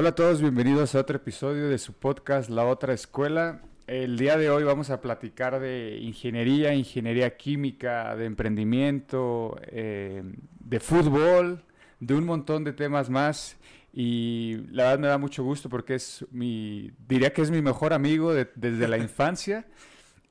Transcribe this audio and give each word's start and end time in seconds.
Hola 0.00 0.08
a 0.08 0.14
todos, 0.14 0.40
bienvenidos 0.40 0.94
a 0.94 1.00
otro 1.00 1.16
episodio 1.16 1.68
de 1.68 1.76
su 1.76 1.92
podcast 1.92 2.48
La 2.48 2.64
Otra 2.64 2.94
Escuela. 2.94 3.60
El 3.86 4.16
día 4.16 4.38
de 4.38 4.48
hoy 4.48 4.64
vamos 4.64 4.88
a 4.88 5.02
platicar 5.02 5.60
de 5.60 5.98
ingeniería, 6.00 6.72
ingeniería 6.72 7.36
química, 7.36 8.16
de 8.16 8.24
emprendimiento, 8.24 9.60
eh, 9.66 10.22
de 10.58 10.80
fútbol, 10.80 11.62
de 12.00 12.14
un 12.14 12.24
montón 12.24 12.64
de 12.64 12.72
temas 12.72 13.10
más. 13.10 13.58
Y 13.92 14.62
la 14.70 14.84
verdad 14.84 14.98
me 15.00 15.08
da 15.08 15.18
mucho 15.18 15.44
gusto 15.44 15.68
porque 15.68 15.96
es 15.96 16.24
mi, 16.30 16.92
diría 17.06 17.34
que 17.34 17.42
es 17.42 17.50
mi 17.50 17.60
mejor 17.60 17.92
amigo 17.92 18.32
de- 18.32 18.48
desde 18.54 18.88
la 18.88 18.96
infancia. 19.06 19.66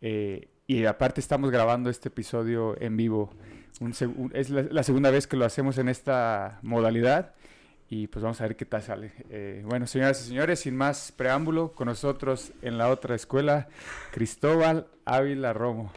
Eh, 0.01 0.47
y 0.65 0.85
aparte 0.85 1.21
estamos 1.21 1.51
grabando 1.51 1.91
este 1.91 2.07
episodio 2.07 2.75
en 2.81 2.97
vivo. 2.97 3.35
Un 3.81 3.93
es 4.33 4.49
la- 4.49 4.63
la 4.63 4.81
segunda 4.81 5.11
vez 5.11 5.27
que 5.27 5.37
lo 5.37 5.45
hacemos 5.45 5.77
en 5.77 5.89
esta 5.89 6.57
modalidad 6.63 7.35
y 7.89 8.07
pues 8.07 8.21
vamos 8.23 8.39
a 8.41 8.43
ver 8.45 8.55
qué 8.55 8.65
tal 8.65 8.81
sale. 8.83 9.13
Eh, 9.29 9.63
bueno, 9.65 9.87
señoras 9.87 10.21
y 10.21 10.27
señores, 10.27 10.59
sin 10.61 10.75
más 10.77 11.11
preámbulo, 11.11 11.73
con 11.73 11.87
nosotros 11.87 12.53
en 12.61 12.77
la 12.77 12.89
otra 12.89 13.15
escuela, 13.15 13.67
Cristóbal 14.11 14.87
Ávila 15.05 15.53
Romo. 15.53 15.91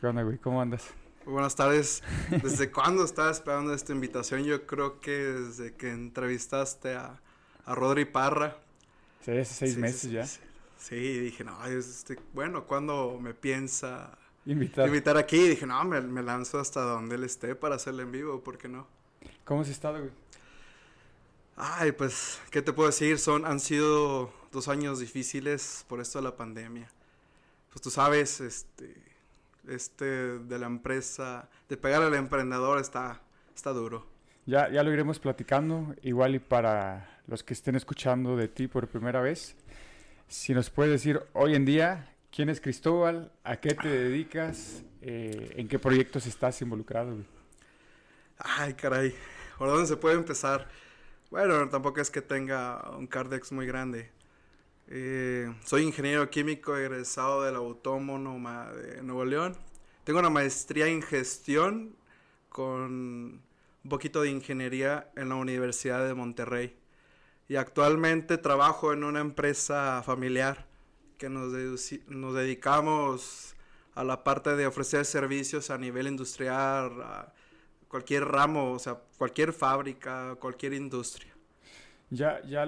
¿Qué 0.00 0.06
onda, 0.06 0.22
güey? 0.22 0.38
¿Cómo 0.38 0.60
andas? 0.60 0.94
Buenas 1.24 1.56
tardes. 1.56 2.02
¿Desde 2.42 2.70
cuándo 2.72 3.04
estaba 3.04 3.30
esperando 3.30 3.74
esta 3.74 3.92
invitación? 3.92 4.44
Yo 4.44 4.66
creo 4.66 5.00
que 5.00 5.10
desde 5.12 5.74
que 5.74 5.90
entrevistaste 5.90 6.94
a, 6.94 7.20
a 7.64 7.74
Rodri 7.74 8.04
Parra. 8.04 8.56
Sí, 9.20 9.30
hace 9.32 9.54
seis 9.54 9.74
Sí, 9.74 9.80
meses 9.80 10.00
sí, 10.00 10.10
ya. 10.10 10.26
Sí, 10.26 10.40
Sí, 10.76 10.96
dije, 11.20 11.42
no, 11.44 11.64
este, 11.66 12.18
bueno, 12.32 12.66
¿cuándo 12.66 13.18
me 13.20 13.34
piensa 13.34 14.18
Invitar. 14.46 14.88
invitar 14.88 15.16
aquí? 15.16 15.48
Dije, 15.48 15.66
no, 15.66 15.84
me, 15.84 16.00
me 16.02 16.22
lanzo 16.22 16.58
hasta 16.60 16.80
donde 16.82 17.16
él 17.16 17.24
esté 17.24 17.56
para 17.56 17.76
hacerle 17.76 18.04
en 18.04 18.12
vivo, 18.12 18.42
¿por 18.44 18.58
qué 18.58 18.68
no? 18.68 18.86
¿Cómo 19.44 19.62
has 19.62 19.68
estado, 19.68 19.98
güey? 20.00 20.10
Ay, 21.56 21.92
pues, 21.92 22.38
¿qué 22.50 22.60
te 22.60 22.74
puedo 22.74 22.88
decir? 22.90 23.18
Son, 23.18 23.46
han 23.46 23.60
sido 23.60 24.30
dos 24.52 24.68
años 24.68 25.00
difíciles 25.00 25.86
por 25.88 26.00
esto 26.00 26.18
de 26.18 26.24
la 26.24 26.36
pandemia. 26.36 26.86
Pues 27.72 27.80
tú 27.80 27.90
sabes, 27.90 28.42
este, 28.42 28.94
este 29.66 30.04
de 30.38 30.58
la 30.58 30.66
empresa, 30.66 31.48
de 31.70 31.78
pegar 31.78 32.02
al 32.02 32.14
emprendedor 32.14 32.78
está, 32.78 33.22
está 33.54 33.70
duro. 33.70 34.06
Ya, 34.44 34.70
ya 34.70 34.82
lo 34.82 34.92
iremos 34.92 35.18
platicando, 35.18 35.94
igual 36.02 36.34
y 36.34 36.40
para 36.40 37.20
los 37.26 37.42
que 37.42 37.54
estén 37.54 37.74
escuchando 37.74 38.36
de 38.36 38.48
ti 38.48 38.68
por 38.68 38.86
primera 38.86 39.22
vez, 39.22 39.56
si 40.28 40.52
nos 40.52 40.68
puedes 40.68 40.92
decir 40.92 41.22
hoy 41.32 41.54
en 41.54 41.64
día 41.64 42.12
quién 42.30 42.50
es 42.50 42.60
Cristóbal, 42.60 43.32
a 43.44 43.56
qué 43.56 43.74
te 43.74 43.88
dedicas, 43.88 44.82
eh, 45.00 45.54
en 45.56 45.68
qué 45.68 45.78
proyectos 45.78 46.26
estás 46.26 46.60
involucrado. 46.60 47.16
Ay, 48.38 48.74
caray. 48.74 49.14
¿Por 49.56 49.68
dónde 49.68 49.86
se 49.86 49.96
puede 49.96 50.16
empezar? 50.16 50.68
Bueno, 51.30 51.68
tampoco 51.68 52.00
es 52.00 52.10
que 52.10 52.22
tenga 52.22 52.88
un 52.96 53.08
cardex 53.08 53.50
muy 53.50 53.66
grande. 53.66 54.10
Eh, 54.86 55.52
soy 55.64 55.82
ingeniero 55.82 56.30
químico 56.30 56.76
egresado 56.76 57.42
de 57.42 57.50
la 57.50 57.58
Autónoma 57.58 58.70
de 58.70 59.02
Nuevo 59.02 59.24
León. 59.24 59.56
Tengo 60.04 60.20
una 60.20 60.30
maestría 60.30 60.86
en 60.86 61.02
gestión 61.02 61.96
con 62.48 63.42
un 63.82 63.90
poquito 63.90 64.22
de 64.22 64.30
ingeniería 64.30 65.10
en 65.16 65.30
la 65.30 65.34
Universidad 65.34 66.06
de 66.06 66.14
Monterrey. 66.14 66.76
Y 67.48 67.56
actualmente 67.56 68.38
trabajo 68.38 68.92
en 68.92 69.02
una 69.02 69.18
empresa 69.18 70.04
familiar 70.06 70.68
que 71.18 71.28
nos, 71.28 71.52
nos 72.06 72.34
dedicamos 72.34 73.56
a 73.96 74.04
la 74.04 74.22
parte 74.22 74.54
de 74.54 74.68
ofrecer 74.68 75.04
servicios 75.04 75.70
a 75.70 75.78
nivel 75.78 76.06
industrial, 76.06 77.02
a 77.02 77.32
cualquier 77.88 78.24
ramo, 78.24 78.72
o 78.72 78.78
sea, 78.78 78.98
cualquier 79.18 79.52
fábrica, 79.52 80.36
cualquier 80.40 80.74
industria. 80.74 81.32
Ya, 82.10 82.40
ya 82.42 82.64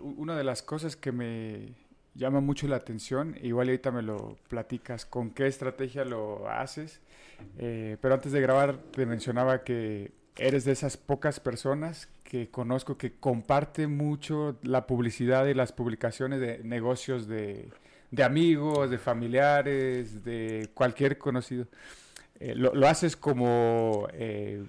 una 0.00 0.36
de 0.36 0.44
las 0.44 0.62
cosas 0.62 0.96
que 0.96 1.12
me 1.12 1.74
llama 2.14 2.40
mucho 2.40 2.66
la 2.66 2.76
atención, 2.76 3.36
igual 3.42 3.68
ahorita 3.68 3.90
me 3.90 4.02
lo 4.02 4.38
platicas, 4.48 5.04
con 5.04 5.30
qué 5.30 5.46
estrategia 5.46 6.04
lo 6.04 6.48
haces, 6.48 7.00
eh, 7.58 7.96
pero 8.00 8.14
antes 8.14 8.32
de 8.32 8.40
grabar 8.40 8.78
te 8.78 9.06
mencionaba 9.06 9.64
que 9.64 10.12
eres 10.36 10.64
de 10.64 10.72
esas 10.72 10.96
pocas 10.96 11.40
personas 11.40 12.08
que 12.24 12.50
conozco 12.50 12.96
que 12.96 13.14
comparte 13.18 13.86
mucho 13.86 14.58
la 14.62 14.86
publicidad 14.86 15.46
y 15.46 15.54
las 15.54 15.72
publicaciones 15.72 16.40
de 16.40 16.62
negocios 16.64 17.26
de, 17.26 17.70
de 18.10 18.22
amigos, 18.22 18.90
de 18.90 18.98
familiares, 18.98 20.24
de 20.24 20.70
cualquier 20.74 21.18
conocido. 21.18 21.66
Eh, 22.40 22.54
lo, 22.56 22.74
lo 22.74 22.88
haces 22.88 23.16
como... 23.16 24.08
eh, 24.12 24.64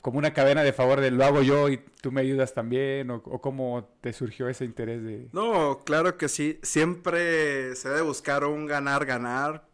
como 0.00 0.18
una 0.18 0.32
cadena 0.32 0.62
de 0.62 0.72
favor 0.72 1.00
de 1.00 1.10
lo 1.10 1.24
hago 1.24 1.42
yo 1.42 1.68
y 1.68 1.78
tú 2.00 2.12
me 2.12 2.20
ayudas 2.20 2.54
también, 2.54 3.10
o, 3.10 3.16
o 3.16 3.40
cómo 3.40 3.90
te 4.00 4.12
surgió 4.12 4.48
ese 4.48 4.64
interés 4.64 5.02
de... 5.02 5.28
No, 5.32 5.82
claro 5.84 6.16
que 6.16 6.28
sí. 6.28 6.58
Siempre 6.62 7.74
se 7.74 7.88
debe 7.88 8.02
buscar 8.02 8.44
un 8.44 8.66
ganar-ganar. 8.66 9.66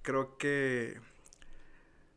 Creo 0.00 0.36
que 0.38 0.98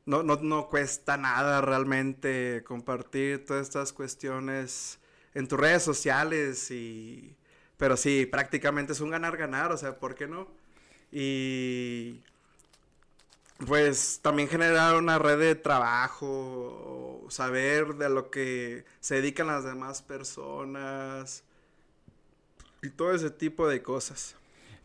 no, 0.06 0.24
no, 0.24 0.38
no 0.38 0.70
cuesta 0.70 1.18
nada 1.18 1.62
realmente 1.62 2.64
compartir 2.66 3.46
todas 3.46 3.64
estas 3.64 3.92
cuestiones 3.92 5.00
en 5.34 5.48
tus 5.48 5.60
redes 5.60 5.84
sociales 5.84 6.72
y... 6.72 7.36
Pero 7.78 7.98
sí, 7.98 8.26
prácticamente 8.26 8.94
es 8.94 9.02
un 9.02 9.10
ganar-ganar, 9.12 9.74
o 9.74 9.78
sea, 9.78 10.00
¿por 10.00 10.16
qué 10.16 10.26
no? 10.26 10.48
Y 11.12 12.24
pues 13.68 14.20
también 14.22 14.50
generar 14.50 14.96
una 14.98 15.18
red 15.20 15.40
de 15.40 15.56
trabajo, 15.56 17.26
saber 17.30 17.96
de 17.96 18.10
lo 18.10 18.30
que 18.30 18.86
se 19.00 19.16
dedican 19.16 19.48
las 19.48 19.64
demás 19.64 20.02
personas 20.02 21.44
y 22.82 22.90
todo 22.90 23.14
ese 23.14 23.32
tipo 23.32 23.68
de 23.68 23.82
cosas. 23.84 24.38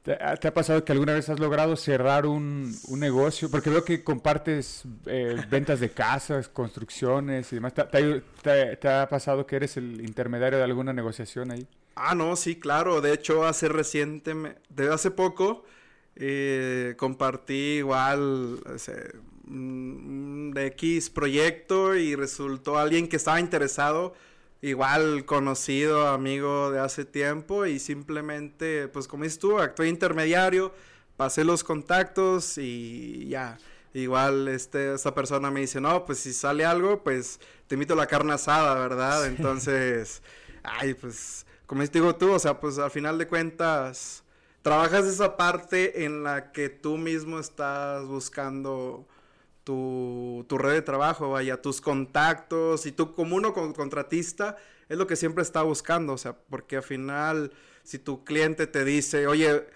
¿Te, 0.02 0.12
ha 0.14 0.34
te 0.36 0.48
ha 0.48 0.54
pasado 0.54 0.82
que 0.84 0.92
alguna 0.92 1.12
vez 1.12 1.28
has 1.28 1.38
logrado 1.38 1.76
cerrar 1.76 2.24
un, 2.26 2.80
un 2.84 3.00
negocio? 3.00 3.50
Porque 3.50 3.68
veo 3.70 3.84
que 3.84 4.02
compartes 4.02 4.84
eh, 5.06 5.42
ventas 5.50 5.78
de 5.80 5.90
casas, 5.92 6.48
construcciones 6.48 7.52
y 7.52 7.56
demás. 7.56 7.74
¿Te, 7.74 7.84
te- 7.84 8.20
te- 8.42 8.76
te 8.76 8.88
ha 8.88 9.08
pasado 9.08 9.46
que 9.46 9.56
eres 9.56 9.76
el 9.76 10.00
intermediario 10.00 10.58
de 10.58 10.64
alguna 10.64 10.92
negociación 10.94 11.50
ahí? 11.50 11.66
Ah, 11.94 12.14
no, 12.14 12.36
sí, 12.36 12.58
claro. 12.58 13.00
De 13.00 13.12
hecho, 13.12 13.44
hace 13.46 13.68
reciente, 13.68 14.34
de 14.68 14.92
hace 14.92 15.10
poco, 15.10 15.64
eh, 16.22 16.94
compartí 16.98 17.78
igual 17.78 18.60
o 18.66 18.78
sea, 18.78 18.94
un 19.48 20.52
de 20.54 20.66
X 20.66 21.10
proyecto 21.10 21.96
y 21.96 22.14
resultó 22.14 22.78
alguien 22.78 23.08
que 23.08 23.16
estaba 23.16 23.40
interesado, 23.40 24.14
igual 24.60 25.24
conocido, 25.24 26.08
amigo 26.08 26.70
de 26.70 26.78
hace 26.80 27.04
tiempo 27.04 27.64
y 27.66 27.78
simplemente, 27.78 28.88
pues 28.88 29.08
como 29.08 29.24
dices 29.24 29.38
tú, 29.38 29.58
actué 29.58 29.88
intermediario, 29.88 30.72
pasé 31.16 31.42
los 31.44 31.64
contactos 31.64 32.58
y 32.58 33.28
ya. 33.28 33.58
Igual 33.92 34.46
este, 34.48 34.94
esta 34.94 35.14
persona 35.14 35.50
me 35.50 35.60
dice, 35.60 35.80
no, 35.80 36.04
pues 36.04 36.18
si 36.20 36.32
sale 36.32 36.64
algo, 36.64 37.02
pues 37.02 37.40
te 37.66 37.74
invito 37.74 37.94
a 37.94 37.96
la 37.96 38.06
carne 38.06 38.34
asada, 38.34 38.74
¿verdad? 38.74 39.26
Entonces, 39.26 40.22
ay, 40.62 40.94
pues, 40.94 41.44
como 41.66 41.82
digo 41.84 42.14
tú, 42.14 42.30
o 42.32 42.38
sea, 42.38 42.60
pues 42.60 42.78
al 42.78 42.90
final 42.90 43.18
de 43.18 43.26
cuentas, 43.26 44.22
trabajas 44.62 45.06
esa 45.06 45.36
parte 45.36 46.04
en 46.04 46.22
la 46.22 46.52
que 46.52 46.68
tú 46.68 46.96
mismo 46.98 47.38
estás 47.38 48.06
buscando 48.06 49.06
tu, 49.64 50.44
tu 50.48 50.58
red 50.58 50.72
de 50.74 50.82
trabajo, 50.82 51.30
vaya, 51.30 51.60
tus 51.62 51.80
contactos 51.80 52.86
y 52.86 52.92
tú 52.92 53.12
como 53.14 53.36
uno 53.36 53.52
con- 53.54 53.72
contratista 53.74 54.56
es 54.88 54.98
lo 54.98 55.06
que 55.06 55.16
siempre 55.16 55.42
está 55.42 55.62
buscando, 55.62 56.14
o 56.14 56.18
sea, 56.18 56.34
porque 56.36 56.76
al 56.76 56.82
final 56.82 57.52
si 57.84 57.98
tu 57.98 58.24
cliente 58.24 58.66
te 58.66 58.84
dice, 58.84 59.26
oye, 59.26 59.66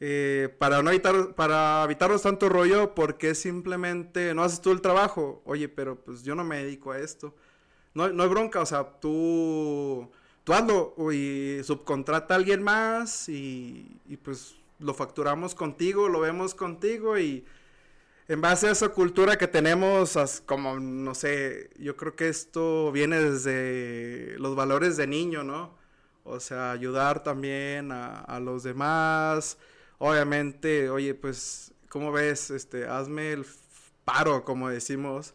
eh, 0.00 0.54
para 0.58 0.82
no 0.82 0.90
evitar, 0.90 1.34
para 1.34 1.84
evitarnos 1.84 2.22
tanto 2.22 2.48
rollo, 2.48 2.94
porque 2.94 3.34
simplemente 3.34 4.34
no 4.34 4.42
haces 4.42 4.60
tú 4.60 4.72
el 4.72 4.80
trabajo? 4.80 5.42
Oye, 5.44 5.68
pero 5.68 5.96
pues 6.02 6.22
yo 6.24 6.34
no 6.34 6.44
me 6.44 6.62
dedico 6.64 6.92
a 6.92 6.98
esto. 6.98 7.34
No, 7.94 8.08
no 8.10 8.22
hay 8.22 8.28
bronca, 8.28 8.60
o 8.60 8.66
sea, 8.66 8.84
tú, 9.00 10.10
hazlo 10.44 10.94
y 11.12 11.60
subcontrata 11.64 12.34
a 12.34 12.36
alguien 12.36 12.62
más 12.62 13.28
y, 13.28 13.98
pues 14.22 14.56
lo 14.78 14.94
facturamos 14.94 15.54
contigo, 15.54 16.08
lo 16.08 16.20
vemos 16.20 16.54
contigo 16.54 17.18
y 17.18 17.44
en 18.28 18.40
base 18.40 18.68
a 18.68 18.72
esa 18.72 18.88
cultura 18.88 19.38
que 19.38 19.46
tenemos, 19.46 20.16
como, 20.46 20.80
no 20.80 21.14
sé, 21.14 21.70
yo 21.78 21.96
creo 21.96 22.16
que 22.16 22.28
esto 22.28 22.90
viene 22.90 23.20
desde 23.20 24.36
los 24.38 24.56
valores 24.56 24.96
de 24.96 25.06
niño, 25.06 25.44
¿no? 25.44 25.76
O 26.24 26.40
sea, 26.40 26.72
ayudar 26.72 27.22
también 27.22 27.92
a, 27.92 28.20
a 28.20 28.40
los 28.40 28.62
demás. 28.62 29.58
Obviamente, 29.98 30.88
oye, 30.90 31.14
pues, 31.14 31.72
¿cómo 31.88 32.12
ves? 32.12 32.50
Este, 32.50 32.86
hazme 32.86 33.32
el 33.32 33.46
paro, 34.04 34.44
como 34.44 34.68
decimos. 34.68 35.34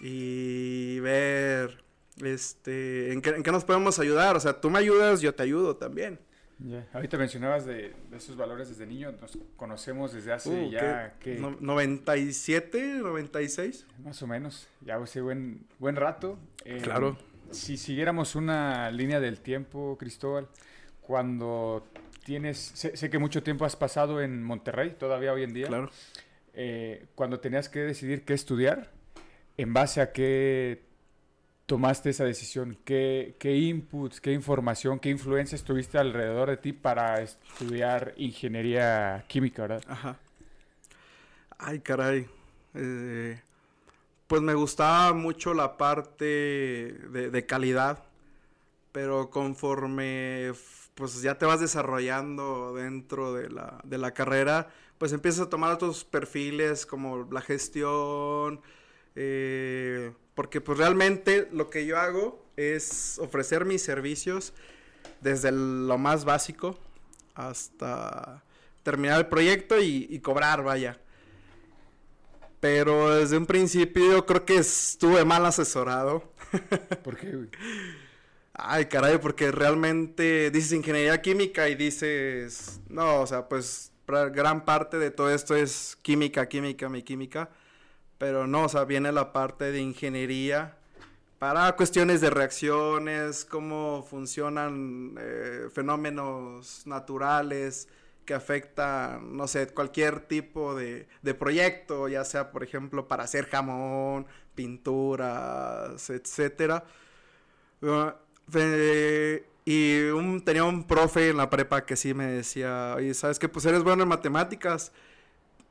Y 0.00 1.00
ver, 1.00 1.84
este, 2.24 3.12
¿en 3.12 3.20
qué, 3.22 3.30
en 3.30 3.42
qué 3.42 3.52
nos 3.52 3.64
podemos 3.64 3.98
ayudar? 3.98 4.36
O 4.36 4.40
sea, 4.40 4.60
tú 4.60 4.70
me 4.70 4.78
ayudas, 4.78 5.20
yo 5.20 5.34
te 5.34 5.42
ayudo 5.42 5.76
también. 5.76 6.18
Ya. 6.60 6.84
Ahorita 6.92 7.16
mencionabas 7.18 7.64
de, 7.66 7.94
de 8.10 8.16
esos 8.16 8.36
valores 8.36 8.68
desde 8.68 8.84
niño, 8.84 9.12
nos 9.20 9.38
conocemos 9.56 10.12
desde 10.12 10.32
hace 10.32 10.50
Uh, 10.50 10.70
ya, 10.70 11.14
¿qué? 11.20 11.34
que 11.34 11.40
No- 11.40 11.56
97, 11.60 12.94
96. 13.00 13.86
más 14.04 14.20
o 14.22 14.26
menos, 14.26 14.66
ya 14.80 14.96
hace 14.96 15.20
buen, 15.20 15.66
buen 15.78 15.94
rato. 15.96 16.36
Eh, 16.64 16.80
Claro. 16.82 17.16
Si 17.52 17.76
siguiéramos 17.78 18.34
una 18.34 18.90
línea 18.90 19.20
del 19.20 19.40
tiempo, 19.40 19.96
Cristóbal, 19.98 20.48
cuando 21.00 21.86
tienes, 22.24 22.58
sé, 22.58 22.96
sé 22.96 23.08
que 23.08 23.18
mucho 23.18 23.42
tiempo 23.42 23.64
has 23.64 23.74
pasado 23.76 24.20
en 24.20 24.42
Monterrey, 24.42 24.96
todavía 24.98 25.32
hoy 25.32 25.44
en 25.44 25.54
día, 25.54 25.68
Claro. 25.68 25.90
eh, 26.52 27.06
cuando 27.14 27.40
tenías 27.40 27.68
que 27.70 27.78
decidir 27.80 28.24
qué 28.24 28.34
estudiar, 28.34 28.90
¿en 29.56 29.72
base 29.72 30.00
a 30.02 30.12
qué 30.12 30.82
tomaste 31.68 32.08
esa 32.08 32.24
decisión? 32.24 32.78
¿Qué, 32.86 33.36
qué 33.38 33.54
inputs, 33.54 34.22
qué 34.22 34.32
información, 34.32 34.98
qué 34.98 35.10
influencias 35.10 35.62
tuviste 35.64 35.98
alrededor 35.98 36.48
de 36.48 36.56
ti 36.56 36.72
para 36.72 37.20
estudiar 37.20 38.14
ingeniería 38.16 39.26
química, 39.28 39.62
verdad? 39.62 39.82
Ajá. 39.86 40.18
Ay, 41.58 41.80
caray. 41.80 42.26
Eh, 42.72 43.38
pues 44.26 44.40
me 44.40 44.54
gustaba 44.54 45.12
mucho 45.12 45.52
la 45.52 45.76
parte 45.76 46.24
de, 46.24 47.30
de 47.30 47.46
calidad, 47.46 48.02
pero 48.90 49.28
conforme 49.28 50.52
pues 50.94 51.20
ya 51.20 51.36
te 51.36 51.44
vas 51.44 51.60
desarrollando 51.60 52.72
dentro 52.74 53.34
de 53.34 53.50
la, 53.50 53.78
de 53.84 53.98
la 53.98 54.14
carrera, 54.14 54.70
pues 54.96 55.12
empiezas 55.12 55.46
a 55.46 55.50
tomar 55.50 55.72
otros 55.74 56.04
perfiles 56.04 56.86
como 56.86 57.28
la 57.30 57.42
gestión, 57.42 58.62
eh, 59.16 60.12
porque 60.34 60.60
pues 60.60 60.78
realmente 60.78 61.48
lo 61.52 61.70
que 61.70 61.86
yo 61.86 61.98
hago 61.98 62.44
es 62.56 63.18
ofrecer 63.18 63.64
mis 63.64 63.82
servicios 63.82 64.52
desde 65.20 65.52
lo 65.52 65.98
más 65.98 66.24
básico 66.24 66.78
hasta 67.34 68.42
terminar 68.82 69.18
el 69.18 69.26
proyecto 69.26 69.80
y, 69.80 70.06
y 70.10 70.20
cobrar, 70.20 70.62
vaya. 70.62 70.98
Pero 72.60 73.14
desde 73.14 73.36
un 73.36 73.46
principio 73.46 74.26
creo 74.26 74.44
que 74.44 74.56
estuve 74.56 75.24
mal 75.24 75.46
asesorado. 75.46 76.32
¿Por 77.04 77.16
qué, 77.16 77.30
güey? 77.30 77.48
Ay, 78.54 78.86
caray, 78.86 79.18
porque 79.18 79.52
realmente 79.52 80.50
dices 80.50 80.72
ingeniería 80.72 81.22
química 81.22 81.68
y 81.68 81.76
dices, 81.76 82.80
no, 82.88 83.20
o 83.20 83.26
sea, 83.26 83.48
pues 83.48 83.92
gran 84.32 84.64
parte 84.64 84.98
de 84.98 85.12
todo 85.12 85.30
esto 85.30 85.54
es 85.54 85.96
química, 86.02 86.48
química, 86.48 86.88
mi 86.88 87.02
química. 87.02 87.50
Pero 88.18 88.46
no, 88.46 88.64
o 88.64 88.68
sea, 88.68 88.84
viene 88.84 89.12
la 89.12 89.32
parte 89.32 89.70
de 89.72 89.80
ingeniería 89.80 90.76
para 91.38 91.76
cuestiones 91.76 92.20
de 92.20 92.30
reacciones, 92.30 93.44
cómo 93.44 94.04
funcionan 94.08 95.14
eh, 95.20 95.68
fenómenos 95.72 96.82
naturales 96.86 97.88
que 98.24 98.34
afectan, 98.34 99.36
no 99.36 99.48
sé, 99.48 99.68
cualquier 99.68 100.20
tipo 100.20 100.74
de, 100.74 101.08
de 101.22 101.34
proyecto, 101.34 102.08
ya 102.08 102.24
sea, 102.24 102.50
por 102.52 102.62
ejemplo, 102.64 103.08
para 103.08 103.24
hacer 103.24 103.46
jamón, 103.48 104.26
pinturas, 104.54 106.10
etcétera. 106.10 106.84
Uh, 107.82 108.10
fe- 108.50 109.44
y 109.64 110.40
tenía 110.44 110.64
un 110.64 110.84
profe 110.86 111.30
en 111.30 111.36
la 111.36 111.50
prepa 111.50 111.84
que 111.84 111.96
sí 111.96 112.14
me 112.14 112.26
decía, 112.26 112.96
¿sabes 113.14 113.38
qué? 113.38 113.48
Pues 113.48 113.66
eres 113.66 113.82
bueno 113.84 114.02
en 114.02 114.08
matemáticas. 114.08 114.92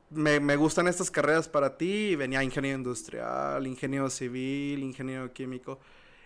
Me, 0.10 0.40
me 0.40 0.56
gustan 0.56 0.88
estas 0.88 1.12
carreras 1.12 1.48
para 1.50 1.78
ti. 1.78 2.10
Y 2.12 2.16
venía 2.16 2.44
ingeniero 2.44 2.78
industrial, 2.78 3.66
ingeniero 3.68 4.10
civil, 4.10 4.84
ingeniero 4.84 5.32
químico. 5.34 5.80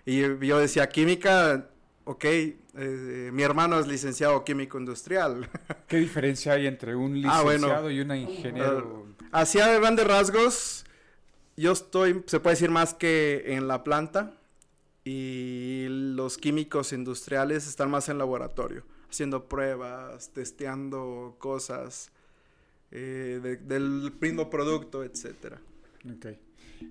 Y 0.06 0.22
yo 0.45 0.60
decía, 0.60 0.89
química, 0.89 1.68
ok, 2.06 2.25
eh, 2.25 3.30
mi 3.33 3.44
hermano 3.44 3.80
es 3.80 3.88
licenciado 3.88 4.44
químico 4.44 4.80
industrial. 4.80 5.50
¿Qué 5.88 5.98
diferencia 5.98 6.54
hay 6.54 6.68
entre 6.68 6.95
un 6.95 7.24
Ah, 7.25 7.42
bueno. 7.42 7.68
licenciado 7.68 7.92
y 7.92 8.00
un 8.01 8.16
ingeniero? 8.16 9.06
Así 9.31 9.60
a 9.60 9.68
grandes 9.80 10.06
rasgos, 10.07 10.86
yo 11.56 11.72
estoy, 11.72 12.24
se 12.25 12.39
puede 12.39 12.56
decir 12.56 12.69
más 12.72 12.94
que 12.94 13.44
en 13.56 13.68
la 13.68 13.83
planta 13.83 14.33
y 15.04 15.86
los 15.89 16.38
químicos 16.38 16.94
industriales 16.94 17.68
están 17.68 17.89
más 17.89 18.10
en 18.10 18.18
laboratorio, 18.18 18.83
haciendo 19.10 19.45
pruebas, 19.48 20.30
testeando 20.33 21.36
cosas 21.39 22.12
eh, 22.91 23.39
de- 23.41 23.57
del 23.57 24.11
mismo 24.19 24.49
producto, 24.49 25.03
etcétera. 25.03 25.59
Ok. 26.13 26.25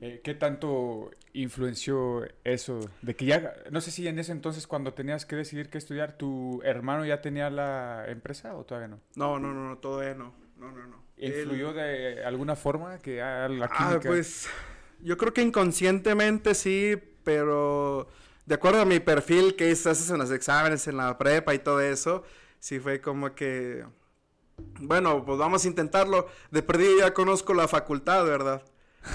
Eh, 0.03 0.21
¿Qué 0.23 0.35
tanto 0.35 1.11
influenció 1.33 2.25
eso? 2.45 2.79
De 3.03 3.15
que 3.17 3.25
ya, 3.27 3.55
no 3.71 3.81
sé 3.81 3.91
si 3.91 4.07
en 4.07 4.19
ese 4.19 4.31
entonces 4.33 4.67
cuando 4.67 4.95
tenías 4.95 5.27
que 5.27 5.35
decidir 5.37 5.69
qué 5.69 5.79
estudiar, 5.79 6.17
¿tu 6.17 6.61
hermano 6.65 7.05
ya 7.05 7.21
tenía 7.21 7.51
la 7.51 8.05
empresa 8.09 8.55
o 8.57 8.65
todavía 8.65 8.89
no? 8.89 9.01
No, 9.17 9.39
no, 9.39 9.53
no, 9.53 9.69
no, 9.69 9.79
todavía 9.79 10.15
no. 10.15 10.33
No, 10.59 10.71
no, 10.71 10.87
no. 10.87 11.03
¿Influyó 11.17 11.71
Él- 11.71 11.75
de 12.17 12.25
alguna 12.25 12.55
forma 12.57 12.99
que 12.99 13.21
a 13.21 13.49
la 13.49 13.67
Ah, 13.73 13.99
pues 14.03 14.49
yo 15.03 15.17
creo 15.17 15.33
que 15.35 15.43
inconscientemente 15.43 16.55
sí, 16.55 16.97
pero 17.25 18.09
de 18.47 18.55
acuerdo 18.55 18.81
a 18.81 18.85
mi 18.85 19.01
perfil 19.01 19.57
que 19.57 19.71
es- 19.71 19.87
haces 19.87 20.09
en 20.11 20.19
los 20.19 20.31
exámenes, 20.31 20.87
en 20.87 20.97
la 20.99 21.19
prepa 21.19 21.53
y 21.55 21.59
todo 21.59 21.81
eso, 21.81 22.23
sí 22.59 22.79
fue 22.79 23.01
como 23.01 23.35
que, 23.35 23.85
bueno, 24.81 25.25
pues 25.25 25.39
vamos 25.39 25.65
a 25.65 25.69
intentarlo. 25.69 26.27
De 26.51 26.63
perdido 26.63 26.99
ya 26.99 27.13
conozco 27.15 27.55
la 27.55 27.69
facultad, 27.69 28.25
¿verdad? 28.25 28.63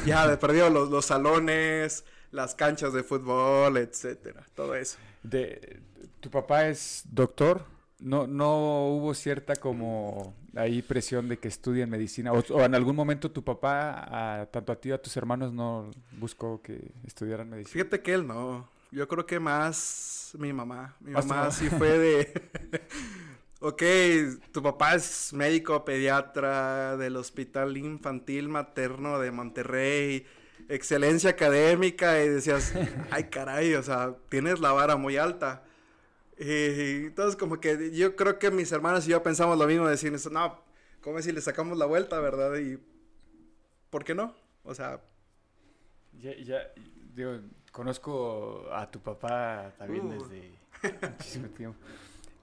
Ya 0.05 0.27
de 0.27 0.37
perdido 0.37 0.69
los, 0.69 0.89
los 0.89 1.05
salones, 1.05 2.05
las 2.31 2.55
canchas 2.55 2.91
de 2.93 3.03
fútbol, 3.03 3.77
etcétera, 3.77 4.43
todo 4.55 4.75
eso. 4.75 4.97
De, 5.23 5.79
¿Tu 6.19 6.29
papá 6.29 6.67
es 6.67 7.03
doctor? 7.11 7.63
¿No, 7.99 8.27
¿No 8.27 8.87
hubo 8.87 9.13
cierta 9.13 9.55
como 9.55 10.33
ahí 10.55 10.81
presión 10.81 11.29
de 11.29 11.37
que 11.37 11.47
estudien 11.47 11.89
medicina? 11.89 12.33
¿O, 12.33 12.39
o 12.49 12.61
en 12.61 12.75
algún 12.75 12.95
momento 12.95 13.31
tu 13.31 13.43
papá, 13.43 14.39
a- 14.41 14.45
tanto 14.47 14.71
a 14.73 14.75
ti 14.75 14.89
como 14.89 14.95
a 14.95 15.01
tus 15.01 15.15
hermanos, 15.17 15.53
no 15.53 15.91
buscó 16.19 16.61
que 16.61 16.91
estudiaran 17.05 17.49
medicina? 17.49 17.71
Fíjate 17.73 18.01
que 18.01 18.13
él 18.13 18.27
no. 18.27 18.67
Yo 18.91 19.07
creo 19.07 19.25
que 19.25 19.39
más 19.39 20.31
mi 20.37 20.51
mamá. 20.51 20.95
Mi 20.99 21.11
mamá 21.11 21.25
mamá. 21.25 21.51
sí 21.51 21.69
fue 21.69 21.97
de. 21.97 22.41
ok, 23.59 23.83
tu 24.51 24.61
papá 24.61 24.95
es 24.95 25.33
médico 25.33 25.85
pediatra 25.85 26.97
del 26.97 27.15
Hospital 27.17 27.77
Infantil 27.77 28.49
Materno 28.49 29.19
de 29.19 29.31
Monterrey. 29.31 30.25
Excelencia 30.69 31.31
académica. 31.31 32.23
Y 32.23 32.29
decías, 32.29 32.73
ay 33.11 33.25
caray, 33.29 33.75
o 33.75 33.83
sea, 33.83 34.15
tienes 34.29 34.59
la 34.59 34.71
vara 34.71 34.95
muy 34.97 35.17
alta. 35.17 35.63
Y 36.37 37.05
entonces, 37.07 37.35
como 37.37 37.59
que 37.59 37.91
yo 37.95 38.15
creo 38.15 38.39
que 38.39 38.51
mis 38.51 38.71
hermanos 38.71 39.07
y 39.07 39.11
yo 39.11 39.23
pensamos 39.23 39.57
lo 39.57 39.67
mismo, 39.67 39.87
decir, 39.87 40.13
no, 40.31 40.61
¿cómo 41.01 41.19
es 41.19 41.25
si 41.25 41.31
le 41.31 41.41
sacamos 41.41 41.77
la 41.77 41.85
vuelta, 41.85 42.19
verdad? 42.19 42.55
Y. 42.57 42.77
¿Por 43.89 44.03
qué 44.03 44.15
no? 44.15 44.35
O 44.63 44.73
sea, 44.75 45.01
Ya, 46.13 46.35
ya, 46.37 46.71
digo, 47.13 47.39
conozco 47.71 48.67
a 48.71 48.89
tu 48.89 49.01
papá 49.01 49.73
también 49.77 50.05
Uh. 50.05 50.09
desde 50.09 50.59
muchísimo 51.11 51.47
tiempo. 51.49 51.79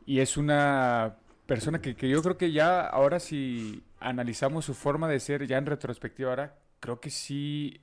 Y 0.06 0.20
es 0.20 0.36
una 0.36 1.16
persona 1.46 1.80
que, 1.80 1.94
que 1.94 2.08
yo 2.08 2.22
creo 2.22 2.36
que 2.36 2.52
ya 2.52 2.80
ahora 2.80 3.20
si 3.20 3.82
analizamos 4.00 4.64
su 4.64 4.74
forma 4.74 5.08
de 5.08 5.20
ser, 5.20 5.46
ya 5.46 5.58
en 5.58 5.66
retrospectiva 5.66 6.30
ahora, 6.30 6.56
creo 6.80 7.00
que 7.00 7.10
sí 7.10 7.80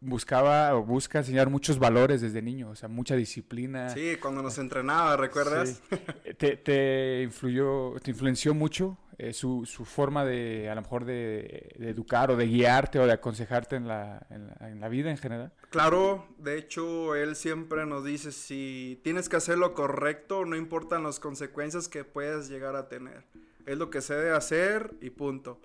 buscaba 0.00 0.74
o 0.74 0.84
busca 0.84 1.18
enseñar 1.18 1.48
muchos 1.48 1.78
valores 1.78 2.20
desde 2.20 2.42
niño, 2.42 2.70
o 2.70 2.76
sea, 2.76 2.88
mucha 2.88 3.16
disciplina. 3.16 3.88
sí, 3.90 4.16
cuando 4.20 4.42
nos 4.42 4.58
entrenaba, 4.58 5.16
¿recuerdas? 5.16 5.80
Sí. 5.88 5.96
¿Te, 6.38 6.56
te 6.56 7.22
influyó, 7.22 7.94
te 8.02 8.10
influenció 8.10 8.54
mucho 8.54 8.98
eh, 9.18 9.32
su, 9.32 9.64
su 9.66 9.84
forma 9.84 10.24
de, 10.24 10.68
a 10.68 10.74
lo 10.74 10.82
mejor, 10.82 11.04
de, 11.04 11.74
de 11.78 11.90
educar 11.90 12.30
o 12.30 12.36
de 12.36 12.46
guiarte 12.46 12.98
o 12.98 13.06
de 13.06 13.12
aconsejarte 13.12 13.76
en 13.76 13.86
la, 13.88 14.26
en 14.30 14.46
la, 14.48 14.70
en 14.70 14.80
la 14.80 14.88
vida 14.88 15.10
en 15.10 15.18
general? 15.18 15.52
Claro, 15.70 16.26
de 16.38 16.58
hecho, 16.58 17.14
él 17.14 17.36
siempre 17.36 17.86
nos 17.86 18.04
dice 18.04 18.32
si 18.32 19.00
tienes 19.04 19.28
que 19.28 19.36
hacer 19.36 19.58
lo 19.58 19.74
correcto, 19.74 20.44
no 20.44 20.56
importan 20.56 21.02
las 21.02 21.20
consecuencias 21.20 21.88
que 21.88 22.04
puedas 22.04 22.48
llegar 22.48 22.76
a 22.76 22.88
tener. 22.88 23.24
Es 23.66 23.78
lo 23.78 23.88
que 23.90 24.00
se 24.00 24.14
debe 24.14 24.32
hacer 24.32 24.94
y 25.00 25.10
punto. 25.10 25.60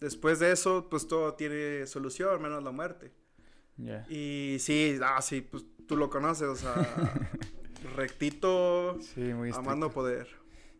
Después 0.00 0.38
de 0.38 0.52
eso, 0.52 0.88
pues 0.90 1.06
todo 1.08 1.34
tiene 1.34 1.86
solución, 1.86 2.40
menos 2.40 2.62
la 2.62 2.70
muerte. 2.70 3.12
Y 4.08 4.56
sí, 4.60 4.98
ah, 5.02 5.20
sí, 5.20 5.42
pues 5.42 5.64
tú 5.86 5.96
lo 5.96 6.08
conoces, 6.08 6.48
o 6.48 6.56
sea, 6.56 6.74
rectito, 7.96 8.96
Sí, 9.00 9.20
muy 9.20 9.50
estricto. 9.50 9.58
amando 9.70 9.90
poder. 9.90 10.28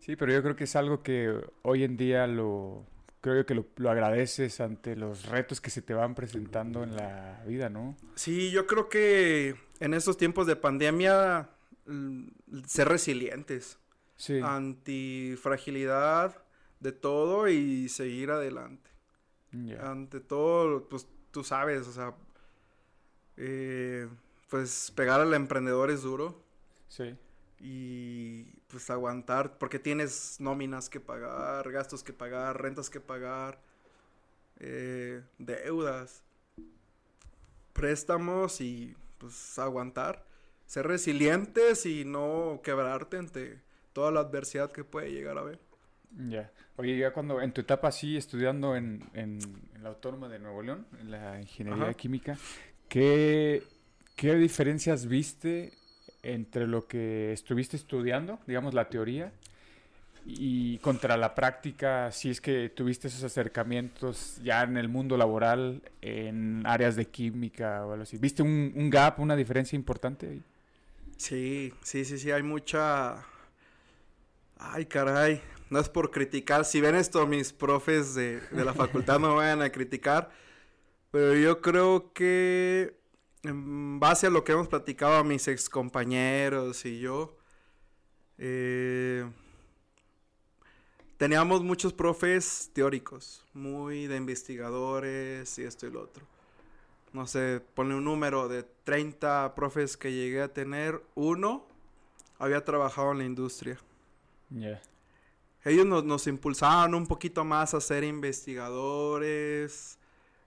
Sí, 0.07 0.15
pero 0.15 0.33
yo 0.33 0.41
creo 0.41 0.55
que 0.55 0.65
es 0.65 0.77
algo 0.77 1.03
que 1.03 1.37
hoy 1.63 1.83
en 1.83 1.97
día 1.97 2.29
lo 2.29 2.87
creo 3.21 3.45
que 3.45 3.57
lo, 3.57 3.67
lo 3.77 3.91
agradeces 3.91 4.61
ante 4.61 4.95
los 4.95 5.27
retos 5.27 5.61
que 5.61 5.69
se 5.69 5.83
te 5.83 5.95
van 5.95 6.15
presentando 6.15 6.85
en 6.85 6.95
la 6.95 7.43
vida, 7.45 7.69
¿no? 7.69 7.97
Sí, 8.15 8.53
yo 8.53 8.69
creo 8.69 8.89
que 8.89 9.57
en 9.81 9.95
estos 9.95 10.17
tiempos 10.17 10.47
de 10.47 10.55
pandemia 10.55 11.49
ser 12.69 12.89
resilientes, 12.89 13.81
Sí. 14.17 14.39
antifragilidad 14.43 16.41
de 16.79 16.93
todo 16.93 17.49
y 17.49 17.89
seguir 17.89 18.31
adelante. 18.31 18.91
Ante 19.81 20.21
todo, 20.21 20.89
pues 20.89 21.09
tú 21.33 21.43
sabes, 21.43 21.89
o 21.89 21.93
sea, 21.93 22.15
eh, 23.39 24.07
pues 24.49 24.93
pegar 24.95 25.21
al 25.21 25.35
emprendedor 25.35 25.91
es 25.91 26.03
duro 26.03 26.45
Sí. 26.89 27.17
Y 27.61 28.45
pues 28.69 28.91
aguantar 28.91 29.59
porque 29.59 29.79
tienes 29.79 30.37
nóminas 30.41 30.91
que 30.91 31.01
pagar, 31.01 31.71
gastos 31.73 32.03
que 32.03 32.13
pagar, 32.13 32.61
rentas 32.61 32.91
que 32.91 33.01
pagar, 33.01 33.61
eh, 34.61 35.23
deudas, 35.39 36.23
préstamos 37.73 38.61
y 38.61 38.97
pues 39.19 39.59
aguantar, 39.59 40.25
ser 40.67 40.87
resilientes 40.87 41.87
y 41.87 42.05
no 42.05 42.61
quebrarte 42.63 43.19
ante 43.19 43.61
toda 43.93 44.11
la 44.11 44.21
adversidad 44.21 44.73
que 44.73 44.85
puede 44.85 45.13
llegar 45.13 45.39
a 45.39 45.43
ver. 45.43 45.61
Ya. 46.11 46.51
Oye, 46.77 46.97
ya 46.97 47.13
cuando 47.13 47.41
en 47.41 47.53
tu 47.53 47.61
etapa 47.63 47.89
así, 47.89 48.17
estudiando 48.17 48.77
en, 48.77 49.03
en, 49.15 49.39
en 49.75 49.83
la 49.83 49.91
Autónoma 49.91 50.29
de 50.29 50.39
Nuevo 50.39 50.63
León, 50.63 50.87
en 51.01 51.11
la 51.11 51.41
ingeniería 51.41 51.91
Ajá. 51.91 51.95
química, 51.95 52.39
¿qué, 52.89 53.63
¿qué 54.15 54.35
diferencias 54.37 55.07
viste 55.07 55.73
entre 56.27 56.67
lo 56.67 56.87
que 56.87 57.33
estuviste 57.33 57.77
estudiando, 57.77 58.39
digamos 58.47 58.75
la 58.75 58.89
teoría, 58.89 59.33
y 60.25 60.79
contra 60.79 61.17
la 61.17 61.37
práctica, 61.37 62.11
si 62.11 62.31
es 62.31 62.41
que 62.41 62.69
tuviste 62.69 63.07
esos 63.07 63.23
acercamientos 63.23 64.41
ya 64.43 64.63
en 64.65 64.77
el 64.77 64.89
mundo 64.89 65.17
laboral, 65.17 65.83
en 66.03 66.67
áreas 66.67 66.97
de 66.97 67.07
química 67.07 67.87
o 67.87 67.93
algo 67.93 68.03
así? 68.03 68.19
¿Viste 68.19 68.43
un, 68.43 68.91
gap, 68.91 69.21
una 69.21 69.37
diferencia 69.37 69.77
importante 69.77 70.27
ahí? 70.27 70.43
Sí, 71.17 71.73
sí, 71.83 72.05
sí, 72.05 72.19
sí, 72.19 72.33
hay 72.33 72.43
mucha... 72.43 73.25
Ay, 74.59 74.87
caray, 74.87 75.41
no 75.71 75.79
es 75.79 75.89
por 75.89 76.11
criticar, 76.11 76.65
si 76.65 76.81
ven 76.81 76.97
esto 76.97 77.25
mis 77.27 77.53
profes 77.53 78.15
de, 78.15 78.41
de 78.41 78.65
la 78.65 78.75
facultad 78.75 79.21
no 79.21 79.29
me 79.29 79.35
vayan 79.37 79.63
a 79.63 79.71
criticar, 79.71 80.31
pero 81.13 81.37
yo 81.37 81.61
creo 81.61 82.13
que 82.13 82.97
en 83.49 84.01
base 84.01 84.27
a 84.27 84.31
lo 84.31 84.45
que 84.45 84.53
hemos 84.53 84.69
platicado 84.69 85.17
a 85.17 85.25
mis 85.25 85.47
ex 85.49 85.69
compañeros 85.69 86.85
y 86.85 86.99
yo, 86.99 87.37
eh, 88.39 89.29
teníamos 91.17 91.63
muchos 91.63 91.93
profes 91.93 92.71
teóricos, 92.73 93.45
muy 93.55 94.07
de 94.07 94.17
investigadores 94.17 95.59
y 95.59 95.65
esto 95.65 95.87
y 95.87 95.91
lo 95.91 96.03
otro. 96.03 96.25
No 97.13 97.27
sé, 97.27 97.63
pone 97.75 97.95
un 97.95 98.05
número 98.05 98.49
de 98.49 98.65
30 98.85 99.55
profes 99.55 99.97
que 99.97 100.13
llegué 100.13 100.43
a 100.43 100.53
tener, 100.53 101.03
uno 101.15 101.67
había 102.39 102.65
trabajado 102.65 103.13
en 103.13 103.19
la 103.19 103.25
industria. 103.25 103.79
Ellos 105.65 105.87
nos, 105.87 106.05
nos 106.05 106.27
impulsaban 106.27 106.95
un 106.95 107.07
poquito 107.07 107.45
más 107.45 107.75
a 107.75 107.81
ser 107.81 108.05
investigadores, 108.05 109.96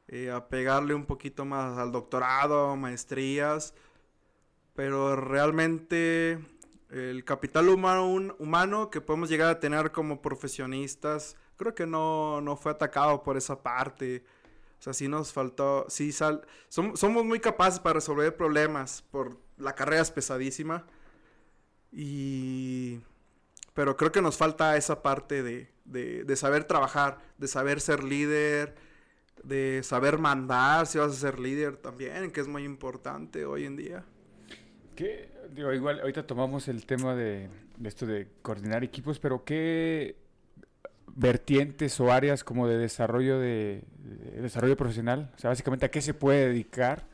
eh, 0.09 0.31
a 0.31 0.49
pegarle 0.49 0.93
un 0.93 1.05
poquito 1.05 1.45
más 1.45 1.77
al 1.77 1.91
doctorado, 1.91 2.75
maestrías, 2.75 3.73
pero 4.75 5.15
realmente 5.15 6.39
el 6.89 7.23
capital 7.23 7.69
humano, 7.69 8.35
humano 8.39 8.89
que 8.89 9.01
podemos 9.01 9.29
llegar 9.29 9.49
a 9.49 9.59
tener 9.59 9.91
como 9.91 10.21
profesionistas, 10.21 11.35
creo 11.57 11.75
que 11.75 11.85
no, 11.85 12.41
no 12.41 12.55
fue 12.57 12.71
atacado 12.71 13.23
por 13.23 13.37
esa 13.37 13.61
parte. 13.63 14.23
O 14.79 14.81
sea, 14.81 14.93
sí 14.93 15.07
nos 15.09 15.33
faltó, 15.33 15.85
sí 15.89 16.11
sal, 16.11 16.45
som- 16.69 16.95
somos 16.95 17.25
muy 17.25 17.39
capaces 17.39 17.79
para 17.79 17.95
resolver 17.95 18.35
problemas, 18.35 19.03
por 19.11 19.37
la 19.57 19.75
carrera 19.75 20.01
es 20.01 20.09
pesadísima. 20.11 20.85
Y 21.91 22.99
pero 23.73 23.95
creo 23.97 24.11
que 24.11 24.21
nos 24.21 24.37
falta 24.37 24.75
esa 24.77 25.01
parte 25.01 25.41
de, 25.43 25.69
de 25.85 26.35
saber 26.35 26.65
trabajar, 26.65 27.19
de 27.37 27.47
saber 27.47 27.79
ser 27.81 28.03
líder, 28.03 28.75
de 29.43 29.81
saber 29.84 30.17
mandar 30.17 30.88
si 30.88 30.98
vas 30.98 31.12
a 31.12 31.15
ser 31.15 31.39
líder 31.39 31.77
también, 31.77 32.31
que 32.31 32.41
es 32.41 32.48
muy 32.48 32.63
importante 32.63 33.46
hoy 33.46 33.65
en 33.65 33.75
día. 33.75 34.05
¿Qué, 34.96 35.29
digo, 35.53 35.72
igual 35.74 36.00
ahorita 36.01 36.27
tomamos 36.27 36.67
el 36.67 36.86
tema 36.86 37.15
de, 37.15 37.50
de 37.77 37.89
esto 37.89 38.05
de 38.05 38.27
coordinar 38.41 38.84
equipos, 38.84 39.19
pero 39.19 39.43
¿qué 39.43 40.17
vertientes 41.15 42.00
o 42.00 42.12
áreas 42.12 42.43
como 42.43 42.67
de 42.67 42.77
desarrollo 42.77 43.39
de, 43.39 43.84
de 43.98 44.41
desarrollo 44.41 44.77
profesional? 44.77 45.31
O 45.36 45.39
sea, 45.39 45.50
básicamente, 45.50 45.86
¿a 45.86 45.91
qué 45.91 46.01
se 46.01 46.13
puede 46.13 46.48
dedicar 46.50 47.08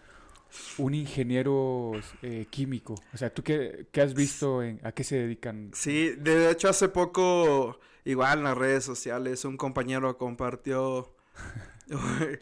un 0.78 0.94
ingeniero 0.94 1.94
eh, 2.22 2.46
químico? 2.50 2.96
O 3.14 3.18
sea, 3.18 3.34
¿tú 3.34 3.44
qué, 3.44 3.88
qué 3.92 4.02
has 4.02 4.14
visto? 4.14 4.64
En, 4.64 4.80
¿A 4.84 4.92
qué 4.92 5.04
se 5.04 5.18
dedican? 5.18 5.72
Sí, 5.74 6.12
de 6.18 6.52
hecho 6.52 6.70
hace 6.70 6.90
poco, 6.90 7.80
igual 8.04 8.40
en 8.40 8.44
las 8.46 8.58
redes 8.58 8.84
sociales, 8.84 9.46
un 9.46 9.58
compañero 9.58 10.18
compartió 10.18 11.14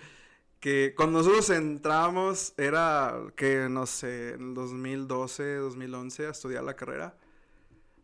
que 0.59 0.93
cuando 0.95 1.19
nosotros 1.19 1.49
entramos 1.49 2.53
era 2.57 3.15
que, 3.35 3.67
no 3.69 3.85
sé, 3.85 4.33
en 4.33 4.49
el 4.49 4.53
2012, 4.53 5.55
2011 5.55 6.27
a 6.27 6.29
estudiar 6.31 6.63
la 6.63 6.75
carrera, 6.75 7.15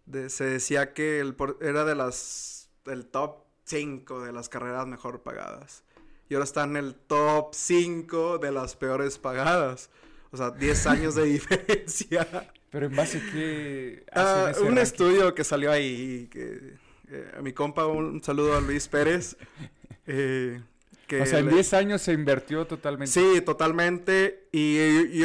de- 0.05 0.29
se 0.29 0.43
decía 0.45 0.93
que 0.93 1.19
el, 1.19 1.35
era 1.61 1.85
de 1.85 1.95
las, 1.95 2.69
el 2.85 3.05
top 3.05 3.43
5 3.65 4.21
de 4.23 4.33
las 4.33 4.49
carreras 4.49 4.87
mejor 4.87 5.21
pagadas. 5.21 5.83
Y 6.27 6.35
ahora 6.35 6.43
está 6.43 6.63
en 6.63 6.75
el 6.75 6.95
top 6.95 7.53
5 7.53 8.37
de 8.39 8.51
las 8.51 8.75
peores 8.75 9.17
pagadas. 9.17 9.89
O 10.31 10.37
sea, 10.37 10.51
10 10.51 10.85
años 10.87 11.15
de 11.15 11.23
diferencia. 11.25 12.51
Pero 12.69 12.85
en 12.85 12.95
base 12.95 13.17
a 13.17 13.31
qué 13.31 14.03
Ah, 14.11 14.51
un 14.59 14.65
ranking? 14.67 14.77
estudio 14.81 15.33
que 15.33 15.43
salió 15.43 15.71
ahí, 15.71 16.27
que 16.31 16.75
eh, 17.09 17.31
a 17.35 17.41
mi 17.41 17.51
compa, 17.53 17.87
un 17.87 18.21
saludo 18.23 18.55
a 18.57 18.61
Luis 18.61 18.87
Pérez. 18.87 19.37
eh, 20.05 20.61
que 21.09 21.21
O 21.21 21.25
sea, 21.25 21.39
en 21.39 21.47
le- 21.47 21.53
10 21.53 21.73
años 21.73 22.01
se 22.03 22.13
invirtió 22.13 22.65
totalmente. 22.67 23.11
Sí, 23.11 23.41
totalmente. 23.41 24.47
Y, 24.53 24.77
y 24.77 25.23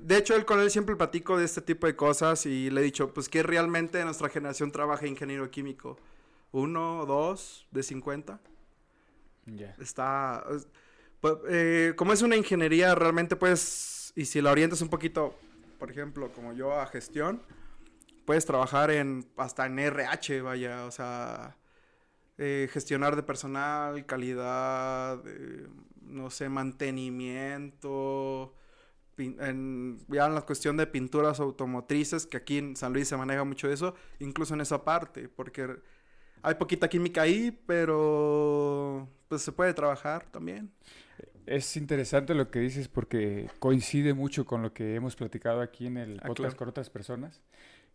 de 0.00 0.16
hecho, 0.16 0.36
él 0.36 0.44
con 0.44 0.60
él 0.60 0.70
siempre 0.70 0.94
platico 0.94 1.36
de 1.38 1.44
este 1.46 1.62
tipo 1.62 1.86
de 1.88 1.96
cosas 1.96 2.46
y 2.46 2.70
le 2.70 2.82
he 2.82 2.84
dicho, 2.84 3.12
pues 3.12 3.28
que 3.28 3.42
realmente 3.42 3.98
en 3.98 4.04
nuestra 4.04 4.28
generación 4.28 4.70
trabaja 4.70 5.06
ingeniero 5.06 5.50
químico. 5.50 5.98
Uno, 6.52 7.06
dos, 7.06 7.66
de 7.70 7.82
50. 7.82 8.38
Ya. 9.46 9.74
Está... 9.80 10.44
es- 10.54 10.68
pues, 11.20 11.34
eh, 11.48 11.94
como 11.96 12.12
es 12.12 12.20
una 12.22 12.36
ingeniería, 12.36 12.94
realmente 12.94 13.34
puedes, 13.36 14.12
y 14.16 14.24
si 14.26 14.40
la 14.42 14.50
orientas 14.50 14.82
un 14.82 14.88
poquito, 14.88 15.38
por 15.78 15.88
ejemplo, 15.90 16.30
como 16.32 16.52
yo 16.52 16.78
a 16.78 16.86
gestión, 16.86 17.40
puedes 18.26 18.44
trabajar 18.44 18.90
en 18.90 19.24
hasta 19.36 19.66
en 19.66 19.78
RH, 19.78 20.42
vaya, 20.42 20.84
o 20.84 20.90
sea, 20.90 21.56
eh, 22.38 22.68
gestionar 22.72 23.16
de 23.16 23.22
personal, 23.22 24.04
calidad, 24.06 25.22
eh, 25.26 25.66
no 26.02 26.30
sé, 26.30 26.48
mantenimiento, 26.48 28.54
en, 29.18 29.98
ya 30.08 30.26
en 30.26 30.34
la 30.34 30.42
cuestión 30.42 30.76
de 30.76 30.86
pinturas 30.86 31.40
automotrices, 31.40 32.26
que 32.26 32.36
aquí 32.36 32.58
en 32.58 32.76
San 32.76 32.92
Luis 32.92 33.08
se 33.08 33.16
maneja 33.16 33.44
mucho 33.44 33.70
eso, 33.70 33.94
incluso 34.18 34.54
en 34.54 34.60
esa 34.62 34.84
parte, 34.84 35.28
porque 35.28 35.76
hay 36.42 36.54
poquita 36.56 36.88
química 36.88 37.22
ahí, 37.22 37.56
pero 37.66 39.08
pues 39.28 39.42
se 39.42 39.52
puede 39.52 39.74
trabajar 39.74 40.26
también. 40.30 40.72
Es 41.46 41.76
interesante 41.76 42.34
lo 42.34 42.50
que 42.50 42.60
dices 42.60 42.88
porque 42.88 43.48
coincide 43.58 44.14
mucho 44.14 44.46
con 44.46 44.62
lo 44.62 44.72
que 44.72 44.94
hemos 44.94 45.16
platicado 45.16 45.60
aquí 45.60 45.86
en 45.86 45.96
el 45.98 46.18
Ah, 46.22 46.28
podcast 46.28 46.50
claro. 46.50 46.56
con 46.56 46.68
otras 46.68 46.90
personas, 46.90 47.42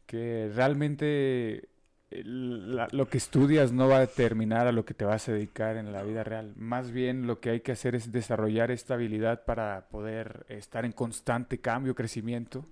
que 0.06 0.52
realmente 0.54 1.70
lo 2.10 3.10
que 3.10 3.18
estudias 3.18 3.72
no 3.72 3.90
va 3.90 3.98
a 3.98 4.02
determinar 4.02 4.68
a 4.68 4.72
lo 4.72 4.86
que 4.86 4.94
te 4.94 5.06
vas 5.06 5.28
a 5.28 5.34
dedicar 5.34 5.76
en 5.78 5.92
la 5.92 6.04
vida 6.04 6.24
real. 6.24 6.54
Más 6.56 6.92
bien 6.92 7.28
lo 7.28 7.40
que 7.40 7.50
hay 7.50 7.60
que 7.62 7.74
hacer 7.74 7.96
es 7.96 8.12
desarrollar 8.12 8.72
esta 8.72 8.94
habilidad 8.94 9.44
para 9.44 9.88
poder 9.90 10.46
estar 10.50 10.86
en 10.86 10.94
constante 10.94 11.60
cambio, 11.60 11.96
crecimiento. 11.96 12.66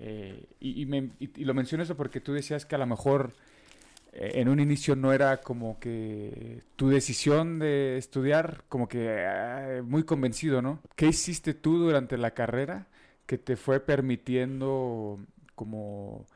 Eh, 0.00 0.44
y, 0.58 0.82
y 1.18 1.44
lo 1.44 1.54
menciono 1.54 1.84
eso 1.84 1.96
porque 1.96 2.20
tú 2.20 2.32
decías 2.32 2.66
que 2.66 2.74
a 2.74 2.78
lo 2.78 2.86
mejor 2.86 3.32
eh, 4.14 4.40
en 4.40 4.48
un 4.48 4.60
inicio 4.60 4.94
no 4.94 5.12
era 5.12 5.38
como 5.40 5.78
que 5.80 6.62
tu 6.76 6.88
decisión 6.88 7.58
de 7.58 7.96
estudiar, 7.96 8.62
como 8.68 8.88
que 8.88 9.26
ah, 9.26 9.82
muy 9.84 10.04
convencido, 10.04 10.62
¿no? 10.62 10.80
¿Qué 10.94 11.06
hiciste 11.06 11.52
tú 11.52 11.78
durante 11.78 12.16
la 12.16 12.30
carrera 12.32 12.86
que 13.26 13.38
te 13.38 13.56
fue 13.56 13.80
permitiendo 13.80 15.18
como 15.56 16.26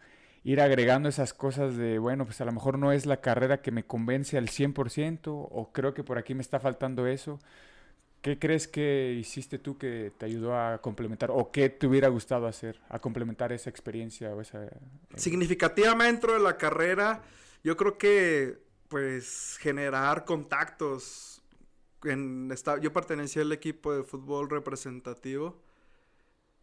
ir 0.45 0.61
agregando 0.61 1.09
esas 1.09 1.35
cosas 1.35 1.77
de, 1.77 1.99
bueno, 1.99 2.25
pues 2.25 2.41
a 2.41 2.45
lo 2.45 2.53
mejor 2.53 2.79
no 2.79 2.93
es 2.93 3.07
la 3.07 3.21
carrera 3.21 3.61
que 3.63 3.71
me 3.71 3.85
convence 3.85 4.39
al 4.39 4.49
100% 4.49 5.29
o 5.29 5.73
creo 5.73 5.95
que 5.95 6.05
por 6.05 6.19
aquí 6.19 6.35
me 6.35 6.43
está 6.43 6.61
faltando 6.61 7.07
eso? 7.07 7.39
¿Qué 8.23 8.39
crees 8.39 8.67
que 8.67 9.15
hiciste 9.19 9.59
tú 9.59 9.79
que 9.79 10.13
te 10.19 10.27
ayudó 10.27 10.59
a 10.59 10.79
complementar 10.79 11.31
o 11.31 11.53
qué 11.53 11.69
te 11.69 11.87
hubiera 11.87 12.09
gustado 12.09 12.47
hacer, 12.47 12.81
a 12.89 12.99
complementar 12.99 13.53
esa 13.53 13.71
experiencia 13.71 14.35
o 14.35 14.41
esa... 14.41 14.65
eh, 14.65 14.71
Significativamente 15.15 16.13
dentro 16.13 16.33
de 16.33 16.41
la 16.41 16.57
carrera, 16.57 17.23
yo 17.63 17.77
creo 17.77 17.97
que 17.97 18.59
pues 18.89 19.57
generar 19.61 20.25
contactos. 20.25 21.43
En 22.05 22.51
esta, 22.53 22.79
yo 22.81 22.93
pertenecía 22.93 23.43
al 23.43 23.53
equipo 23.53 23.93
de 23.93 24.05
fútbol 24.05 24.49
representativo 24.51 25.61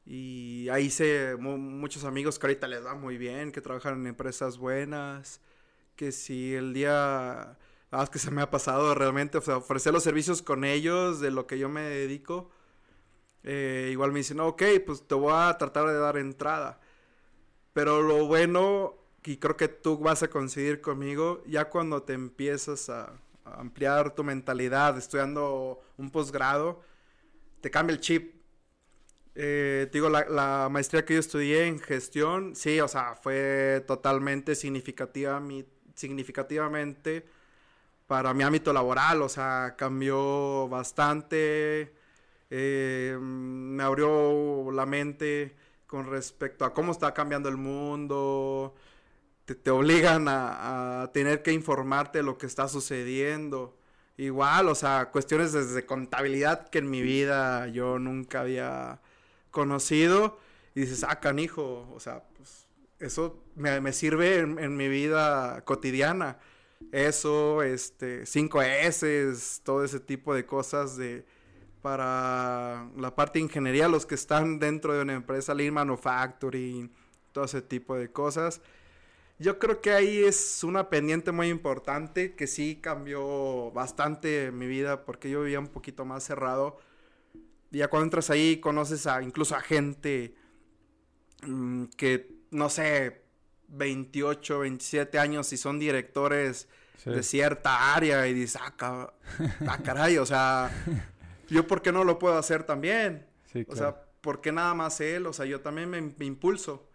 Y 0.06 0.70
ahí 0.70 0.86
hice 0.86 1.36
mu- 1.40 1.58
muchos 1.58 2.04
amigos 2.06 2.40
que 2.40 2.48
ahorita 2.48 2.68
les 2.68 2.86
va 2.86 2.96
muy 2.96 3.18
bien, 3.18 3.52
que 3.52 3.62
trabajan 3.62 3.96
en 4.02 4.08
empresas 4.08 4.58
buenas, 4.58 5.42
que 5.96 6.12
si 6.12 6.56
el 6.56 6.74
día... 6.74 7.58
Ah, 7.92 8.08
que 8.12 8.20
se 8.20 8.32
me 8.32 8.42
ha 8.42 8.52
pasado 8.52 8.96
realmente, 8.96 9.38
o 9.40 9.42
sea, 9.42 9.58
ofrecer 9.58 9.94
los 9.94 10.04
servicios 10.04 10.42
con 10.44 10.66
ellos 10.66 11.22
de 11.22 11.32
lo 11.32 11.48
que 11.48 11.60
yo 11.60 11.70
me 11.70 11.82
dedico. 11.82 12.52
eh, 13.44 13.90
igual 13.92 14.12
me 14.12 14.20
dicen, 14.20 14.40
ok, 14.40 14.64
pues 14.86 15.08
te 15.08 15.16
voy 15.16 15.34
a 15.36 15.58
tratar 15.58 15.88
de 15.88 15.96
dar 16.00 16.18
entrada. 16.18 16.80
Pero 17.74 18.02
lo 18.02 18.28
bueno, 18.28 18.96
y 19.26 19.38
creo 19.38 19.58
que 19.58 19.68
tú 19.68 19.98
vas 20.00 20.24
a 20.24 20.30
coincidir 20.30 20.82
conmigo, 20.82 21.44
ya 21.48 21.70
cuando 21.70 22.04
te 22.04 22.14
empiezas 22.14 22.90
a, 22.90 23.14
a 23.46 23.62
ampliar 23.62 24.16
tu 24.16 24.24
mentalidad 24.24 24.98
estudiando 24.98 25.82
un 25.98 26.12
posgrado, 26.12 26.82
te 27.62 27.72
cambia 27.72 27.96
el 27.96 28.02
chip. 28.02 28.35
Eh, 29.36 29.90
digo, 29.92 30.10
la, 30.10 30.70
maestría 30.72 31.04
que 31.06 31.16
yo 31.16 31.20
estudié 31.20 31.68
en 31.68 31.80
gestión, 31.80 32.56
sí, 32.56 32.80
o 32.80 32.88
sea, 32.88 33.16
fue 33.16 33.84
totalmente 33.86 34.56
significativa, 34.56 35.40
mi, 35.42 35.66
significativamente 35.96 37.26
para 38.08 38.34
mi 38.34 38.44
ámbito 38.44 38.74
laboral, 38.74 39.22
o 39.22 39.30
sea, 39.30 39.76
cambió 39.78 40.70
bastante, 40.70 41.94
eh, 42.50 43.18
me 43.20 43.84
abrió 43.84 44.72
la 44.72 44.86
mente 44.86 45.56
con 45.88 46.10
respecto 46.10 46.66
a 46.66 46.74
cómo 46.74 46.92
está 46.92 47.14
cambiando 47.14 47.50
el 47.50 47.58
mundo, 47.58 48.76
te, 49.46 49.56
te 49.56 49.72
obligan 49.72 50.28
a, 50.28 51.04
a 51.04 51.12
tener 51.14 51.44
que 51.44 51.52
informarte 51.54 52.20
de 52.20 52.24
lo 52.24 52.38
que 52.38 52.46
está 52.48 52.68
sucediendo. 52.68 53.78
Igual, 54.18 54.70
o 54.70 54.76
sea, 54.76 55.12
cuestiones 55.12 55.54
desde 55.54 55.86
contabilidad 55.86 56.70
que 56.70 56.80
en 56.80 56.90
mi 56.90 57.02
vida 57.02 57.68
yo 57.68 58.00
nunca 58.00 58.42
había 58.42 59.02
conocido. 59.56 60.38
Y 60.76 60.82
dices, 60.82 61.06
ah, 61.08 61.22
canijo, 61.22 61.90
o 61.96 62.00
sea, 62.02 62.26
pues 62.36 62.68
eso 63.00 63.42
me, 63.56 63.80
me 63.80 63.94
sirve 63.94 64.40
en, 64.40 64.60
en 64.60 64.76
mi 64.76 64.90
vida 64.90 65.64
cotidiana. 65.64 66.38
Eso, 66.92 67.64
este, 67.64 68.26
5 68.26 68.62
S, 68.62 69.34
todo 69.64 69.86
ese 69.86 70.02
tipo 70.02 70.36
de 70.36 70.46
cosas 70.46 70.98
de 70.98 71.26
para 71.82 72.90
la 72.98 73.16
parte 73.16 73.38
de 73.38 73.44
ingeniería, 73.44 73.88
los 73.88 74.08
que 74.08 74.16
están 74.16 74.58
dentro 74.58 74.94
de 74.94 75.04
una 75.04 75.14
empresa, 75.14 75.54
Lean 75.54 75.74
Manufacturing, 75.76 76.92
todo 77.32 77.46
ese 77.46 77.62
tipo 77.62 77.96
de 77.96 78.12
cosas. 78.12 78.60
Yo 79.38 79.60
creo 79.60 79.82
que 79.82 79.92
ahí 79.92 80.24
es 80.24 80.64
una 80.64 80.90
pendiente 80.90 81.32
muy 81.32 81.50
importante 81.50 82.34
que 82.34 82.48
sí 82.48 82.80
cambió 82.82 83.70
bastante 83.72 84.52
mi 84.52 84.66
vida 84.66 85.06
porque 85.06 85.30
yo 85.30 85.42
vivía 85.44 85.60
un 85.60 85.68
poquito 85.68 86.06
más 86.06 86.24
cerrado. 86.24 86.80
Y 87.76 87.80
ya 87.80 87.90
cuando 87.90 88.06
entras 88.06 88.30
ahí 88.30 88.62
conoces 88.62 89.06
a 89.06 89.22
incluso 89.22 89.54
a 89.54 89.60
gente 89.60 90.34
mm, 91.46 91.88
que, 91.98 92.32
no 92.52 92.70
sé, 92.70 93.22
28, 93.68 94.60
27 94.60 95.20
años 95.20 95.52
y 95.52 95.58
son 95.58 95.78
directores 95.78 96.70
Sí. 97.04 97.10
de 97.10 97.22
cierta 97.22 97.94
área 97.94 98.26
y 98.28 98.34
dices, 98.34 98.62
ah, 98.62 99.14
ah, 99.68 99.80
caray, 99.84 100.18
o 100.18 100.26
sea, 100.26 100.72
yo 101.50 101.68
por 101.68 101.82
qué 101.82 101.92
no 101.92 102.06
lo 102.06 102.18
puedo 102.18 102.38
hacer 102.38 102.64
también. 102.64 103.26
Sí, 103.52 103.66
O 103.68 103.76
sea, 103.76 104.02
¿por 104.22 104.40
qué 104.40 104.54
nada 104.54 104.74
más 104.74 105.02
él? 105.02 105.26
O 105.28 105.34
sea, 105.34 105.46
yo 105.46 105.60
también 105.60 105.90
me, 105.90 106.02
me 106.02 106.26
impulso. 106.26 106.88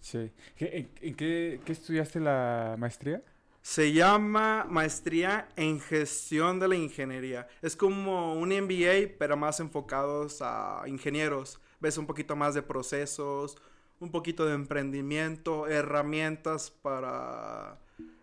Sí. 0.00 0.30
¿Qué- 0.54 0.76
¿En, 0.76 1.08
en 1.08 1.14
qué, 1.14 1.60
qué 1.64 1.72
estudiaste 1.72 2.20
la 2.20 2.76
maestría? 2.78 3.22
Se 3.68 3.92
llama 3.92 4.64
Maestría 4.66 5.50
en 5.54 5.78
Gestión 5.78 6.58
de 6.58 6.68
la 6.68 6.74
Ingeniería. 6.74 7.48
Es 7.60 7.76
como 7.76 8.32
un 8.32 8.48
MBA, 8.48 9.16
pero 9.18 9.36
más 9.36 9.60
enfocados 9.60 10.38
a 10.40 10.84
ingenieros. 10.86 11.60
Ves 11.78 11.98
un 11.98 12.06
poquito 12.06 12.34
más 12.34 12.54
de 12.54 12.62
procesos, 12.62 13.58
un 14.00 14.10
poquito 14.10 14.46
de 14.46 14.54
emprendimiento, 14.54 15.66
herramientas 15.66 16.70
para, 16.70 17.78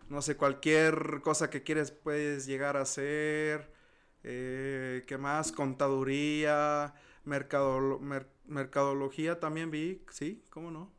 no 0.09 0.23
sé, 0.23 0.35
cualquier 0.35 1.21
cosa 1.21 1.51
que 1.51 1.61
quieres 1.61 1.91
puedes 1.91 2.47
llegar 2.47 2.75
a 2.75 2.81
hacer. 2.81 3.71
Eh, 4.23 5.03
¿Qué 5.05 5.19
más? 5.19 5.51
Contaduría, 5.51 6.95
mercadolo- 7.23 7.99
mer- 7.99 8.31
mercadología 8.45 9.39
también 9.39 9.69
vi, 9.69 10.01
sí, 10.09 10.43
¿cómo 10.49 10.71
no? 10.71 10.91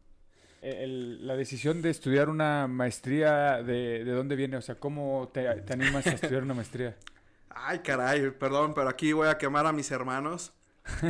El- 0.71 1.27
la 1.27 1.37
decisión 1.37 1.83
de 1.83 1.91
estudiar 1.91 2.29
una 2.29 2.67
maestría, 2.69 3.63
de, 3.63 4.05
¿de 4.05 4.13
dónde 4.13 4.37
viene? 4.37 4.57
O 4.57 4.63
sea, 4.63 4.79
¿cómo 4.79 5.31
te, 5.33 5.43
te 5.63 5.73
animas 5.73 6.11
a 6.11 6.15
estudiar 6.15 6.43
una 6.43 6.55
maestría? 6.55 6.97
Ay, 7.51 7.79
caray, 7.81 8.31
perdón, 8.33 8.75
pero 8.75 8.89
aquí 8.89 9.13
voy 9.13 9.29
a 9.29 9.39
quemar 9.39 9.67
a 9.67 9.73
mis 9.73 9.91
hermanos. 9.91 10.53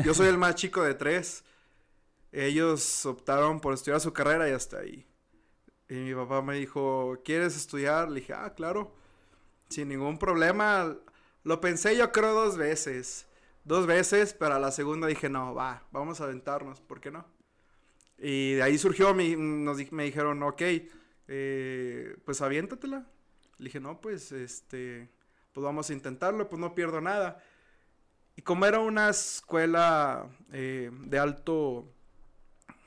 Yo 0.05 0.14
soy 0.14 0.29
el 0.29 0.38
más 0.38 0.55
chico 0.55 0.83
de 0.83 0.95
tres. 0.95 1.45
Ellos 2.33 3.05
optaron 3.07 3.61
por 3.61 3.75
estudiar 3.75 4.01
su 4.01 4.12
carrera 4.12 4.49
y 4.49 4.53
hasta 4.53 4.79
ahí. 4.79 5.07
Y 5.88 5.95
mi 5.95 6.14
papá 6.14 6.42
me 6.42 6.57
dijo, 6.57 7.21
¿quieres 7.25 7.57
estudiar? 7.57 8.09
Le 8.11 8.21
dije, 8.21 8.33
ah, 8.35 8.55
claro, 8.55 8.95
sin 9.69 9.88
ningún 9.88 10.19
problema. 10.19 10.97
Lo 11.45 11.61
pensé 11.61 11.97
yo 11.97 12.12
creo 12.12 12.33
dos 12.35 12.57
veces. 12.57 13.27
Dos 13.64 13.87
veces, 13.87 14.35
pero 14.35 14.55
a 14.55 14.59
la 14.61 14.71
segunda 14.73 15.07
dije, 15.09 15.29
no, 15.29 15.55
va, 15.55 15.85
vamos 15.92 16.21
a 16.21 16.25
aventarnos, 16.25 16.81
¿por 16.81 17.01
qué 17.01 17.11
no? 17.11 17.27
Y 18.18 18.55
de 18.55 18.62
ahí 18.62 18.79
surgió, 18.79 19.12
mi, 19.14 19.37
nos, 19.37 19.76
di- 19.76 19.88
me 19.90 20.05
dijeron, 20.05 20.42
ok, 20.42 20.62
eh, 21.29 22.16
pues 22.24 22.40
aviéntatela. 22.40 23.07
Le 23.59 23.64
dije, 23.64 23.81
no, 23.81 24.00
pues, 24.00 24.33
este, 24.33 25.09
pues 25.52 25.64
vamos 25.64 25.88
a 25.90 25.92
intentarlo, 25.92 26.48
pues 26.48 26.61
no 26.61 26.74
pierdo 26.74 27.00
nada. 27.00 27.42
Y 28.37 28.42
como 28.42 28.66
era 28.66 28.79
una 28.81 29.09
escuela 29.11 30.29
eh, 30.52 30.90
de 30.92 31.18
alto... 31.18 31.90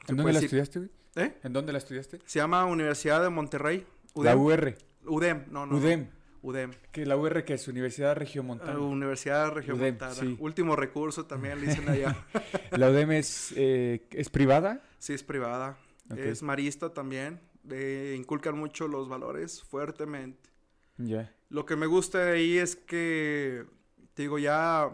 ¿En 0.07 0.15
dónde 0.17 0.33
la 0.33 0.39
decir- 0.39 0.45
estudiaste, 0.45 0.79
güey? 0.79 0.91
¿Eh? 1.15 1.37
¿En 1.43 1.53
dónde 1.53 1.71
la 1.71 1.79
estudiaste? 1.79 2.19
Se 2.25 2.39
llama 2.39 2.65
Universidad 2.65 3.21
de 3.21 3.29
Monterrey. 3.29 3.85
La 4.15 4.35
UR. 4.35 4.75
UDEM, 5.05 5.45
no. 5.49 5.65
no. 5.65 5.77
UDEM. 5.77 6.07
UDEM. 6.41 6.71
Que 6.91 7.05
la 7.05 7.17
UR 7.17 7.43
que 7.43 7.53
es 7.55 7.67
Universidad 7.67 8.11
Uh, 8.15 8.19
Regiomontana. 8.19 8.79
Universidad 8.79 9.51
Regiomontana. 9.51 10.13
UDEM, 10.13 10.35
sí. 10.35 10.37
Último 10.39 10.75
recurso 10.75 11.25
también 11.25 11.59
le 11.61 11.67
dicen 11.67 11.87
allá. 11.89 12.15
La 12.71 12.89
UDEM 12.89 13.11
es, 13.11 13.53
eh, 13.55 14.07
es 14.11 14.29
privada. 14.29 14.81
sí, 14.99 15.13
es 15.13 15.23
privada. 15.23 15.77
Es 16.15 16.41
marista 16.41 16.93
también. 16.93 17.39
eh, 17.69 18.15
inculcan 18.17 18.57
mucho 18.57 18.87
los 18.87 19.07
valores 19.09 19.61
fuertemente. 19.63 20.49
Ya. 20.97 21.33
Lo 21.49 21.65
que 21.65 21.75
me 21.75 21.85
gusta 21.85 22.19
de 22.25 22.31
ahí 22.33 22.57
es 22.57 22.75
que, 22.75 23.65
te 24.13 24.23
digo, 24.23 24.39
ya 24.39 24.89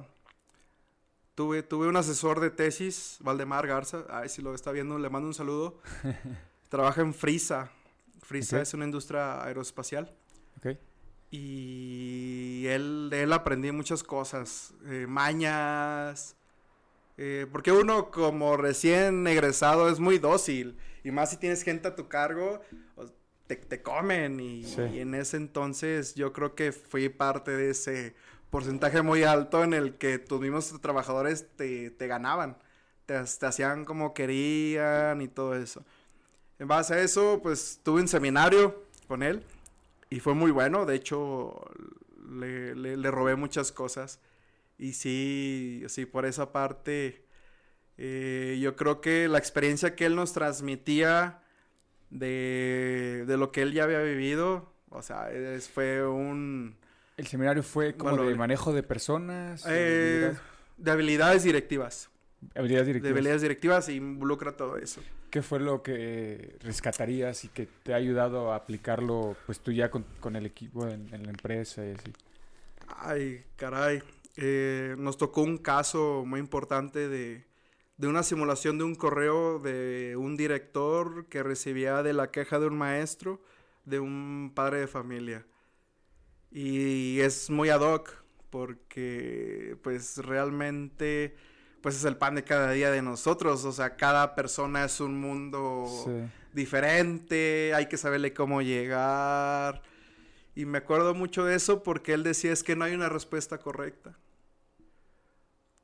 tuve, 1.35 1.63
tuve 1.63 1.87
un 1.87 1.95
asesor 1.95 2.39
de 2.39 2.49
tesis, 2.49 3.17
Valdemar 3.21 3.65
Garza. 3.67 4.05
Ay, 4.09 4.29
si 4.29 4.41
lo 4.41 4.53
está 4.55 4.71
viendo, 4.71 4.97
le 4.99 5.09
mando 5.09 5.27
un 5.27 5.33
saludo. 5.33 5.79
Trabaja 6.69 7.01
en 7.01 7.13
Frisa. 7.13 7.71
Frisa 8.21 8.61
es 8.61 8.73
una 8.73 8.85
industria 8.85 9.43
aeroespacial. 9.43 10.13
Ok. 10.57 10.77
Y 11.37 12.67
él, 12.67 13.09
de 13.09 13.23
él 13.23 13.33
aprendí 13.33 13.71
muchas 13.71 14.03
cosas, 14.03 14.73
eh, 14.87 15.05
mañas, 15.07 16.35
eh, 17.17 17.45
porque 17.51 17.71
uno 17.71 18.09
como 18.09 18.57
recién 18.57 19.27
egresado 19.27 19.89
es 19.89 19.99
muy 19.99 20.17
dócil, 20.17 20.77
y 21.03 21.11
más 21.11 21.29
si 21.31 21.37
tienes 21.37 21.63
gente 21.63 21.87
a 21.89 21.95
tu 21.95 22.07
cargo, 22.07 22.61
te, 23.47 23.57
te 23.57 23.81
comen, 23.81 24.39
y, 24.39 24.63
Sí. 24.65 24.81
y 24.93 24.99
en 25.01 25.13
ese 25.13 25.37
entonces 25.37 26.15
yo 26.15 26.33
creo 26.33 26.55
que 26.55 26.71
fui 26.71 27.09
parte 27.09 27.51
de 27.51 27.69
ese 27.71 28.15
porcentaje 28.49 29.01
muy 29.01 29.23
alto 29.23 29.63
en 29.63 29.73
el 29.73 29.97
que 29.97 30.17
tus 30.17 30.39
mismos 30.41 30.73
trabajadores 30.81 31.45
te, 31.55 31.91
te 31.91 32.07
ganaban, 32.07 32.57
te, 33.05 33.21
te 33.21 33.45
hacían 33.45 33.85
como 33.85 34.13
querían 34.13 35.21
y 35.21 35.27
todo 35.27 35.55
eso. 35.55 35.83
En 36.57 36.67
base 36.67 36.93
a 36.93 37.01
eso, 37.01 37.39
pues 37.43 37.81
tuve 37.83 38.01
un 38.01 38.07
seminario 38.07 38.83
con 39.07 39.21
él. 39.21 39.43
Y 40.15 40.21
fue 40.21 40.33
muy 40.33 40.49
bueno, 40.51 40.85
de 40.85 40.95
hecho 40.95 41.59
le, 42.39 42.73
le- 42.73 42.95
le 42.95 43.11
robé 43.11 43.35
muchas 43.35 43.73
cosas. 43.73 44.21
Y 44.77 44.93
sí, 44.93 45.83
sí, 45.89 46.05
por 46.05 46.25
esa 46.25 46.53
parte, 46.53 47.25
eh, 47.97 48.57
yo 48.61 48.77
creo 48.77 49.01
que 49.01 49.27
la 49.27 49.37
experiencia 49.39 49.93
que 49.95 50.05
él 50.05 50.15
nos 50.15 50.31
transmitía 50.31 51.41
de, 52.11 53.25
de 53.27 53.35
lo 53.37 53.51
que 53.51 53.61
él 53.61 53.73
ya 53.73 53.83
había 53.83 53.99
vivido, 54.01 54.71
o 54.89 55.01
sea, 55.01 55.31
es- 55.31 55.67
fue 55.67 56.07
un... 56.07 56.77
El 57.17 57.27
seminario 57.27 57.61
fue 57.63 57.95
como 57.95 58.11
Valor. 58.11 58.27
de 58.27 58.35
manejo 58.35 58.71
de 58.71 58.83
personas. 58.83 59.65
eh, 59.67 60.33
de 60.77 60.91
habilidades 60.91 61.43
directivas. 61.43 62.09
habilidades 62.55 62.87
De 62.87 62.93
directivas. 62.93 63.11
habilidades 63.11 63.41
directivas 63.41 63.89
involucra 63.89 64.53
todo 64.55 64.77
eso. 64.77 65.01
¿Qué 65.35 65.41
fue 65.41 65.59
lo 65.59 65.83
que 65.83 66.55
rescatarías 66.61 67.43
y 67.43 67.49
que 67.49 67.65
te 67.65 67.91
ha 67.91 67.97
ayudado 67.97 68.53
a 68.53 68.55
aplicarlo, 68.55 69.35
pues 69.45 69.59
tú 69.59 69.73
ya 69.73 69.91
con, 69.91 70.05
el 70.37 70.45
equipo 70.45 70.87
en, 70.87 71.13
en 71.13 71.23
la 71.23 71.29
empresa 71.31 71.85
y 71.85 71.91
así? 71.91 72.13
Ay, 72.87 73.43
caray. 73.57 74.01
Eh, 74.37 74.95
nos 74.97 75.17
tocó 75.17 75.41
un 75.41 75.57
caso 75.57 76.23
muy 76.25 76.39
importante 76.39 77.09
de, 77.09 77.43
de 77.97 78.07
una 78.07 78.23
simulación 78.23 78.77
de 78.77 78.85
un 78.85 78.95
correo 78.95 79.59
de 79.59 80.15
un 80.17 80.37
director 80.37 81.25
que 81.25 81.43
recibía 81.43 82.01
de 82.01 82.13
la 82.13 82.31
queja 82.31 82.57
de 82.57 82.67
un 82.67 82.77
maestro 82.77 83.41
de 83.83 83.99
un 83.99 84.53
padre 84.55 84.79
de 84.79 84.87
familia. 84.87 85.45
Y 86.49 87.19
es 87.19 87.49
muy 87.49 87.67
ad 87.67 87.81
hoc 87.81 88.23
porque 88.51 89.75
pues 89.83 90.15
realmente 90.15 91.35
pues 91.85 91.97
es 91.97 92.05
el 92.05 92.17
pan 92.17 92.33
de 92.33 92.43
cada 92.43 92.71
día 92.71 92.89
de 92.89 93.03
nosotros, 93.03 93.63
o 93.63 93.71
sea, 93.71 93.95
cada 93.95 94.33
persona 94.33 94.85
es 94.85 94.99
un 94.99 95.21
mundo 95.21 95.85
Sí. 96.03 96.27
diferente, 96.51 97.75
hay 97.75 97.85
que 97.87 97.95
saberle 97.95 98.33
cómo 98.33 98.63
llegar. 98.63 99.83
Y 100.55 100.65
me 100.65 100.79
acuerdo 100.79 101.13
mucho 101.13 101.45
de 101.45 101.53
eso 101.53 101.83
porque 101.83 102.13
él 102.13 102.23
decía 102.23 102.51
es 102.53 102.63
que 102.63 102.75
no 102.75 102.85
hay 102.85 102.95
una 102.95 103.07
respuesta 103.07 103.59
correcta. 103.59 104.17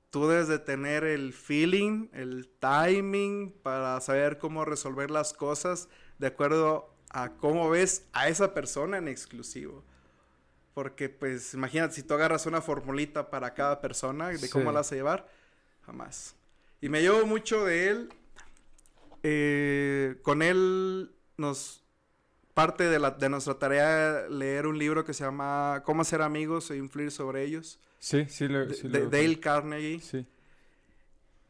Tú 0.10 0.28
debes 0.28 0.48
de 0.48 0.58
tener 0.58 1.04
el 1.04 1.34
feeling, 1.34 2.08
el 2.14 2.50
timing 2.60 3.52
para 3.62 4.02
saber 4.02 4.40
cómo 4.40 4.66
resolver 4.66 5.12
las 5.12 5.34
cosas 5.34 5.88
de 6.18 6.26
acuerdo 6.26 6.96
a 7.12 7.30
cómo 7.34 7.70
ves 7.70 8.08
a 8.14 8.28
esa 8.28 8.56
persona 8.56 8.98
en 8.98 9.08
exclusivo. 9.08 9.84
Porque 10.74 11.10
pues 11.10 11.54
imagínate 11.54 11.94
si 11.94 12.02
tú 12.02 12.16
agarras 12.16 12.48
una 12.48 12.60
formulita 12.60 13.30
para 13.30 13.54
cada 13.54 13.80
persona 13.82 14.30
de 14.30 14.50
cómo 14.50 14.72
la 14.72 14.80
vas 14.80 14.92
a 14.92 14.96
llevar, 14.96 15.41
jamás. 15.92 16.36
Y 16.80 16.88
me 16.90 17.02
llevo 17.02 17.26
mucho 17.26 17.66
de 17.66 17.90
él. 17.90 18.10
Eh, 19.24 20.16
con 20.24 20.42
él 20.42 21.12
nos 21.38 21.84
parte 22.54 22.86
de, 22.86 22.98
la, 22.98 23.12
de 23.12 23.30
nuestra 23.30 23.56
tarea 23.60 24.28
leer 24.30 24.66
un 24.68 24.78
libro 24.80 25.04
que 25.06 25.14
se 25.14 25.24
llama 25.24 25.84
Cómo 25.86 26.04
ser 26.04 26.22
amigos 26.22 26.72
e 26.72 26.78
influir 26.78 27.12
sobre 27.12 27.44
ellos. 27.44 27.80
Sí, 28.00 28.26
sí, 28.30 28.48
lo, 28.48 28.66
de, 28.66 28.74
sí 28.74 28.88
de 28.88 29.00
lo- 29.02 29.10
Dale 29.10 29.40
Carnegie. 29.40 30.00
Sí. 30.00 30.26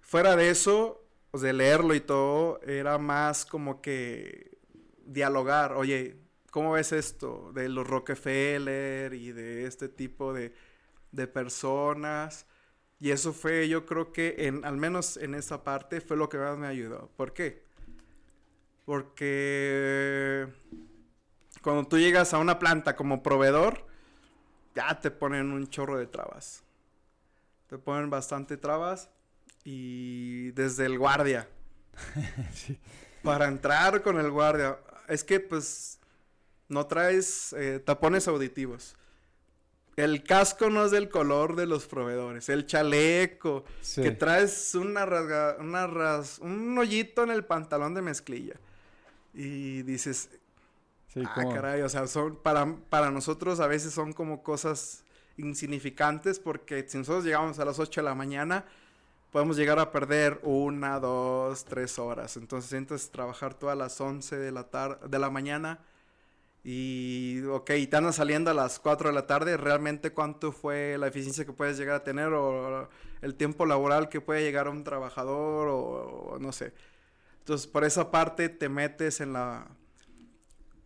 Fuera 0.02 0.36
de 0.36 0.50
eso, 0.50 1.02
pues, 1.30 1.44
de 1.44 1.54
leerlo 1.54 1.94
y 1.96 2.02
todo, 2.02 2.60
era 2.64 2.98
más 2.98 3.46
como 3.46 3.82
que 3.82 4.58
dialogar. 5.06 5.74
Oye, 5.74 6.18
¿cómo 6.50 6.74
ves 6.74 6.92
esto? 6.92 7.52
De 7.54 7.70
los 7.70 7.88
Rockefeller 7.88 9.14
y 9.14 9.32
de 9.32 9.66
este 9.66 9.88
tipo 9.88 10.34
de, 10.34 10.52
de 11.12 11.28
personas. 11.28 12.46
Y 13.02 13.10
eso 13.10 13.34
fue, 13.34 13.68
yo 13.68 13.88
creo 13.88 14.14
que, 14.14 14.36
en, 14.38 14.64
al 14.64 14.78
menos 14.78 15.18
en 15.18 15.34
esa 15.34 15.64
parte, 15.64 16.02
fue 16.02 16.16
lo 16.16 16.30
que 16.30 16.38
más 16.38 16.56
me 16.56 16.68
ayudó. 16.68 17.10
¿Por 17.18 17.34
qué? 17.34 17.64
Porque 18.86 20.48
cuando 21.64 21.88
tú 21.88 21.98
llegas 21.98 22.36
a 22.36 22.38
una 22.38 22.60
planta 22.60 22.96
como 22.96 23.24
proveedor, 23.24 23.88
ya 24.76 25.00
te 25.00 25.10
ponen 25.10 25.52
un 25.52 25.68
chorro 25.68 25.98
de 25.98 26.06
trabas. 26.06 26.64
Te 27.66 27.80
ponen 27.80 28.12
bastante 28.12 28.56
trabas 28.56 29.10
y 29.64 30.52
desde 30.52 30.86
el 30.86 31.00
guardia. 31.00 31.50
Sí. 32.54 32.78
Para 33.24 33.48
entrar 33.48 34.04
con 34.04 34.20
el 34.20 34.30
guardia, 34.30 34.78
es 35.08 35.24
que 35.24 35.40
pues 35.40 36.00
no 36.68 36.86
traes 36.86 37.54
eh, 37.54 37.80
tapones 37.80 38.28
auditivos. 38.28 38.96
El 39.98 40.24
casco 40.24 40.70
no 40.70 40.86
es 40.86 40.92
del 40.92 41.10
color 41.10 41.56
de 41.56 41.66
los 41.68 41.86
proveedores. 41.86 42.48
El 42.50 42.66
chaleco, 42.66 43.66
Sí. 43.82 44.02
que 44.02 44.12
traes 44.12 44.74
una 44.76 45.06
rasga, 45.06 45.58
una 45.60 45.86
ras- 45.88 46.40
un 46.40 46.78
hoyito 46.78 47.24
en 47.24 47.32
el 47.32 47.44
pantalón 47.46 47.94
de 47.94 48.02
mezclilla. 48.02 48.56
Y 49.34 49.82
dices, 49.84 50.30
Sí, 51.14 51.22
ah, 51.26 51.44
caray, 51.54 51.82
o 51.82 51.90
sea, 51.90 52.08
son 52.08 52.38
para, 52.38 52.74
para 52.90 53.12
nosotros 53.12 53.60
a 53.60 53.68
veces 53.68 53.94
son 53.94 54.14
como 54.14 54.44
cosas 54.44 55.04
insignificantes 55.36 56.40
porque 56.40 56.86
si 56.88 56.98
nosotros 56.98 57.26
llegamos 57.26 57.60
a 57.60 57.66
las 57.66 57.80
8 57.80 58.00
de 58.00 58.06
la 58.06 58.16
mañana, 58.16 58.64
podemos 59.30 59.58
llegar 59.58 59.78
a 59.80 59.92
perder 59.92 60.40
una, 60.44 61.00
dos, 61.02 61.66
tres 61.66 62.00
horas. 62.00 62.38
Entonces 62.38 62.70
sientes 62.70 63.12
trabajar 63.12 63.54
todas 63.54 63.78
las 63.78 64.00
11 64.00 64.38
de 64.38 64.52
la, 64.54 64.70
tar- 64.70 65.02
de 65.10 65.20
la 65.20 65.30
mañana 65.30 65.80
y, 66.64 67.42
ok, 67.46 67.72
te 67.90 67.96
andas 67.96 68.16
saliendo 68.18 68.52
a 68.52 68.54
las 68.54 68.80
4 68.80 69.10
de 69.10 69.16
la 69.16 69.26
tarde, 69.26 69.58
¿realmente 69.58 70.12
cuánto 70.12 70.52
fue 70.52 70.98
la 71.00 71.08
eficiencia 71.08 71.46
que 71.46 71.54
puedes 71.54 71.78
llegar 71.78 71.96
a 71.96 72.04
tener 72.04 72.28
o 72.34 72.88
el 73.22 73.36
tiempo 73.36 73.66
laboral 73.66 74.10
que 74.10 74.22
puede 74.22 74.44
llegar 74.44 74.68
a 74.68 74.70
un 74.72 74.84
trabajador 74.84 75.68
o, 75.70 75.78
o 76.34 76.40
no 76.40 76.52
sé? 76.52 76.74
Entonces, 77.40 77.66
por 77.66 77.84
esa 77.84 78.12
parte 78.12 78.50
te 78.50 78.70
metes 78.70 79.22
en 79.22 79.34
la... 79.34 79.68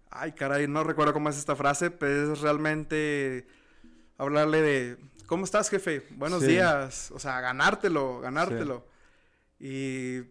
Ay, 0.10 0.32
caray, 0.32 0.68
no 0.68 0.84
recuerdo 0.86 1.12
cómo 1.12 1.28
es 1.30 1.38
esta 1.38 1.58
frase, 1.58 1.92
pero 1.92 2.32
es 2.34 2.40
realmente 2.40 3.46
hablarle 4.18 4.62
de... 4.62 4.98
¿Cómo 5.26 5.44
estás, 5.44 5.70
jefe? 5.70 6.04
Buenos 6.12 6.42
Sí. 6.44 6.48
días. 6.48 7.12
O 7.12 7.20
sea, 7.20 7.42
ganártelo, 7.42 8.22
ganártelo. 8.22 8.88
Y... 9.60 10.22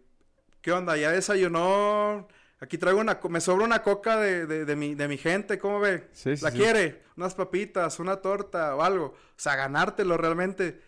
¿Qué 0.61 0.71
onda? 0.71 0.97
¿Ya 0.97 1.11
desayunó? 1.11 2.27
Aquí 2.65 2.77
traigo 2.79 2.99
una... 2.99 3.19
Me 3.29 3.39
sobra 3.41 3.63
una 3.63 3.83
coca 3.83 4.17
de, 4.17 4.47
de, 4.47 4.65
de 4.65 4.75
mi, 4.75 4.95
de 4.95 5.07
mi 5.07 5.17
gente, 5.17 5.59
¿cómo 5.59 5.79
ve? 5.79 6.07
Sí, 6.13 6.35
sí, 6.35 6.43
¿La 6.43 6.49
sí. 6.51 6.57
quiere? 6.57 7.03
Unas 7.15 7.35
papitas, 7.35 7.99
una 7.99 8.17
torta 8.17 8.75
o 8.75 8.81
algo. 8.81 9.05
O 9.05 9.15
sea, 9.37 9.55
ganártelo 9.55 10.17
realmente. 10.17 10.81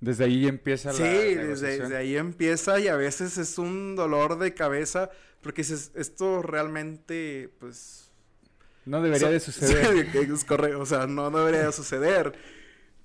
Desde 0.00 0.24
ahí 0.24 0.46
empieza 0.46 0.90
la 0.90 0.94
Sí, 0.96 1.02
desde, 1.34 1.96
ahí 1.96 2.16
empieza 2.16 2.78
y 2.78 2.88
a 2.88 2.96
veces 2.96 3.38
es 3.38 3.56
un 3.56 3.96
dolor 3.96 4.38
de 4.38 4.52
cabeza 4.52 5.10
porque 5.40 5.62
dices, 5.62 5.92
esto 5.94 6.42
realmente, 6.42 7.50
pues... 7.58 8.10
No 8.84 9.00
debería 9.00 9.28
so- 9.28 9.32
de 9.32 9.40
suceder. 9.40 10.12
Sí, 10.12 10.18
es 10.32 10.44
correcto, 10.44 10.80
o 10.80 10.86
sea, 10.86 11.06
no 11.06 11.30
debería 11.30 11.64
de 11.66 11.72
suceder. 11.72 12.34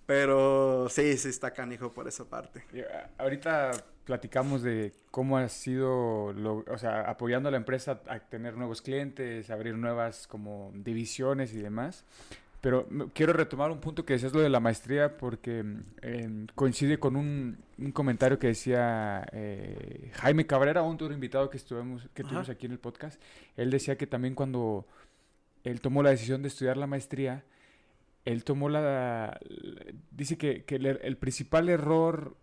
Pero 0.10 0.90
sí, 0.90 1.16
sí 1.18 1.30
está 1.30 1.52
canijo 1.52 1.92
por 1.92 2.08
esa 2.08 2.26
parte. 2.26 2.64
A- 2.92 3.22
Ahorita 3.24 3.70
platicamos 4.06 4.64
de 4.64 4.92
cómo 5.12 5.38
ha 5.38 5.48
sido, 5.50 6.34
lo- 6.34 6.66
o 6.68 6.78
sea, 6.80 7.02
apoyando 7.02 7.48
a 7.48 7.52
la 7.52 7.58
empresa 7.58 8.02
a 8.08 8.18
tener 8.20 8.58
nuevos 8.58 8.82
clientes, 8.82 9.52
abrir 9.52 9.76
nuevas 9.78 10.26
como 10.26 10.72
divisiones 10.74 11.54
y 11.54 11.60
demás. 11.62 12.06
Pero 12.60 12.88
quiero 13.14 13.34
retomar 13.34 13.70
un 13.70 13.80
punto 13.80 14.04
que 14.04 14.14
decías 14.14 14.34
lo 14.34 14.42
de 14.42 14.50
la 14.50 14.60
maestría 14.60 15.16
porque 15.16 15.60
em, 16.02 16.48
coincide 16.56 16.98
con 16.98 17.16
un, 17.16 17.60
un 17.78 17.92
comentario 17.92 18.40
que 18.40 18.48
decía 18.48 19.28
eh, 19.32 20.10
Jaime 20.16 20.48
Cabrera, 20.48 20.82
un 20.82 20.96
otro 20.96 21.14
invitado 21.14 21.52
que 21.52 21.58
estuvimos, 21.58 22.10
que 22.16 22.24
Ajá. 22.24 22.30
tuvimos 22.30 22.50
aquí 22.50 22.66
en 22.66 22.72
el 22.72 22.80
podcast. 22.80 23.22
Él 23.56 23.70
decía 23.70 23.96
que 23.96 24.08
también 24.08 24.34
cuando 24.34 24.88
él 25.64 25.82
tomó 25.82 26.02
la 26.02 26.10
decisión 26.10 26.42
de 26.42 26.48
estudiar 26.48 26.78
la 26.78 26.88
maestría, 26.88 27.44
él 28.26 28.44
tomó 28.44 28.70
la... 28.70 29.40
Dice 30.12 30.38
que, 30.38 30.64
que 30.66 30.76
el, 30.76 30.86
er- 30.86 31.00
el 31.04 31.18
principal 31.18 31.70
error 31.70 32.38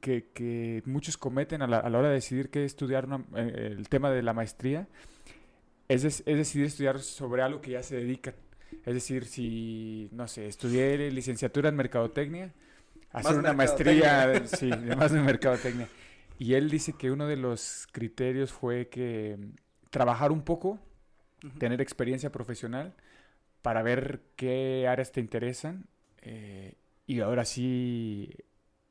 que, 0.00 0.30
que 0.34 0.82
muchos 0.84 1.16
cometen 1.16 1.62
a 1.62 1.66
la, 1.66 1.78
a 1.78 1.88
la 1.88 1.98
hora 1.98 2.08
de 2.08 2.14
decidir 2.14 2.50
qué 2.50 2.64
estudiar 2.64 3.06
una- 3.06 3.24
eh, 3.36 3.74
el 3.78 3.88
tema 3.88 4.10
de 4.10 4.22
la 4.22 4.32
maestría 4.34 4.86
es, 5.88 6.04
es 6.04 6.24
decidir 6.24 6.66
estudiar 6.66 6.98
sobre 7.00 7.42
algo 7.42 7.60
que 7.60 7.72
ya 7.72 7.82
se 7.82 7.96
dedican. 7.96 8.34
Es 8.84 8.94
decir, 8.94 9.24
si, 9.24 10.08
no 10.12 10.26
sé, 10.28 10.46
estudié 10.46 11.10
licenciatura 11.10 11.68
en 11.68 11.76
mercadotecnia, 11.76 12.52
hacer 13.12 13.32
una 13.38 13.52
maestría, 13.54 14.46
sí, 14.46 14.70
más 14.96 15.12
de 15.12 15.20
mercadotecnia. 15.20 15.88
Y 16.38 16.54
él 16.54 16.68
dice 16.68 16.94
que 16.94 17.10
uno 17.12 17.26
de 17.28 17.36
los 17.36 17.86
criterios 17.92 18.52
fue 18.52 18.88
que 18.88 19.38
trabajar 19.90 20.32
un 20.32 20.42
poco, 20.42 20.80
tener 21.58 21.80
experiencia 21.80 22.32
profesional 22.32 22.94
para 23.64 23.82
ver 23.82 24.20
qué 24.36 24.86
áreas 24.86 25.10
te 25.10 25.20
interesan 25.20 25.86
eh, 26.20 26.74
y 27.06 27.20
ahora 27.20 27.46
sí, 27.46 28.30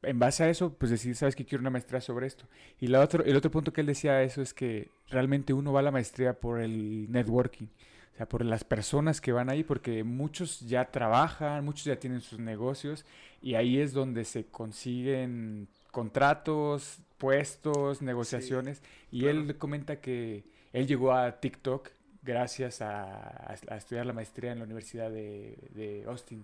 en 0.01 0.17
base 0.17 0.43
a 0.43 0.49
eso, 0.49 0.73
pues 0.73 0.89
decir, 0.89 1.15
sabes 1.15 1.35
que 1.35 1.45
quiero 1.45 1.61
una 1.61 1.69
maestría 1.69 2.01
sobre 2.01 2.25
esto. 2.25 2.45
Y 2.79 2.87
la 2.87 2.99
otro, 3.01 3.23
el 3.23 3.35
otro 3.35 3.51
punto 3.51 3.71
que 3.71 3.81
él 3.81 3.87
decía 3.87 4.23
eso 4.23 4.41
es 4.41 4.51
que 4.51 4.89
realmente 5.09 5.53
uno 5.53 5.71
va 5.71 5.81
a 5.81 5.83
la 5.83 5.91
maestría 5.91 6.39
por 6.39 6.59
el 6.59 7.11
networking, 7.11 7.67
o 7.67 8.17
sea, 8.17 8.27
por 8.27 8.43
las 8.43 8.63
personas 8.63 9.21
que 9.21 9.31
van 9.31 9.51
ahí, 9.51 9.63
porque 9.63 10.03
muchos 10.03 10.61
ya 10.61 10.89
trabajan, 10.89 11.63
muchos 11.63 11.83
ya 11.85 11.99
tienen 11.99 12.21
sus 12.21 12.39
negocios 12.39 13.05
y 13.43 13.53
ahí 13.53 13.79
es 13.79 13.93
donde 13.93 14.25
se 14.25 14.47
consiguen 14.47 15.67
contratos, 15.91 16.97
puestos, 17.19 18.01
negociaciones. 18.01 18.81
y 19.11 19.21
claro. 19.21 19.39
él 19.39 19.57
comenta 19.59 20.01
que 20.01 20.45
él 20.71 20.87
llegó 20.87 21.13
a 21.13 21.39
TikTok 21.39 21.91
gracias 22.23 22.81
a, 22.81 23.55
estudiar 23.77 24.05
la 24.05 24.13
maestría 24.13 24.51
en 24.51 24.59
la 24.59 24.65
Universidad 24.65 25.11
de, 25.11 25.57
de 25.75 26.03
Austin. 26.07 26.43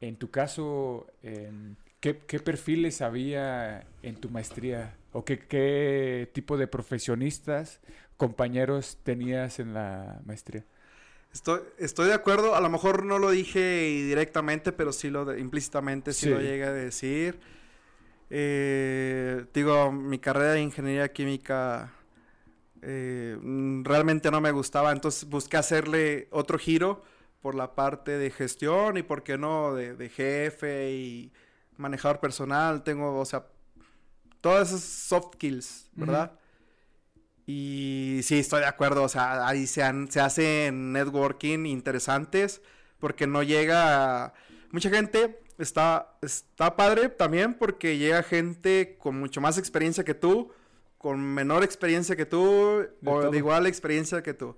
En 0.00 0.16
tu 0.16 0.30
caso, 0.30 1.06
em, 1.22 1.76
¿qué, 2.00 2.18
qué 2.26 2.40
perfiles 2.40 3.00
había 3.00 3.84
en 4.02 4.16
tu 4.16 4.28
maestría? 4.30 4.94
¿O 5.12 5.24
qué, 5.24 5.38
qué 5.38 6.28
tipo 6.32 6.56
de 6.56 6.66
profesionistas, 6.66 7.80
compañeros 8.16 8.98
tenías 9.02 9.58
en 9.60 9.74
la 9.74 10.20
maestría? 10.24 10.64
Estoy, 11.32 11.60
estoy 11.78 12.08
de 12.08 12.14
acuerdo, 12.14 12.54
a 12.54 12.60
lo 12.60 12.70
mejor 12.70 13.04
no 13.04 13.18
lo 13.18 13.30
dije 13.30 13.80
directamente, 14.06 14.70
pero 14.72 14.92
sí 14.92 15.10
lo 15.10 15.24
de- 15.24 15.40
implícitamente 15.40 16.12
sí, 16.12 16.26
Sí. 16.26 16.30
lo 16.30 16.40
llegué 16.40 16.64
a 16.64 16.72
decir. 16.72 17.40
Eh, 18.30 19.44
digo, 19.52 19.92
mi 19.92 20.18
carrera 20.18 20.52
de 20.52 20.62
ingeniería 20.62 21.12
química 21.12 21.92
eh, 22.84 23.38
mm, 23.40 23.84
realmente 23.84 24.30
no 24.30 24.40
me 24.40 24.52
gustaba, 24.52 24.92
entonces 24.92 25.28
busqué 25.28 25.56
hacerle 25.56 26.28
otro 26.30 26.58
giro 26.58 27.02
por 27.42 27.54
la 27.54 27.74
parte 27.74 28.12
de 28.18 28.30
gestión 28.30 28.96
y, 28.96 29.02
por 29.02 29.22
qué 29.22 29.38
no, 29.38 29.74
de, 29.74 29.94
de 29.96 30.08
jefe 30.08 30.92
y 30.92 31.32
manejador 31.76 32.20
personal. 32.20 32.82
Tengo, 32.84 33.18
o 33.18 33.24
sea, 33.24 33.46
todas 34.40 34.68
esas 34.70 34.82
soft 34.82 35.34
skills. 35.34 35.90
¿verdad? 35.94 36.32
Y 37.46 38.20
sí, 38.22 38.38
estoy 38.38 38.60
de 38.60 38.66
acuerdo, 38.66 39.02
o 39.02 39.08
sea, 39.08 39.46
ahí 39.46 39.66
se, 39.66 39.82
han- 39.82 40.10
se 40.10 40.20
hacen 40.20 40.92
networking 40.92 41.66
interesantes 41.66 42.62
porque 42.98 43.26
no 43.26 43.42
llega 43.42 44.24
a- 44.26 44.34
Mucha 44.70 44.90
gente 44.90 45.40
está, 45.58 46.16
está 46.22 46.74
padre 46.76 47.08
también 47.10 47.54
porque 47.54 47.96
llega 47.98 48.22
gente 48.24 48.96
con 48.98 49.16
mucho 49.20 49.40
más 49.40 49.56
experiencia 49.58 50.02
que 50.04 50.14
tú, 50.14 50.50
con 51.04 51.20
menor 51.20 51.62
experiencia 51.64 52.16
que 52.16 52.24
tú, 52.24 52.40
o 52.40 52.86
todo. 53.04 53.30
de 53.30 53.36
igual 53.36 53.66
experiencia 53.66 54.22
que 54.22 54.32
tú. 54.32 54.56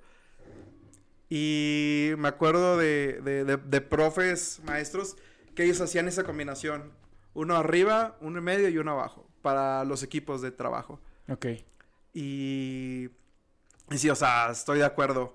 Y 1.28 2.12
me 2.18 2.28
acuerdo 2.28 2.76
de, 2.78 3.20
de, 3.20 3.44
de- 3.44 3.56
de 3.56 3.80
profes, 3.80 4.60
maestros, 4.64 5.16
que 5.56 5.64
ellos 5.64 5.80
hacían 5.80 6.06
esa 6.06 6.22
combinación. 6.22 6.92
Uno 7.34 7.56
arriba, 7.56 8.16
uno 8.20 8.38
en 8.38 8.44
medio 8.44 8.68
y 8.68 8.78
uno 8.78 8.92
abajo, 8.92 9.26
para 9.42 9.84
los 9.84 10.04
equipos 10.04 10.40
de 10.40 10.52
trabajo. 10.52 11.00
Ok. 11.28 11.46
Y, 12.14 13.08
y 13.90 13.98
sí, 13.98 14.08
o 14.08 14.14
sea, 14.14 14.50
estoy 14.52 14.78
de 14.78 14.84
acuerdo. 14.84 15.34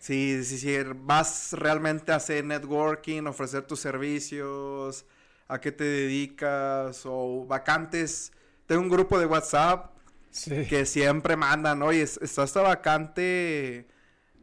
Sí, 0.00 0.42
sí, 0.42 0.58
sí, 0.58 0.76
vas 1.04 1.52
realmente 1.52 2.10
a 2.10 2.16
hacer 2.16 2.44
networking, 2.44 3.22
ofrecer 3.26 3.62
tus 3.62 3.78
servicios, 3.78 5.04
a 5.46 5.60
qué 5.60 5.70
te 5.70 5.84
dedicas 5.84 7.02
o 7.06 7.46
vacantes. 7.46 8.32
Tengo 8.66 8.82
un 8.82 8.88
grupo 8.88 9.20
de 9.20 9.26
WhatsApp 9.26 9.91
Sí. 10.32 10.66
que 10.66 10.86
siempre 10.86 11.36
mandan, 11.36 11.82
oye, 11.82 12.02
es- 12.02 12.18
está 12.22 12.44
esta 12.44 12.62
vacante 12.62 13.88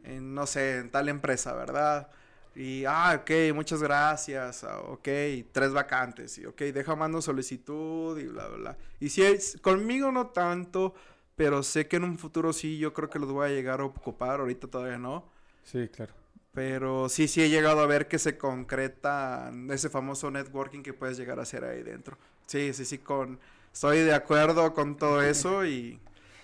en, 0.04 0.34
no 0.34 0.46
sé, 0.46 0.78
en 0.78 0.90
tal 0.90 1.08
empresa, 1.08 1.54
¿verdad? 1.54 2.10
Y, 2.54 2.84
ah, 2.86 3.18
ok, 3.22 3.54
muchas 3.54 3.82
gracias, 3.82 4.64
ah, 4.64 4.80
ok, 4.80 5.08
tres 5.52 5.72
vacantes, 5.72 6.38
y 6.38 6.46
ok, 6.46 6.60
deja 6.74 6.96
mando 6.96 7.22
solicitud 7.22 8.18
y 8.18 8.26
bla, 8.26 8.48
bla, 8.48 8.56
bla. 8.58 8.78
Y 9.00 9.10
si 9.10 9.22
es, 9.22 9.58
conmigo 9.62 10.12
no 10.12 10.28
tanto, 10.28 10.94
pero 11.36 11.62
sé 11.62 11.88
que 11.88 11.96
en 11.96 12.04
un 12.04 12.18
futuro 12.18 12.52
sí, 12.52 12.78
yo 12.78 12.92
creo 12.94 13.10
que 13.10 13.18
los 13.18 13.30
voy 13.32 13.48
a 13.50 13.54
llegar 13.54 13.80
a 13.80 13.84
ocupar, 13.84 14.40
ahorita 14.40 14.68
todavía 14.68 14.98
no. 14.98 15.30
Sí, 15.62 15.88
claro. 15.88 16.14
Pero 16.52 17.08
sí, 17.08 17.28
sí 17.28 17.42
he 17.42 17.48
llegado 17.48 17.80
a 17.80 17.86
ver 17.86 18.08
que 18.08 18.18
se 18.18 18.36
concreta 18.36 19.52
ese 19.70 19.88
famoso 19.88 20.30
networking 20.30 20.82
que 20.82 20.92
puedes 20.92 21.16
llegar 21.16 21.38
a 21.38 21.42
hacer 21.42 21.64
ahí 21.64 21.82
dentro. 21.82 22.18
Sí, 22.46 22.72
sí, 22.74 22.84
sí, 22.84 22.98
con... 22.98 23.38
Estoy 23.72 23.98
de 24.00 24.14
acuerdo 24.14 24.72
con 24.74 24.96
todo 24.96 25.22
eso 25.22 25.64
y 25.64 26.00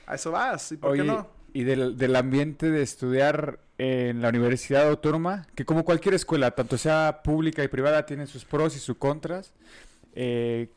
a 0.07 0.15
eso 0.15 0.31
vas. 0.31 0.73
¿Y 0.73 0.77
por 0.77 0.93
Oye, 0.93 1.03
qué 1.03 1.07
no? 1.09 1.29
y 1.53 1.65
del, 1.65 1.97
del 1.97 2.17
ambiente 2.17 2.71
de 2.71 2.83
estudiar 2.83 3.61
en 3.79 4.23
la 4.23 4.29
Universidad 4.29 4.89
Autónoma, 4.89 5.47
que 5.55 5.65
como 5.65 5.85
cualquier 5.85 6.15
escuela, 6.15 6.51
tanto 6.53 6.79
sea 6.79 7.21
pública 7.23 7.63
y 7.65 7.69
privada, 7.69 8.07
tiene 8.07 8.27
sus 8.27 8.45
pros 8.45 8.77
y 8.77 8.79
sus 8.79 8.97
contras. 8.97 9.53
eh, 10.15 10.69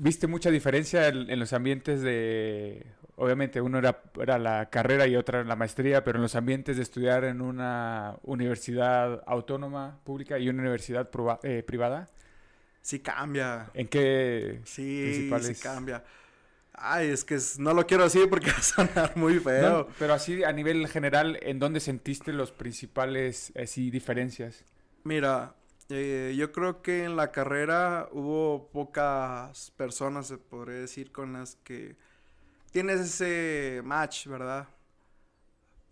¿Viste 0.00 0.26
mucha 0.26 0.50
diferencia 0.50 1.08
en, 1.08 1.30
en 1.30 1.38
los 1.38 1.52
ambientes 1.52 2.00
de... 2.02 2.86
Obviamente 3.16 3.60
uno 3.60 3.78
era, 3.78 4.02
era 4.20 4.38
la 4.38 4.68
carrera 4.68 5.06
y 5.06 5.16
otra 5.16 5.42
la 5.44 5.56
maestría, 5.56 6.02
pero 6.04 6.16
en 6.18 6.22
los 6.22 6.34
ambientes 6.34 6.76
de 6.76 6.82
estudiar 6.82 7.24
en 7.24 7.40
una 7.40 8.16
universidad 8.24 9.22
autónoma, 9.26 9.98
pública 10.04 10.38
y 10.38 10.48
una 10.48 10.62
universidad 10.62 11.08
eh, 11.42 11.62
privada? 11.66 12.08
Sí 12.86 13.00
cambia. 13.00 13.70
¿En 13.74 13.88
qué 13.88 14.60
Sí, 14.64 15.02
principales? 15.02 15.56
sí 15.58 15.62
cambia. 15.62 16.04
Ay, 16.72 17.08
es 17.08 17.24
que 17.24 17.38
no 17.58 17.74
lo 17.74 17.86
quiero 17.86 18.04
decir 18.04 18.28
porque 18.30 18.50
va 18.52 18.58
a 18.58 18.62
sonar 18.62 19.16
muy 19.16 19.40
feo. 19.40 19.80
No, 19.80 19.88
pero 19.98 20.14
así 20.14 20.44
a 20.44 20.52
nivel 20.52 20.86
general, 20.88 21.38
¿en 21.42 21.58
dónde 21.58 21.80
sentiste 21.80 22.32
los 22.32 22.52
principales 22.52 23.52
así, 23.56 23.90
diferencias? 23.90 24.64
Mira, 25.04 25.54
eh, 25.88 26.34
yo 26.36 26.52
creo 26.52 26.82
que 26.82 27.04
en 27.04 27.16
la 27.16 27.30
carrera 27.32 28.08
hubo 28.12 28.70
pocas 28.70 29.70
personas, 29.72 30.26
se 30.28 30.38
podría 30.38 30.80
decir, 30.80 31.12
con 31.12 31.32
las 31.34 31.56
que 31.56 31.96
tienes 32.72 33.00
ese 33.00 33.82
match, 33.84 34.26
¿verdad? 34.28 34.68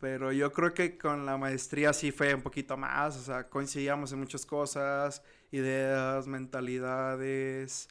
Pero 0.00 0.32
yo 0.32 0.52
creo 0.52 0.74
que 0.74 0.98
con 0.98 1.24
la 1.24 1.38
maestría 1.38 1.92
sí 1.92 2.12
fue 2.12 2.34
un 2.34 2.42
poquito 2.42 2.76
más, 2.76 3.16
o 3.16 3.22
sea, 3.22 3.48
coincidíamos 3.48 4.12
en 4.12 4.18
muchas 4.20 4.44
cosas, 4.44 5.22
ideas, 5.54 6.26
mentalidades, 6.26 7.88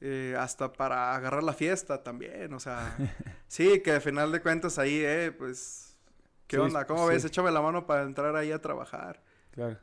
eh, 0.00 0.36
hasta 0.38 0.72
para 0.72 1.14
agarrar 1.16 1.42
la 1.44 1.54
fiesta 1.54 2.02
también, 2.02 2.52
o 2.54 2.60
sea, 2.60 3.02
sí, 3.48 3.80
que 3.82 3.92
al 3.92 4.02
final 4.02 4.32
de 4.32 4.42
cuentas 4.42 4.78
ahí, 4.78 5.00
eh, 5.04 5.32
pues, 5.36 5.96
¿qué 6.48 6.58
Sí, 6.58 6.60
onda? 6.60 6.86
¿Cómo 6.86 7.06
sí. 7.08 7.08
ves? 7.08 7.24
Échame 7.24 7.50
la 7.52 7.62
mano 7.62 7.86
para 7.86 8.02
entrar 8.04 8.36
ahí 8.36 8.52
a 8.52 8.60
trabajar. 8.62 9.22
Claro. 9.50 9.78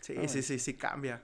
Sí, 0.00 0.14
Ah, 0.16 0.28
sí, 0.28 0.42
sí, 0.42 0.58
sí 0.58 0.74
cambia. 0.74 1.22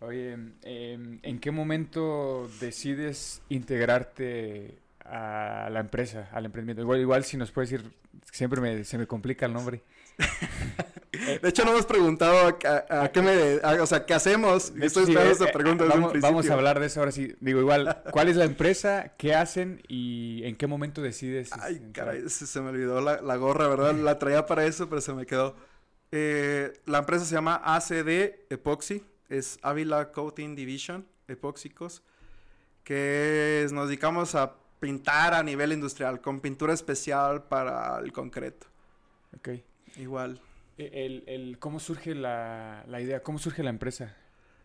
Oye, 0.00 0.32
em, 0.62 1.18
¿en 1.22 1.38
qué 1.40 1.50
momento 1.50 2.48
decides 2.60 3.42
integrarte 3.48 4.78
a 5.04 5.68
la 5.70 5.80
empresa, 5.80 6.28
al 6.32 6.44
emprendimiento? 6.46 6.82
Igual, 6.82 7.00
igual 7.00 7.24
si 7.24 7.36
nos 7.38 7.50
puedes 7.50 7.70
decir, 7.70 7.90
siempre 8.30 8.60
me- 8.60 8.84
se 8.84 8.98
me 8.98 9.06
complica 9.06 9.46
el 9.46 9.52
nombre. 9.54 9.82
De 11.42 11.48
hecho, 11.48 11.64
no 11.64 11.72
hemos 11.72 11.86
preguntado 11.86 12.56
a, 12.64 12.94
a- 12.94 13.04
a 13.04 13.12
qué 13.12 13.22
me... 13.22 13.60
a- 13.62 13.82
o 13.82 13.86
sea, 13.86 14.04
¿qué 14.06 14.14
hacemos? 14.14 14.72
Estoy 14.80 15.06
sí, 15.06 15.12
esperando 15.12 15.44
eh, 15.44 15.48
eh, 15.48 15.52
pregunta 15.52 15.84
desde 15.84 15.96
un 15.96 16.02
vamos, 16.04 16.20
vamos 16.20 16.50
a 16.50 16.54
hablar 16.54 16.80
de 16.80 16.86
eso 16.86 17.00
ahora 17.00 17.12
sí. 17.12 17.34
Digo, 17.40 17.60
igual, 17.60 18.02
¿cuál 18.10 18.28
es 18.28 18.36
la 18.36 18.44
empresa? 18.44 19.12
¿Qué 19.18 19.34
hacen? 19.34 19.82
¿Y 19.88 20.42
en 20.44 20.56
qué 20.56 20.66
momento 20.66 21.02
decides? 21.02 21.50
Ay, 21.60 21.76
entrar? 21.76 22.06
caray, 22.06 22.28
se, 22.28 22.46
se 22.46 22.60
me 22.60 22.70
olvidó 22.70 23.00
la, 23.00 23.20
la 23.20 23.36
gorra, 23.36 23.68
¿verdad? 23.68 23.94
La 23.94 24.18
traía 24.18 24.46
para 24.46 24.64
eso, 24.66 24.88
pero 24.88 25.00
se 25.00 25.12
me 25.12 25.26
quedó. 25.26 25.56
Eh, 26.12 26.72
la 26.86 26.98
empresa 26.98 27.24
se 27.24 27.34
llama 27.34 27.60
ACD 27.64 28.34
Epoxy. 28.50 29.02
Es 29.28 29.58
Avila 29.62 30.12
Coating 30.12 30.54
Division, 30.54 31.04
epóxicos. 31.28 32.02
Que 32.84 33.62
es- 33.64 33.72
nos 33.72 33.88
dedicamos 33.88 34.34
a 34.34 34.54
pintar 34.78 35.34
a 35.34 35.42
nivel 35.42 35.72
industrial, 35.72 36.20
con 36.20 36.40
pintura 36.40 36.72
especial 36.74 37.44
para 37.44 37.98
el 37.98 38.12
concreto. 38.12 38.66
Ok. 39.36 39.48
Igual. 39.96 40.40
El, 40.78 41.24
el- 41.26 41.58
¿Cómo 41.58 41.80
surge 41.80 42.14
la, 42.14 42.84
la 42.86 43.00
idea? 43.00 43.22
¿Cómo 43.22 43.38
surge 43.38 43.62
la 43.62 43.70
empresa? 43.70 44.14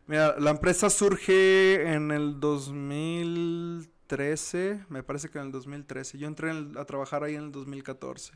Mira, 0.07 0.37
la 0.39 0.51
empresa 0.51 0.89
surge 0.89 1.93
en 1.93 2.11
el 2.11 2.39
2013, 2.39 4.85
me 4.89 5.03
parece 5.03 5.29
que 5.29 5.39
en 5.39 5.45
el 5.45 5.51
2013. 5.51 6.17
Yo 6.17 6.27
entré 6.27 6.51
en 6.51 6.57
el- 6.71 6.77
a 6.77 6.85
trabajar 6.85 7.23
ahí 7.23 7.35
en 7.35 7.43
el 7.43 7.51
2014. 7.51 8.33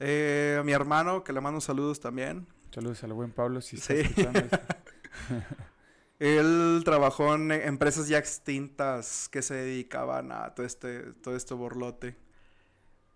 Eh, 0.00 0.60
mi 0.64 0.72
hermano, 0.72 1.24
que 1.24 1.32
le 1.32 1.40
mando 1.40 1.60
saludos 1.60 2.00
también, 2.00 2.46
Saludos 2.70 3.02
al 3.02 3.14
buen 3.14 3.32
Pablo, 3.32 3.62
si 3.62 3.76
está 3.76 3.94
Sí. 3.94 4.00
escuchando 4.00 4.42
él 6.18 6.82
trabajó 6.84 7.34
en 7.34 7.50
empresas 7.50 8.08
ya 8.08 8.18
extintas 8.18 9.30
que 9.30 9.40
se 9.40 9.54
dedicaban 9.54 10.32
a 10.32 10.54
todo 10.54 10.66
este, 10.66 11.14
todo 11.14 11.34
este 11.34 11.54
borlote. 11.54 12.16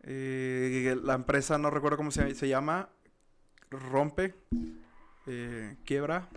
Eh, 0.04 0.96
la 1.04 1.14
empresa, 1.14 1.58
no 1.58 1.68
recuerdo 1.70 1.98
cómo 1.98 2.10
se, 2.10 2.34
se 2.34 2.48
llama, 2.48 2.88
rompe, 3.78 4.34
eh, 5.26 5.76
quiebra. 5.84 6.28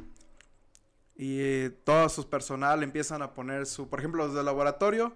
Y 1.15 1.39
eh, 1.39 1.69
todo 1.84 2.10
su 2.10 2.30
personal 2.30 2.84
empiezan 2.84 3.21
a 3.21 3.34
poner 3.34 3.65
su, 3.65 3.89
por 3.89 4.00
ejemplo, 4.00 4.26
los 4.26 4.36
del 4.36 4.45
laboratorio 4.45 5.15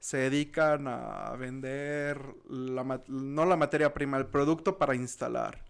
se 0.00 0.16
dedican 0.16 0.88
a 0.88 1.36
vender, 1.36 2.34
la 2.48 3.02
no 3.06 3.44
la 3.44 3.56
materia 3.56 3.92
prima, 3.92 4.16
el 4.16 4.26
producto 4.26 4.78
para 4.78 4.94
instalar. 4.94 5.62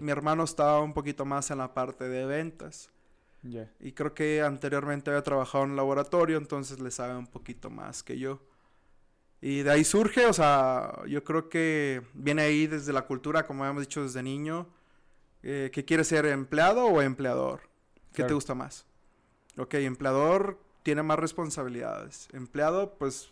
Mi 0.00 0.12
hermano 0.12 0.44
estaba 0.44 0.80
un 0.80 0.94
poquito 0.94 1.24
más 1.24 1.50
en 1.50 1.58
la 1.58 1.74
parte 1.74 2.08
de 2.08 2.24
ventas. 2.24 2.90
Y 3.80 3.92
creo 3.92 4.14
que 4.14 4.40
anteriormente 4.40 5.10
había 5.10 5.22
trabajado 5.22 5.64
en 5.64 5.76
laboratorio, 5.76 6.38
entonces 6.38 6.80
le 6.80 6.90
sabe 6.90 7.16
un 7.16 7.26
poquito 7.26 7.68
más 7.68 8.02
que 8.02 8.18
yo. 8.18 8.40
Y 9.40 9.62
de 9.62 9.70
ahí 9.72 9.84
surge, 9.84 10.24
o 10.24 10.32
sea, 10.32 11.02
yo 11.06 11.22
creo 11.24 11.50
que 11.50 12.00
viene 12.14 12.42
ahí 12.42 12.66
desde 12.66 12.92
la 12.94 13.02
cultura, 13.02 13.46
como 13.46 13.64
habíamos 13.64 13.82
dicho 13.82 14.02
desde 14.02 14.22
niño, 14.22 14.68
eh, 15.44 15.70
que 15.72 15.84
quieres 15.84 16.08
ser 16.08 16.26
empleado 16.26 16.86
o 16.86 17.00
empleador. 17.02 17.60
¿Qué 18.12 18.22
te 18.22 18.22
Claro. 18.22 18.34
gusta 18.36 18.54
más? 18.54 18.86
Ok, 19.58 19.74
empleador 19.74 20.58
tiene 20.82 21.02
más 21.02 21.18
responsabilidades. 21.18 22.28
Empleado, 22.32 22.94
pues, 22.98 23.30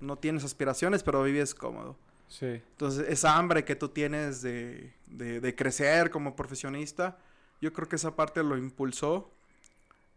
no 0.00 0.16
tienes 0.16 0.44
aspiraciones, 0.44 1.02
pero 1.02 1.22
vives 1.22 1.54
cómodo. 1.54 1.96
Sí. 2.28 2.46
Entonces, 2.46 3.06
esa 3.08 3.36
hambre 3.36 3.64
que 3.64 3.76
tú 3.76 3.88
tienes 3.90 4.40
de, 4.42 4.92
de- 5.06 5.40
de 5.40 5.54
crecer 5.54 6.10
como 6.10 6.34
profesionista, 6.34 7.18
yo 7.60 7.72
creo 7.72 7.88
que 7.88 7.96
esa 7.96 8.14
parte 8.16 8.42
lo 8.42 8.56
impulsó. 8.56 9.30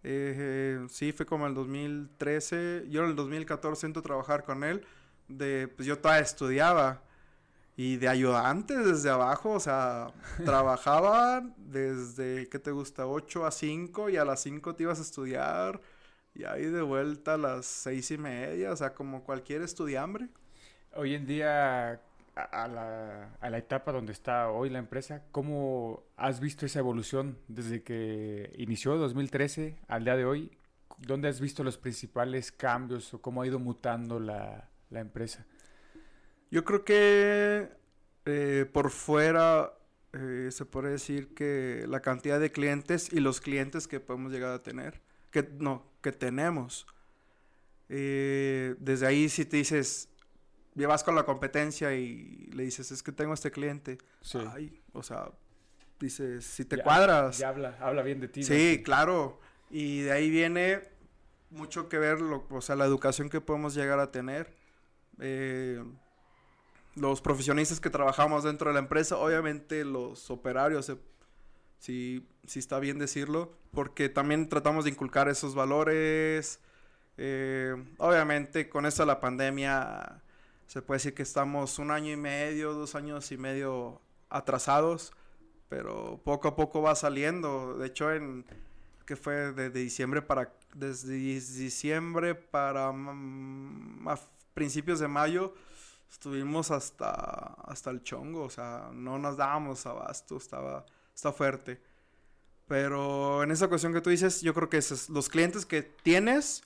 Eh, 0.03 0.34
eh, 0.38 0.88
sí, 0.89 1.12
fue 1.12 1.25
como 1.25 1.47
el 1.47 1.53
2013. 1.53 2.86
Yo 2.89 3.03
en 3.03 3.10
el 3.10 3.15
2014 3.15 3.86
entro 3.88 3.99
a 4.01 4.03
trabajar 4.03 4.43
con 4.45 4.63
él. 4.63 4.86
De, 5.27 5.67
pues 5.67 5.86
yo 5.88 5.97
todavía 5.99 6.23
estudiaba. 6.23 7.01
Y 7.77 7.97
de 7.97 8.07
ayudante 8.07 8.75
desde 8.75 9.11
abajo, 9.11 9.51
o 9.51 9.59
sea, 9.59 10.11
trabajaba 10.45 11.43
desde, 11.57 12.49
¿qué 12.49 12.57
te 12.57 12.71
gusta? 12.71 13.05
8 13.05 13.45
a 13.45 13.51
5 13.51 14.09
y 14.09 14.17
a 14.17 14.25
las 14.25 14.41
5 14.41 14.75
te 14.75 14.83
ibas 14.83 14.97
a 14.99 15.03
estudiar. 15.03 15.79
Y 16.33 16.43
ahí 16.45 16.65
de 16.65 16.81
vuelta 16.81 17.35
a 17.35 17.37
las 17.37 17.65
seis 17.67 18.11
y 18.11 18.17
media, 18.17 18.71
o 18.71 18.75
sea, 18.75 18.93
como 18.93 19.23
cualquier 19.23 19.61
estudiambre. 19.61 20.27
Hoy 20.95 21.13
en 21.15 21.27
día, 21.27 22.01
a, 22.35 22.41
a 22.63 22.67
la, 22.67 23.35
a 23.39 23.49
la 23.49 23.57
etapa 23.57 23.91
donde 23.91 24.11
está 24.11 24.49
hoy 24.49 24.69
la 24.69 24.79
empresa, 24.79 25.23
¿cómo 25.31 26.03
has 26.15 26.39
visto 26.39 26.65
esa 26.65 26.79
evolución 26.79 27.37
desde 27.47 27.83
que 27.83 28.53
inició 28.57 28.97
2013 28.97 29.79
al 29.87 30.03
día 30.03 30.15
de 30.15 30.25
hoy? 30.25 30.51
¿Dónde 30.99 31.27
has 31.27 31.39
visto 31.39 31.63
los 31.63 31.77
principales 31.77 32.51
cambios 32.51 33.13
o 33.13 33.21
cómo 33.21 33.41
ha 33.41 33.47
ido 33.47 33.59
mutando 33.59 34.19
la, 34.19 34.69
la 34.89 34.99
empresa? 34.99 35.45
Yo 36.51 36.63
creo 36.63 36.83
que 36.86 37.69
eh, 38.25 38.65
por 38.71 38.89
fuera 38.91 39.73
eh, 40.13 40.49
se 40.51 40.65
puede 40.65 40.89
decir 40.91 41.33
que 41.33 41.86
la 41.88 42.01
cantidad 42.01 42.39
de 42.39 42.51
clientes 42.51 43.12
y 43.12 43.19
los 43.19 43.41
clientes 43.41 43.88
que 43.88 43.99
podemos 43.99 44.31
llegar 44.31 44.51
a 44.51 44.63
tener, 44.63 45.01
que 45.31 45.43
no, 45.60 45.86
que 46.01 46.12
tenemos. 46.12 46.88
Eh, 47.89 48.75
desde 48.79 49.07
ahí 49.07 49.29
si 49.29 49.45
te 49.45 49.57
dices, 49.57 50.10
llevas 50.75 51.03
con 51.03 51.15
la 51.15 51.23
competencia 51.23 51.93
y 51.95 52.49
le 52.53 52.63
dices, 52.63 52.91
es 52.91 53.03
que 53.03 53.12
tengo 53.12 53.33
este 53.33 53.51
cliente. 53.51 53.97
Sí. 54.21 54.39
Ay, 54.53 54.81
o 54.93 55.03
sea, 55.03 55.31
dices, 55.99 56.45
si 56.45 56.65
te 56.65 56.77
Ya- 56.77 56.83
cuadras. 56.83 57.38
Ya 57.38 57.49
habla, 57.49 57.77
habla 57.81 58.03
bien 58.03 58.19
de 58.19 58.27
ti. 58.27 58.41
¿no? 58.41 58.45
Sí, 58.47 58.81
claro. 58.83 59.39
Y 59.69 60.01
de 60.01 60.12
ahí 60.13 60.29
viene 60.29 60.81
mucho 61.49 61.89
que 61.89 61.97
ver, 61.97 62.19
lo, 62.21 62.45
o 62.49 62.62
sea, 62.62 62.75
la 62.75 62.86
educación 62.86 63.29
que 63.29 63.41
podemos 63.41 63.73
llegar 63.75 63.99
a 63.99 64.12
tener. 64.12 64.53
Eh, 65.19 65.83
los 66.99 67.21
profesionistas 67.21 67.79
que 67.79 67.89
trabajamos 67.89 68.43
dentro 68.43 68.69
de 68.69 68.73
la 68.73 68.79
empresa, 68.79 69.17
obviamente 69.17 69.86
los 69.86 70.29
operarios, 70.29 70.89
eh, 70.89 70.97
sí, 71.79 72.27
sí 72.45 72.60
está 72.60 72.79
bien 72.79 72.99
decirlo, 72.99 73.53
porque 73.71 74.10
también 74.10 74.49
tratamos 74.49 74.86
de 74.86 74.91
inculcar 74.91 75.29
esos 75.29 75.55
valores. 75.55 76.60
Eh, 77.17 77.75
obviamente 77.97 78.69
con 78.69 78.86
esto 78.86 79.01
de 79.01 79.07
la 79.07 79.19
pandemia 79.19 80.21
se 80.67 80.81
puede 80.81 80.97
decir 80.97 81.15
que 81.15 81.23
estamos 81.23 81.79
un 81.79 81.91
año 81.91 82.12
y 82.12 82.17
medio, 82.17 82.73
dos 82.73 82.93
años 82.93 83.31
y 83.31 83.38
medio 83.38 84.01
atrasados, 84.29 85.13
pero 85.69 86.21
poco 86.23 86.47
a 86.49 86.55
poco 86.55 86.81
va 86.81 86.95
saliendo. 86.95 87.77
De 87.77 87.88
hecho, 87.88 88.12
en 88.12 88.45
que 89.05 89.15
fue 89.15 89.53
de, 89.53 89.69
de 89.69 89.79
diciembre 89.79 90.21
para 90.21 90.53
desde 90.73 91.13
diciembre 91.13 92.36
para 92.36 92.91
mm, 92.91 94.05
principios 94.53 94.99
de 94.99 95.07
mayo 95.07 95.53
estuvimos 96.10 96.72
hasta 96.72 97.10
hasta 97.65 97.89
el 97.89 98.02
chongo, 98.04 98.43
o 98.43 98.50
sea, 98.50 98.89
no 98.93 99.17
nos 99.20 99.38
dábamos 99.38 99.86
abasto, 99.86 100.38
estaba 100.38 100.86
está 101.13 101.32
fuerte. 101.34 101.82
Pero 102.67 103.43
en 103.43 103.52
esa 103.52 103.67
cuestión 103.70 103.93
que 103.93 104.02
tú 104.02 104.10
dices, 104.10 104.41
yo 104.41 104.54
creo 104.54 104.70
que 104.70 104.78
esos- 104.78 105.10
los 105.10 105.30
clientes 105.30 105.65
que 105.65 105.82
tienes 105.84 106.63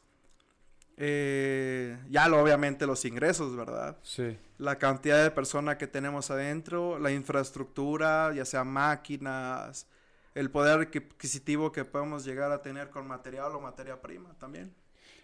eh, 0.98 1.98
ya 2.10 2.28
lo, 2.28 2.42
obviamente 2.42 2.86
los 2.86 3.06
ingresos, 3.06 3.56
¿verdad? 3.56 3.98
Sí. 4.04 4.38
la 4.58 4.78
cantidad 4.78 5.24
de 5.24 5.32
personas 5.32 5.78
que 5.78 5.88
tenemos 5.88 6.30
adentro, 6.30 7.00
la 7.00 7.12
infraestructura, 7.12 8.32
ya 8.36 8.46
sea 8.46 8.64
máquinas, 8.64 9.88
el 10.36 10.52
poder 10.52 10.82
adquisitivo 10.82 11.72
que 11.72 11.84
podemos 11.86 12.24
llegar 12.26 12.52
a 12.52 12.62
tener 12.62 12.92
con 12.92 13.08
material 13.08 13.56
o 13.56 13.60
materia 13.62 14.00
prima 14.02 14.36
también. 14.38 14.72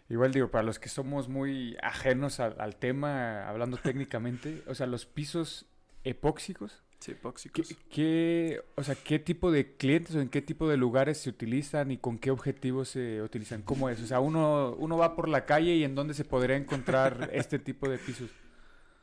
Igual 0.10 0.32
digo, 0.32 0.50
para 0.50 0.64
los 0.64 0.80
que 0.80 0.90
somos 0.90 1.28
muy 1.28 1.76
ajenos 1.82 2.40
al, 2.40 2.56
al 2.60 2.76
tema, 2.78 3.48
hablando 3.48 3.78
técnicamente, 3.84 4.64
o 4.68 4.76
sea, 4.76 4.88
los 4.88 5.06
pisos 5.06 5.66
epóxicos, 6.04 6.84
Sí, 7.00 7.12
¿qué, 7.12 7.18
epóxicos. 7.20 7.76
qué- 7.92 8.62
o 8.76 8.84
sea, 8.84 8.96
¿qué 8.96 9.20
tipo 9.20 9.52
de 9.52 9.76
clientes 9.76 10.16
o 10.16 10.20
en 10.22 10.30
qué 10.30 10.42
tipo 10.42 10.68
de 10.68 10.78
lugares 10.78 11.20
se 11.20 11.30
utilizan 11.30 11.92
y 11.92 11.98
con 11.98 12.18
qué 12.18 12.32
objetivos 12.32 12.90
se 12.90 13.22
utilizan? 13.22 13.62
¿Cómo 13.62 13.90
es? 13.90 14.02
O 14.02 14.08
sea, 14.08 14.20
uno, 14.20 14.74
uno 14.80 14.98
va 14.98 15.16
por 15.16 15.28
la 15.30 15.46
calle 15.46 15.76
y 15.76 15.84
en 15.84 15.94
dónde 15.94 16.14
se 16.16 16.26
podría 16.26 16.56
encontrar 16.56 17.30
este 17.34 17.60
tipo 17.60 17.88
de 17.88 17.98
pisos. 18.00 18.32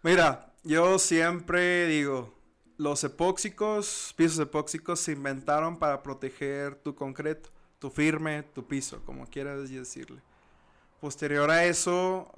Mira, 0.03 0.53
yo 0.65 0.99
siempre 0.99 1.87
digo, 1.87 2.35
los 2.79 3.05
epóxicos, 3.05 4.13
pisos 4.17 4.39
epóxicos 4.41 4.99
se 5.01 5.13
inventaron 5.13 5.79
para 5.79 6.03
proteger 6.03 6.75
tu 6.77 6.95
concreto, 6.97 7.51
tu 7.79 7.91
firme, 7.91 8.43
tu 8.43 8.67
piso, 8.67 9.03
como 9.05 9.27
quieras 9.27 9.71
decirle. 9.71 10.21
Posterior 11.01 11.51
a 11.51 11.65
eso, 11.65 12.31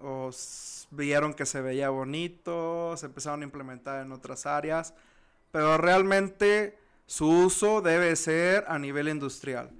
vieron 0.91 1.35
que 1.35 1.47
se 1.47 1.61
veía 1.61 1.91
bonito, 1.91 2.97
se 2.97 3.07
empezaron 3.07 3.43
a 3.43 3.45
implementar 3.45 4.05
en 4.05 4.13
otras 4.13 4.47
áreas, 4.47 4.95
pero 5.53 5.79
realmente 5.79 6.79
su 7.07 7.29
uso 7.29 7.81
debe 7.81 8.17
ser 8.17 8.65
a 8.69 8.79
nivel 8.79 9.09
industrial. 9.09 9.71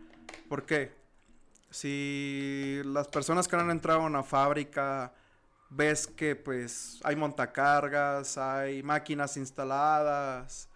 ¿Por 0.49 0.65
qué? 0.65 0.93
Si 1.71 2.81
las 2.85 3.09
personas 3.09 3.49
que 3.49 3.57
han 3.57 3.71
entrado 3.71 4.01
a 4.01 4.07
una 4.07 4.23
fábrica 4.23 5.13
ves 5.69 6.07
que 6.07 6.37
pues 6.37 7.01
hay 7.03 7.17
montacargas, 7.17 8.39
hay 8.39 8.83
máquinas 8.83 9.37
instaladas, 9.37 10.69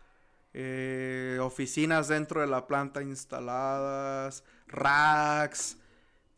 eh, 0.52 1.38
oficinas 1.40 2.08
dentro 2.08 2.40
de 2.40 2.48
la 2.48 2.66
planta 2.66 3.02
instaladas, 3.02 4.42
racks, 4.66 5.76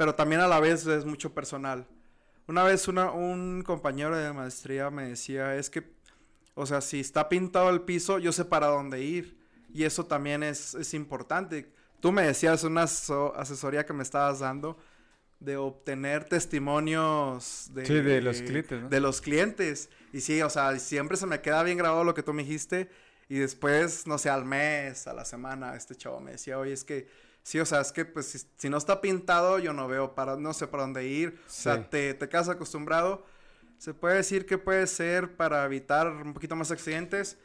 pero 0.03 0.17
también 0.17 0.41
a 0.41 0.49
la 0.49 0.59
vez 0.59 0.85
es 0.85 1.05
mucho 1.05 1.33
personal. 1.33 1.87
Una 2.49 2.65
vez 2.65 2.89
una- 2.89 3.13
un 3.13 3.63
compañero 3.63 4.17
de 4.17 4.33
maestría 4.33 4.91
me 4.91 5.07
decía, 5.11 5.55
es 5.55 5.71
que, 5.71 5.93
o 6.55 6.67
sea, 6.67 6.81
si 6.81 6.99
está 6.99 7.29
pintado 7.29 7.71
el 7.71 7.83
piso, 7.83 8.19
yo 8.19 8.33
sé 8.33 8.45
para 8.45 8.67
dónde 8.67 9.01
ir. 9.01 9.39
Y 9.73 9.85
eso 9.85 10.05
también 10.05 10.43
es, 10.43 10.75
es 10.75 10.93
importante. 10.93 11.73
Tú 12.01 12.11
me 12.11 12.23
decías 12.27 12.65
una 12.65 12.83
aso- 12.83 13.33
asesoría 13.37 13.87
que 13.87 13.93
me 13.93 14.03
estabas 14.03 14.41
dando 14.41 14.77
de 15.39 15.57
obtener 15.57 16.25
testimonios 16.25 17.71
de, 17.73 17.87
Sí, 17.87 17.95
de 18.01 18.21
los 18.23 18.43
clientes, 18.43 18.83
¿no? 18.83 18.89
de 18.89 19.01
los 19.01 19.21
clientes. 19.21 19.89
Y 20.13 20.21
sí, 20.21 20.43
o 20.43 20.51
sea, 20.51 20.77
siempre 20.81 21.17
se 21.17 21.27
me 21.27 21.41
queda 21.41 21.63
bien 21.63 21.79
grabado 21.79 22.03
lo 22.03 22.13
que 22.13 22.25
tú 22.25 22.33
me 22.33 22.43
dijiste. 22.43 22.91
Y 23.29 23.39
después, 23.39 24.05
no 24.09 24.19
sé, 24.19 24.31
al 24.31 24.45
mes, 24.45 25.07
a 25.07 25.13
la 25.13 25.25
semana, 25.25 25.77
este 25.77 25.95
chavo 25.95 26.19
me 26.19 26.33
decía, 26.33 26.59
oye, 26.59 26.73
es 26.73 26.83
que, 26.83 27.07
sí, 27.43 27.61
o 27.61 27.67
sea, 27.67 27.81
es 27.81 27.93
que 27.93 28.05
pues 28.05 28.27
si, 28.27 28.39
si 28.57 28.69
no 28.69 28.77
está 28.77 29.01
pintado, 29.01 29.59
yo 29.59 29.73
no 29.73 29.89
veo 29.89 30.15
para, 30.15 30.37
no 30.37 30.53
sé 30.53 30.67
para 30.67 30.85
dónde 30.85 31.07
ir. 31.07 31.39
O 31.47 31.51
Sí. 31.51 31.63
sea, 31.63 31.89
te, 31.89 32.15
te 32.15 32.29
quedas 32.29 32.49
acostumbrado. 32.49 33.25
Se 33.79 33.95
puede 33.95 34.17
decir 34.17 34.47
que 34.47 34.59
puede 34.59 34.87
ser 34.87 35.37
para 35.37 35.65
evitar 35.65 36.07
un 36.09 36.35
poquito 36.35 36.55
más 36.57 36.71
accidentes. 36.71 37.39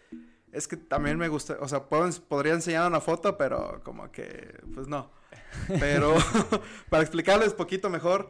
Es 0.52 0.68
que 0.68 0.78
también 0.78 1.18
me 1.18 1.28
gusta, 1.28 1.58
o 1.60 1.68
sea, 1.68 1.84
puedo 1.90 2.10
podría 2.28 2.54
enseñar 2.54 2.88
una 2.88 3.02
foto, 3.02 3.38
pero 3.38 3.82
como 3.84 4.12
que, 4.12 4.60
pues 4.74 4.88
no. 4.88 5.12
Pero 5.80 6.16
para 6.90 7.04
explicarles 7.04 7.54
poquito 7.54 7.90
mejor, 7.90 8.30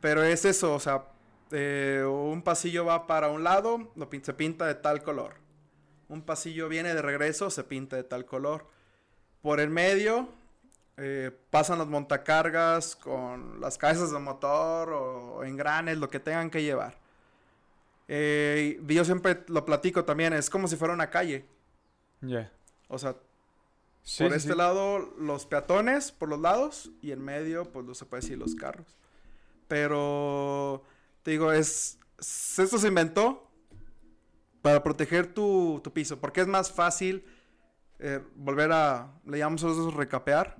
pero 0.00 0.22
es 0.22 0.44
eso, 0.44 0.74
o 0.74 0.80
sea, 0.80 1.04
eh, 1.50 2.04
un 2.08 2.42
pasillo 2.42 2.84
va 2.84 3.06
para 3.06 3.28
un 3.28 3.44
lado, 3.44 3.92
lo 3.96 4.08
se 4.22 4.34
pinta 4.34 4.66
de 4.66 4.76
tal 4.76 5.02
color. 5.02 5.34
Un 6.08 6.22
pasillo 6.22 6.68
viene 6.68 6.94
de 6.94 7.02
regreso, 7.02 7.50
se 7.50 7.64
pinta 7.64 7.96
de 7.96 8.04
tal 8.04 8.24
color. 8.24 8.66
Por 9.42 9.60
el 9.60 9.70
medio 9.70 10.28
eh, 10.98 11.30
pasan 11.50 11.78
los 11.78 11.88
montacargas 11.88 12.96
con 12.96 13.60
las 13.60 13.78
cabezas 13.78 14.10
de 14.12 14.18
motor 14.18 14.90
o 14.92 15.44
engranes, 15.44 15.98
lo 15.98 16.08
que 16.10 16.20
tengan 16.20 16.50
que 16.50 16.62
llevar. 16.62 16.98
Eh, 18.08 18.80
yo 18.86 19.04
siempre 19.04 19.44
lo 19.48 19.64
platico 19.64 20.04
también, 20.04 20.32
es 20.32 20.48
como 20.50 20.68
si 20.68 20.76
fuera 20.76 20.94
una 20.94 21.10
calle. 21.10 21.44
Ya. 22.20 22.50
O 22.88 22.98
sea, 22.98 23.16
Sí, 24.02 24.22
por 24.22 24.32
sí, 24.32 24.36
este 24.38 24.52
sí. 24.52 24.58
lado 24.58 25.00
los 25.18 25.46
peatones 25.46 26.12
por 26.12 26.28
los 26.28 26.40
lados 26.40 26.90
y 27.02 27.10
en 27.10 27.22
medio 27.24 27.64
pues 27.72 27.84
no 27.84 27.94
se 27.94 28.04
puede 28.06 28.20
decir 28.22 28.38
los 28.38 28.54
carros. 28.54 28.96
Pero 29.68 30.82
te 31.22 31.32
digo, 31.32 31.52
es, 31.52 31.98
es- 32.18 32.58
esto 32.58 32.78
se 32.78 32.88
inventó 32.88 33.50
para 34.62 34.82
proteger 34.82 35.32
tu, 35.32 35.80
tu 35.82 35.92
piso, 35.92 36.20
porque 36.20 36.40
es 36.40 36.46
más 36.46 36.70
fácil 36.72 37.24
eh, 37.98 38.20
volver 38.36 38.72
a, 38.72 39.12
le 39.26 39.38
llamamos 39.38 39.62
nosotros 39.64 39.94
recapear. 39.94 40.56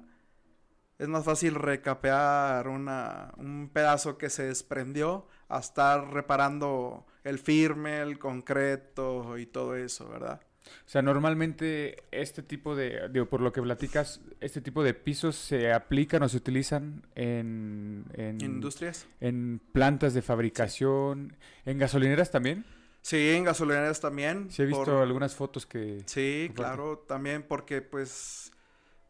Es 0.98 1.08
más 1.08 1.24
fácil 1.24 1.54
recapear 1.54 2.68
una, 2.68 3.32
un 3.36 3.68
pedazo 3.72 4.16
que 4.16 4.30
se 4.30 4.44
desprendió 4.44 5.26
a 5.48 5.58
estar 5.60 6.10
reparando 6.12 7.06
el 7.24 7.38
firme, 7.38 8.00
el 8.00 8.18
concreto 8.18 9.36
y 9.38 9.46
todo 9.46 9.76
eso, 9.76 10.08
¿verdad? 10.08 10.40
O 10.84 10.88
sea, 10.88 11.00
normalmente 11.02 12.04
este 12.10 12.42
tipo 12.42 12.74
de, 12.74 13.08
digo, 13.12 13.26
por 13.26 13.40
lo 13.40 13.52
que 13.52 13.62
platicas, 13.62 14.20
este 14.40 14.60
tipo 14.60 14.82
de 14.82 14.94
pisos 14.94 15.36
se 15.36 15.72
aplican 15.72 16.22
o 16.24 16.28
se 16.28 16.38
utilizan 16.38 17.02
en, 17.14 18.04
en, 18.14 18.40
Industrias. 18.40 19.06
en 19.20 19.60
plantas 19.72 20.12
de 20.14 20.22
fabricación, 20.22 21.36
en 21.66 21.78
gasolineras 21.78 22.30
también. 22.32 22.64
Sí, 23.02 23.30
en 23.30 23.44
gasolineras 23.44 24.00
también. 24.00 24.50
Sí 24.50 24.62
he 24.62 24.66
visto 24.66 24.84
por- 24.86 25.02
algunas 25.02 25.36
fotos 25.36 25.66
que... 25.66 26.02
Sí, 26.06 26.50
claro, 26.54 26.98
también 27.06 27.44
porque 27.46 27.80
pues 27.80 28.45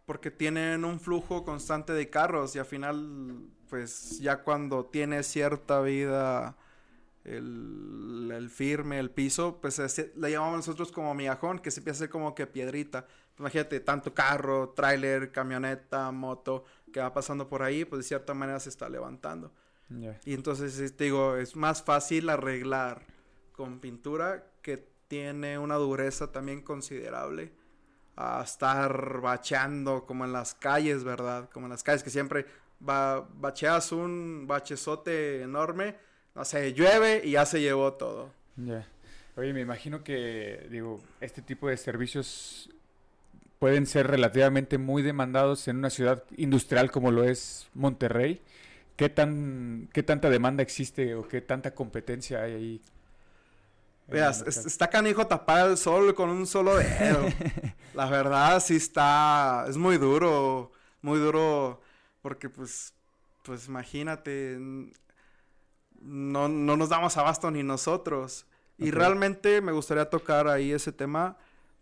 porque 0.06 0.30
tienen 0.30 0.84
un 0.84 1.00
flujo 1.00 1.44
constante 1.44 1.92
de 1.92 2.08
carros 2.10 2.56
y 2.56 2.58
al 2.60 2.66
final 2.66 3.48
pues 3.68 4.20
ya 4.20 4.42
cuando 4.44 4.86
tiene 4.86 5.22
cierta 5.24 5.80
vida 5.82 6.56
el, 7.24 8.30
el 8.32 8.50
firme, 8.50 8.98
el 9.00 9.10
piso, 9.10 9.58
pues 9.60 9.74
se- 9.74 10.12
le 10.16 10.30
llamamos 10.30 10.58
nosotros 10.58 10.92
como 10.92 11.14
migajón, 11.14 11.58
que 11.58 11.70
se 11.72 11.80
empieza 11.80 11.96
a 11.96 12.00
hacer 12.00 12.10
como 12.10 12.34
que 12.34 12.46
piedrita. 12.46 13.06
Imagínate, 13.38 13.80
tanto 13.80 14.14
carro, 14.14 14.70
tráiler, 14.70 15.32
camioneta, 15.32 16.10
moto 16.12 16.64
que 16.92 17.00
va 17.00 17.12
pasando 17.12 17.48
por 17.48 17.62
ahí, 17.62 17.84
pues 17.84 17.98
de 18.04 18.08
cierta 18.08 18.32
manera 18.34 18.60
se 18.60 18.68
está 18.68 18.88
levantando. 18.88 19.52
Ya. 19.88 20.18
Y 20.24 20.34
entonces, 20.34 20.78
este, 20.78 21.04
digo, 21.04 21.36
es 21.36 21.56
más 21.56 21.82
fácil 21.82 22.28
arreglar 22.30 23.02
con 23.52 23.80
pintura 23.80 24.46
que 24.62 24.88
tiene 25.08 25.58
una 25.58 25.76
dureza 25.76 26.32
también 26.32 26.62
considerable 26.62 27.52
a 28.16 28.42
estar 28.42 29.20
bacheando 29.20 30.06
como 30.06 30.24
en 30.24 30.32
las 30.32 30.54
calles, 30.54 31.04
¿verdad? 31.04 31.48
Como 31.52 31.66
en 31.66 31.70
las 31.70 31.82
calles 31.82 32.02
que 32.02 32.10
siempre 32.10 32.46
ba 32.80 33.26
bacheas 33.34 33.92
un 33.92 34.46
bachezote 34.46 35.42
enorme, 35.42 35.96
no 36.34 36.44
sé, 36.44 36.72
llueve 36.72 37.22
y 37.24 37.32
ya 37.32 37.46
se 37.46 37.60
llevó 37.60 37.94
todo. 37.94 38.30
Ya. 38.56 38.86
Oye, 39.36 39.52
me 39.52 39.60
imagino 39.60 40.02
que, 40.02 40.66
digo, 40.70 41.00
este 41.20 41.42
tipo 41.42 41.68
de 41.68 41.76
servicios 41.76 42.70
pueden 43.58 43.86
ser 43.86 44.06
relativamente 44.06 44.78
muy 44.78 45.02
demandados 45.02 45.68
en 45.68 45.76
una 45.76 45.90
ciudad 45.90 46.24
industrial 46.36 46.90
como 46.90 47.10
lo 47.10 47.24
es 47.24 47.68
Monterrey. 47.74 48.40
¿qué, 48.96 49.08
tan, 49.08 49.88
¿qué 49.92 50.02
tanta 50.02 50.30
demanda 50.30 50.62
existe 50.62 51.14
o 51.14 51.28
qué 51.28 51.40
tanta 51.40 51.74
competencia 51.74 52.42
hay 52.42 52.52
ahí? 52.52 52.80
Mercado? 54.08 54.44
está 54.66 54.88
canijo 54.88 55.26
tapar 55.26 55.68
el 55.70 55.76
sol 55.76 56.14
con 56.14 56.30
un 56.30 56.46
solo 56.46 56.76
dedo. 56.76 57.26
La 57.94 58.06
verdad 58.06 58.60
sí 58.60 58.76
está, 58.76 59.66
es 59.68 59.76
muy 59.76 59.96
duro, 59.98 60.72
muy 61.02 61.18
duro, 61.18 61.80
porque 62.22 62.48
pues, 62.50 62.92
pues 63.42 63.68
imagínate, 63.68 64.58
no, 66.00 66.48
no 66.48 66.76
nos 66.76 66.88
damos 66.88 67.16
abasto 67.16 67.50
ni 67.50 67.62
nosotros. 67.62 68.46
Y 68.78 68.90
Ok. 68.90 68.94
realmente 68.94 69.60
me 69.60 69.72
gustaría 69.72 70.10
tocar 70.10 70.48
ahí 70.48 70.72
ese 70.72 70.92
tema, 70.92 71.36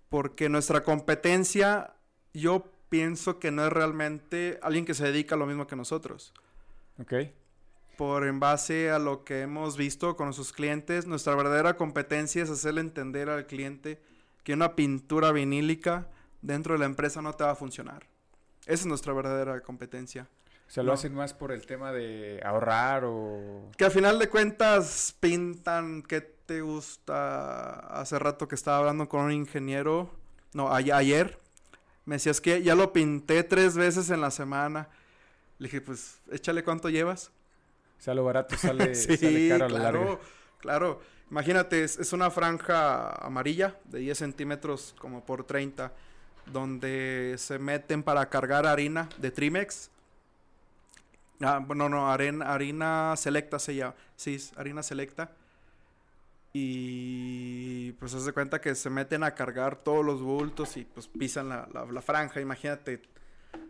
porque 0.08 0.48
nuestra 0.48 0.84
competencia, 0.84 1.94
yo 2.32 2.70
pienso 2.88 3.40
que 3.40 3.50
no 3.50 3.66
es 3.66 3.72
realmente 3.72 4.58
alguien 4.62 4.84
que 4.84 4.94
se 4.94 5.04
dedica 5.04 5.34
a 5.34 5.38
lo 5.38 5.46
mismo 5.46 5.66
que 5.66 5.74
nosotros 5.74 6.32
Ok, 7.00 7.12
por 7.96 8.26
en 8.26 8.40
base 8.40 8.90
a 8.90 8.98
lo 8.98 9.24
que 9.24 9.42
hemos 9.42 9.76
visto 9.76 10.16
con 10.16 10.26
nuestros 10.26 10.52
clientes, 10.52 11.06
nuestra 11.06 11.34
verdadera 11.34 11.76
competencia 11.76 12.42
es 12.42 12.50
hacerle 12.50 12.80
entender 12.80 13.28
al 13.30 13.46
cliente 13.46 14.00
que 14.42 14.52
una 14.54 14.74
pintura 14.76 15.32
vinílica 15.32 16.08
dentro 16.42 16.74
de 16.74 16.80
la 16.80 16.84
empresa 16.86 17.22
no 17.22 17.32
te 17.34 17.44
va 17.44 17.50
a 17.52 17.54
funcionar. 17.56 18.06
Esa 18.66 18.72
es 18.82 18.86
nuestra 18.86 19.12
verdadera 19.12 19.60
competencia. 19.60 20.28
o 20.66 20.70
sea, 20.70 20.82
lo 20.82 20.88
No. 20.88 20.94
hacen 20.94 21.14
más 21.14 21.34
por 21.34 21.52
el 21.52 21.66
tema 21.66 21.92
de 21.92 22.40
ahorrar 22.44 23.04
o... 23.04 23.70
Que 23.76 23.84
al 23.84 23.90
final 23.90 24.18
de 24.18 24.28
cuentas 24.30 25.14
pintan, 25.20 26.02
¿qué 26.02 26.20
te 26.22 26.62
gusta? 26.62 27.80
Hace 28.00 28.18
rato 28.18 28.48
que 28.48 28.54
estaba 28.54 28.78
hablando 28.78 29.06
con 29.08 29.20
un 29.26 29.32
ingeniero, 29.32 30.10
no, 30.54 30.68
a- 30.68 30.76
ayer, 30.78 31.38
me 32.06 32.16
decía, 32.16 32.32
es 32.32 32.40
que 32.40 32.62
ya 32.62 32.74
lo 32.74 32.92
pinté 32.94 33.42
tres 33.44 33.76
veces 33.76 34.08
en 34.10 34.20
la 34.22 34.30
semana. 34.30 34.88
Le 35.58 35.68
dije, 35.68 35.80
pues 35.82 36.18
échale 36.32 36.64
cuánto 36.64 36.88
llevas. 36.88 37.30
Sea, 38.04 38.14
lo 38.14 38.24
barato 38.24 38.56
sale, 38.58 38.94
Sí, 38.94 39.16
sale 39.16 39.48
caro 39.48 39.64
a 39.64 39.68
la 39.68 39.78
claro, 39.78 40.00
larga. 40.04 40.18
claro. 40.60 41.00
Imagínate, 41.30 41.82
es, 41.84 41.98
es 41.98 42.12
una 42.12 42.30
franja 42.30 43.08
amarilla 43.24 43.76
de 43.84 44.00
10 44.00 44.18
centímetros 44.18 44.94
como 44.98 45.24
por 45.24 45.44
30, 45.44 45.90
donde 46.52 47.34
se 47.38 47.58
meten 47.58 48.02
para 48.02 48.28
cargar 48.28 48.66
harina 48.66 49.08
de 49.16 49.30
Trimex. 49.30 49.90
Ah, 51.40 51.60
bueno, 51.66 51.88
no, 51.88 52.12
harina, 52.12 52.52
harina 52.52 53.14
selecta 53.16 53.58
se 53.58 53.74
llama. 53.74 53.94
Sí, 54.16 54.36
harina 54.56 54.82
selecta. 54.82 55.30
Y 56.52 57.92
pues 57.92 58.14
haz 58.14 58.26
de 58.26 58.32
cuenta 58.32 58.60
que 58.60 58.74
se 58.74 58.88
meten 58.90 59.24
a 59.24 59.34
cargar 59.34 59.76
todos 59.76 60.04
los 60.04 60.20
bultos 60.22 60.76
y 60.76 60.84
pues 60.84 61.08
pisan 61.08 61.48
la, 61.48 61.66
la- 61.72 61.86
la 61.86 62.02
franja. 62.02 62.40
Imagínate 62.40 63.02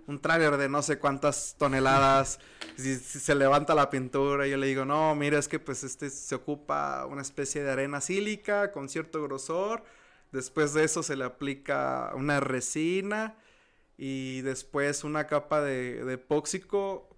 un 0.06 0.20
tráiler 0.20 0.56
de 0.56 0.68
no 0.68 0.82
sé 0.82 0.98
cuántas 0.98 1.56
toneladas. 1.58 2.38
Si, 2.76 2.96
se 2.96 3.36
levanta 3.36 3.72
la 3.72 3.88
pintura, 3.88 4.48
yo 4.48 4.56
le 4.56 4.66
digo, 4.66 4.84
no, 4.84 5.14
mira, 5.14 5.38
es 5.38 5.46
que 5.46 5.60
pues 5.60 5.84
este 5.84 6.10
se 6.10 6.34
ocupa 6.34 7.06
una 7.06 7.22
especie 7.22 7.62
de 7.62 7.70
arena 7.70 8.00
sílica 8.00 8.72
con 8.72 8.88
cierto 8.88 9.22
grosor. 9.22 9.84
Después 10.32 10.74
de 10.74 10.82
eso 10.82 11.04
se 11.04 11.14
le 11.14 11.22
aplica 11.22 12.10
una 12.16 12.40
resina 12.40 13.36
y 13.96 14.40
después 14.40 15.04
una 15.04 15.28
capa 15.28 15.60
de, 15.60 16.04
de 16.04 16.20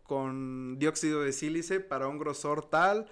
con 0.03 0.79
dióxido 0.79 1.23
de 1.23 1.33
sílice 1.33 1.81
para 1.81 2.07
un 2.07 2.19
grosor 2.19 2.69
tal 2.69 3.07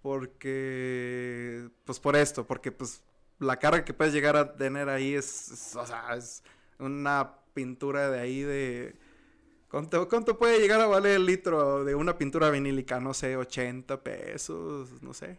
porque 0.00 1.68
pues 1.84 1.98
por 1.98 2.14
esto 2.14 2.46
porque 2.46 2.70
pues 2.72 3.02
la 3.40 3.58
carga 3.58 3.84
que 3.84 3.94
puedes 3.94 4.14
llegar 4.14 4.36
a 4.36 4.56
tener 4.56 4.88
ahí 4.88 5.14
es, 5.14 5.50
es, 5.50 5.76
o 5.76 5.86
sea, 5.86 6.14
es 6.14 6.42
una 6.78 7.36
pintura 7.54 8.10
de 8.10 8.20
ahí 8.20 8.42
de 8.42 8.96
¿cuánto, 9.70 10.08
cuánto 10.08 10.38
puede 10.38 10.58
llegar 10.60 10.80
a 10.80 10.86
valer 10.86 11.16
el 11.16 11.26
litro 11.26 11.84
de 11.84 11.94
una 11.94 12.18
pintura 12.18 12.50
vinílica? 12.50 13.00
No 13.00 13.14
sé, 13.14 13.36
80 13.36 14.02
pesos, 14.02 15.02
no 15.02 15.14
sé. 15.14 15.38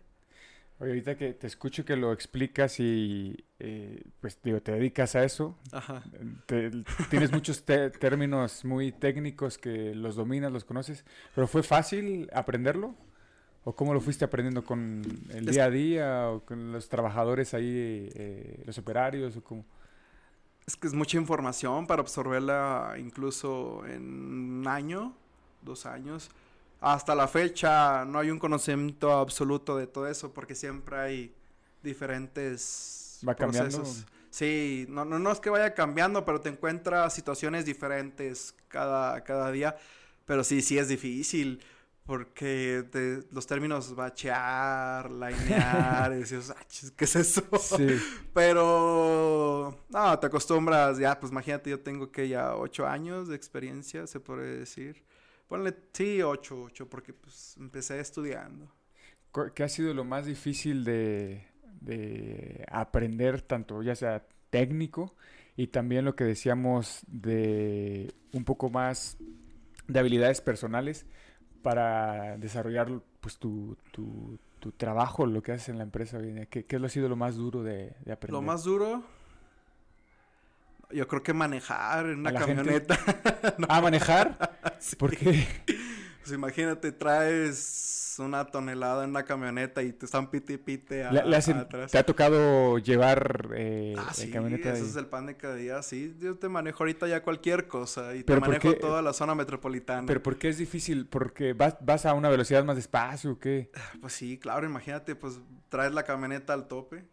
Oye, 0.79 0.89
ahorita 0.91 1.15
que 1.15 1.33
te 1.33 1.45
escucho 1.45 1.85
que 1.85 1.95
lo 1.95 2.11
explicas 2.11 2.79
y 2.79 3.45
eh, 3.59 4.03
pues 4.19 4.39
digo, 4.43 4.61
te 4.61 4.71
dedicas 4.71 5.15
a 5.15 5.23
eso, 5.23 5.55
Ajá. 5.71 6.01
te- 6.47 6.71
tienes 7.09 7.31
muchos 7.31 7.63
términos 7.63 8.65
muy 8.65 8.91
técnicos 8.91 9.59
que 9.59 9.93
los 9.93 10.15
dominas, 10.15 10.51
los 10.51 10.65
conoces, 10.65 11.05
pero 11.35 11.47
¿fue 11.47 11.61
fácil 11.61 12.29
aprenderlo? 12.33 12.95
¿O 13.63 13.75
cómo 13.75 13.93
lo 13.93 14.01
fuiste 14.01 14.25
aprendiendo 14.25 14.63
con 14.63 15.03
el 15.29 15.45
día 15.45 15.65
a 15.65 15.69
día 15.69 16.29
o 16.31 16.43
con 16.45 16.71
los 16.71 16.89
trabajadores 16.89 17.53
ahí, 17.53 18.09
eh, 18.15 18.63
los 18.65 18.77
operarios 18.79 19.37
o 19.37 19.43
cómo? 19.43 19.65
Es 20.65 20.75
que 20.75 20.87
es 20.87 20.93
mucha 20.93 21.17
información 21.17 21.87
para 21.87 22.01
absorberla 22.01 22.95
incluso 22.97 23.83
en 23.87 24.59
un 24.59 24.67
año, 24.67 25.13
dos 25.61 25.85
años. 25.85 26.29
Hasta 26.79 27.13
la 27.15 27.27
fecha 27.27 28.05
no 28.05 28.19
hay 28.19 28.31
un 28.31 28.39
conocimiento 28.39 29.11
absoluto 29.11 29.77
de 29.77 29.87
todo 29.87 30.07
eso 30.07 30.33
porque 30.33 30.55
siempre 30.55 30.97
hay 30.97 31.35
diferentes 31.83 33.19
¿Va 33.27 33.35
cambiando? 33.35 33.77
procesos. 33.77 34.05
Sí, 34.29 34.85
no, 34.89 35.03
no, 35.03 35.19
no 35.19 35.31
es 35.31 35.39
que 35.39 35.49
vaya 35.49 35.73
cambiando, 35.73 36.23
pero 36.23 36.39
te 36.39 36.49
encuentras 36.49 37.13
situaciones 37.13 37.65
diferentes 37.65 38.55
cada, 38.69 39.23
cada 39.23 39.51
día. 39.51 39.75
Pero 40.25 40.43
sí, 40.43 40.61
sí 40.61 40.77
es 40.77 40.87
difícil 40.87 41.61
porque 42.11 43.23
los 43.31 43.47
términos 43.47 43.95
bachear, 43.95 45.09
linear, 45.09 46.11
y 46.15 46.17
dices, 46.17 46.49
"Ah, 46.49 46.61
¿qué 46.97 47.05
es 47.05 47.15
eso? 47.15 47.41
Sí, 47.57 47.87
Pero 48.33 49.85
no, 49.87 50.19
te 50.19 50.27
acostumbras, 50.27 50.97
ya, 50.97 51.17
pues 51.17 51.31
imagínate, 51.31 51.69
yo 51.69 51.79
tengo 51.79 52.11
que 52.11 52.27
ya 52.27 52.57
ocho 52.57 52.85
años 52.85 53.29
de 53.29 53.37
experiencia, 53.37 54.07
se 54.07 54.19
puede 54.19 54.59
decir. 54.59 55.05
Ponle, 55.47 55.73
sí, 55.93 56.21
ocho, 56.21 56.63
ocho, 56.63 56.89
porque 56.89 57.13
pues 57.13 57.55
empecé 57.57 57.97
estudiando. 58.01 58.69
¿qué 59.55 59.63
ha 59.63 59.69
sido 59.69 59.93
lo 59.93 60.03
más 60.03 60.25
difícil 60.25 60.83
de, 60.83 61.47
de 61.79 62.65
aprender, 62.69 63.41
tanto 63.41 63.83
ya 63.83 63.95
sea 63.95 64.27
técnico 64.49 65.15
y 65.55 65.67
también 65.67 66.03
lo 66.03 66.17
que 66.17 66.25
decíamos 66.25 67.05
de 67.07 68.13
un 68.33 68.43
poco 68.43 68.69
más 68.69 69.17
de 69.87 69.97
habilidades 69.97 70.41
personales 70.41 71.05
para 71.61 72.37
desarrollar 72.37 72.89
pues 73.19 73.37
tu, 73.37 73.77
tu, 73.91 74.37
tu 74.59 74.71
trabajo, 74.71 75.25
lo 75.25 75.41
que 75.41 75.51
haces 75.53 75.69
en 75.69 75.77
la 75.77 75.83
empresa 75.83 76.17
hoy 76.17 76.29
en 76.29 76.35
día? 76.35 76.45
¿Qué, 76.47 76.65
qué 76.65 76.75
ha 76.77 76.89
sido 76.89 77.09
lo 77.09 77.15
más 77.15 77.35
duro 77.35 77.63
de, 77.63 77.93
de 78.05 78.11
aprender? 78.11 78.31
Lo 78.31 78.41
más 78.41 78.63
duro, 78.63 79.03
yo 80.91 81.07
creo 81.07 81.23
que 81.23 81.33
manejar 81.33 82.05
en 82.07 82.25
¿A 82.25 82.29
una 82.29 82.39
gente? 82.39 82.55
camioneta. 82.55 82.99
¿A 83.69 83.81
manejar? 83.81 84.59
Sí. 84.79 84.95
¿Por 84.95 85.15
qué? 85.15 85.47
Pues 86.21 86.33
imagínate, 86.33 86.91
traes 86.91 88.15
una 88.19 88.45
tonelada 88.45 89.03
en 89.03 89.09
una 89.11 89.23
camioneta 89.23 89.81
y 89.81 89.93
te 89.93 90.05
están 90.05 90.29
pite 90.29 90.53
y 90.53 90.57
pite 90.57 91.03
a- 91.03 91.09
hacen- 91.09 91.57
atrás. 91.57 91.91
¿Te 91.91 91.97
ha 91.97 92.05
tocado 92.05 92.77
llevar 92.77 93.49
eh, 93.55 93.95
Ah, 93.97 94.13
sí, 94.13 94.29
camioneta? 94.29 94.73
ese 94.73 94.85
es 94.85 94.95
el 94.95 95.07
pan 95.07 95.25
de 95.25 95.37
cada 95.37 95.55
día, 95.55 95.81
sí. 95.81 96.15
Yo 96.19 96.37
te 96.37 96.47
manejo 96.49 96.83
ahorita 96.83 97.07
ya 97.07 97.23
cualquier 97.23 97.67
cosa 97.67 98.13
y 98.15 98.23
Pero 98.23 98.39
te 98.39 98.45
¿por 98.45 98.49
manejo 98.49 98.73
qué? 98.73 98.79
toda 98.79 99.01
la 99.01 99.13
zona 99.13 99.33
metropolitana. 99.33 100.05
¿Pero 100.05 100.21
por 100.21 100.37
qué 100.37 100.49
es 100.49 100.57
difícil? 100.57 101.07
¿Porque 101.07 101.53
vas, 101.53 101.77
vas 101.81 102.05
a 102.05 102.13
una 102.13 102.29
velocidad 102.29 102.63
más 102.63 102.75
despacio 102.75 103.31
o 103.31 103.39
qué? 103.39 103.71
Pues 103.99 104.13
sí, 104.13 104.37
claro, 104.37 104.65
imagínate, 104.67 105.15
pues 105.15 105.39
traes 105.69 105.93
la 105.93 106.03
camioneta 106.03 106.53
al 106.53 106.67
tope. 106.67 107.05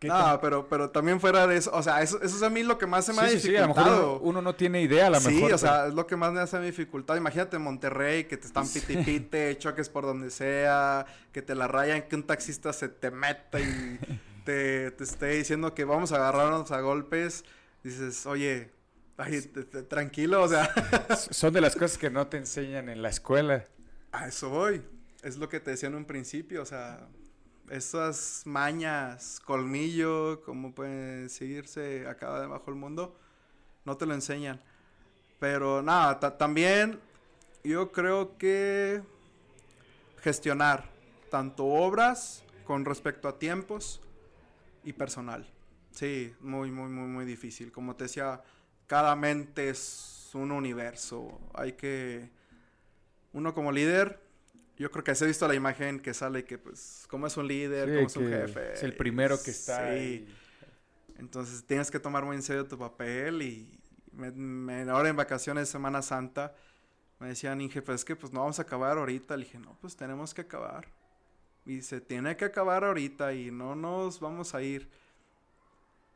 ¿Qué 0.00 0.08
No, 0.08 0.38
pero, 0.40 0.68
pero 0.68 0.90
también 0.90 1.20
fuera 1.20 1.46
de 1.46 1.56
eso, 1.56 1.70
o 1.72 1.82
sea, 1.82 2.02
eso, 2.02 2.20
eso 2.22 2.36
es 2.36 2.42
a 2.42 2.50
mí 2.50 2.64
lo 2.64 2.78
que 2.78 2.86
más 2.86 3.06
se 3.06 3.12
me 3.12 3.22
ha 3.22 3.28
sí, 3.28 3.38
sí, 3.38 3.48
sí, 3.50 3.56
a 3.56 3.62
lo 3.62 3.68
mejor 3.68 3.84
dificultado. 3.84 4.18
uno, 4.18 4.20
uno 4.30 4.42
no 4.42 4.56
tiene 4.56 4.82
idea, 4.82 5.06
a 5.06 5.10
lo 5.10 5.20
sí, 5.20 5.34
mejor. 5.34 5.52
o 5.52 5.58
sea, 5.58 5.86
es 5.86 5.94
lo 5.94 6.06
que 6.06 6.16
más 6.16 6.32
me 6.32 6.40
hace 6.40 6.58
dificultad. 6.60 7.16
Imagínate 7.16 7.58
Monterrey, 7.58 8.24
que 8.24 8.36
te 8.36 8.46
están 8.46 8.68
pite 8.68 8.94
y 8.94 8.96
pite, 8.98 9.56
choques 9.58 9.88
por 9.88 10.04
donde 10.04 10.30
sea, 10.30 11.06
que 11.32 11.42
te 11.42 11.54
la 11.54 11.68
rayan, 11.68 12.02
que 12.08 12.16
un 12.16 12.24
taxista 12.24 12.72
se 12.72 12.88
te 12.88 13.10
meta 13.12 13.60
y 13.60 13.98
te, 14.44 14.90
te 14.90 15.04
esté 15.04 15.26
diciendo 15.28 15.74
que 15.74 15.84
vamos 15.84 16.10
a 16.12 16.16
agarrarnos 16.16 16.70
a 16.72 16.80
golpes. 16.80 17.44
Dices, 17.84 18.26
oye, 18.26 18.72
ay, 19.16 19.42
te- 19.42 19.62
te- 19.64 19.82
tranquilo, 19.84 20.42
o 20.42 20.48
sea, 20.48 20.68
son 21.30 21.52
de 21.52 21.60
las 21.60 21.74
cosas 21.76 21.98
que 21.98 22.10
no 22.10 22.26
te 22.26 22.36
enseñan 22.38 22.88
en 22.88 23.00
la 23.00 23.10
escuela. 23.10 23.64
a 24.10 24.26
eso 24.26 24.50
voy. 24.50 24.82
Es 25.22 25.36
lo 25.38 25.48
que 25.48 25.60
te 25.60 25.70
decía 25.72 25.88
en 25.88 25.94
un 25.94 26.04
principio, 26.04 26.62
o 26.62 26.66
sea, 26.66 27.08
esas 27.70 28.42
mañas, 28.44 29.40
colmillo, 29.44 30.42
como 30.44 30.72
pueden 30.72 31.24
decirse 31.24 32.06
acá 32.06 32.40
debajo 32.40 32.66
del 32.66 32.76
mundo, 32.80 33.16
no 33.84 33.96
te 33.96 34.06
lo 34.06 34.14
enseñan. 34.14 34.60
Pero 35.38 35.82
nada, 35.82 36.18
ta- 36.20 36.38
también 36.38 36.98
yo 37.64 37.92
creo 37.92 38.36
que 38.38 39.02
gestionar 40.22 40.84
tanto 41.30 41.64
obras 41.66 42.42
con 42.64 42.84
respecto 42.84 43.28
a 43.28 43.38
tiempos 43.38 44.00
y 44.84 44.92
personal. 44.92 45.46
Sí, 45.90 46.34
muy, 46.40 46.70
muy, 46.70 46.88
muy, 46.88 47.08
muy 47.08 47.24
difícil. 47.24 47.72
Como 47.72 47.96
te 47.96 48.04
decía, 48.04 48.42
cada 48.86 49.16
mente 49.16 49.68
es 49.70 50.30
un 50.34 50.52
universo. 50.52 51.40
Hay 51.54 51.72
que... 51.72 52.30
Uno 53.32 53.54
como 53.54 53.70
líder, 53.72 54.20
yo 54.78 54.90
creo 54.90 55.02
que 55.04 55.10
has 55.10 55.22
visto 55.22 55.46
la 55.48 55.54
imagen 55.54 56.00
que 56.00 56.12
sale 56.14 56.44
que 56.44 56.58
pues, 56.58 57.06
como 57.08 57.26
es 57.26 57.36
un 57.36 57.48
líder, 57.48 57.88
Sí, 57.88 57.94
como 57.94 58.06
es 58.06 58.16
un 58.16 58.28
jefe. 58.28 58.72
Es 58.74 58.82
el 58.82 58.94
primero 58.96 59.40
que 59.42 59.50
está. 59.50 59.78
Sí. 59.78 59.82
ahí. 59.88 60.36
Entonces 61.18 61.64
tienes 61.64 61.90
que 61.90 61.98
tomar 61.98 62.24
muy 62.24 62.36
en 62.36 62.42
serio 62.42 62.66
tu 62.66 62.78
papel 62.78 63.40
y 63.42 63.80
me, 64.12 64.30
me- 64.32 64.82
ahora 64.90 65.08
en 65.08 65.16
vacaciones 65.16 65.68
Semana 65.68 66.02
Santa 66.02 66.54
Me 67.18 67.28
decían, 67.28 67.60
Inge, 67.62 67.80
pues 67.80 68.00
es 68.00 68.04
que 68.04 68.14
pues 68.16 68.32
no 68.32 68.40
vamos 68.40 68.58
a 68.58 68.62
acabar 68.62 68.98
ahorita. 68.98 69.36
Le 69.36 69.44
dije, 69.44 69.58
no, 69.58 69.76
pues 69.80 69.96
tenemos 69.96 70.34
que 70.34 70.42
acabar. 70.42 70.86
Y 71.64 71.80
se 71.82 72.00
tiene 72.02 72.36
que 72.36 72.44
acabar 72.44 72.84
ahorita 72.84 73.32
y 73.32 73.50
no 73.50 73.74
nos 73.74 74.20
vamos 74.20 74.54
a 74.54 74.60
ir. 74.62 74.88